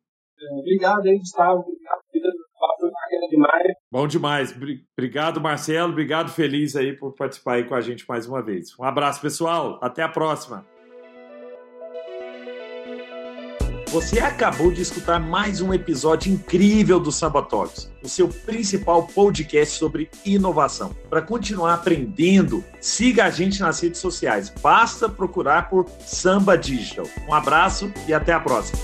Obrigado, 0.58 1.06
hein, 1.06 1.18
Gustavo. 1.18 1.60
Obrigado, 1.60 2.36
foi 2.78 2.90
bacana 2.90 3.28
demais. 3.28 3.72
Bom 3.90 4.06
demais. 4.06 4.54
Obrigado, 4.96 5.40
Marcelo. 5.40 5.92
Obrigado, 5.92 6.30
Feliz, 6.30 6.76
aí, 6.76 6.92
por 6.92 7.14
participar 7.14 7.54
aí 7.54 7.64
com 7.64 7.74
a 7.74 7.80
gente 7.80 8.04
mais 8.08 8.26
uma 8.26 8.42
vez. 8.42 8.78
Um 8.78 8.84
abraço, 8.84 9.20
pessoal. 9.20 9.78
Até 9.82 10.02
a 10.02 10.08
próxima. 10.08 10.64
Você 13.90 14.20
acabou 14.20 14.70
de 14.70 14.82
escutar 14.82 15.18
mais 15.18 15.60
um 15.60 15.74
episódio 15.74 16.32
incrível 16.32 17.00
do 17.00 17.10
Samba 17.10 17.42
Talks, 17.42 17.90
o 18.04 18.08
seu 18.08 18.28
principal 18.28 19.04
podcast 19.08 19.76
sobre 19.76 20.08
inovação. 20.24 20.94
Para 21.08 21.20
continuar 21.20 21.74
aprendendo, 21.74 22.64
siga 22.80 23.24
a 23.24 23.30
gente 23.30 23.60
nas 23.60 23.80
redes 23.80 23.98
sociais. 23.98 24.48
Basta 24.48 25.08
procurar 25.08 25.68
por 25.68 25.88
Samba 26.06 26.56
Digital. 26.56 27.06
Um 27.28 27.34
abraço 27.34 27.92
e 28.06 28.14
até 28.14 28.32
a 28.32 28.38
próxima. 28.38 28.78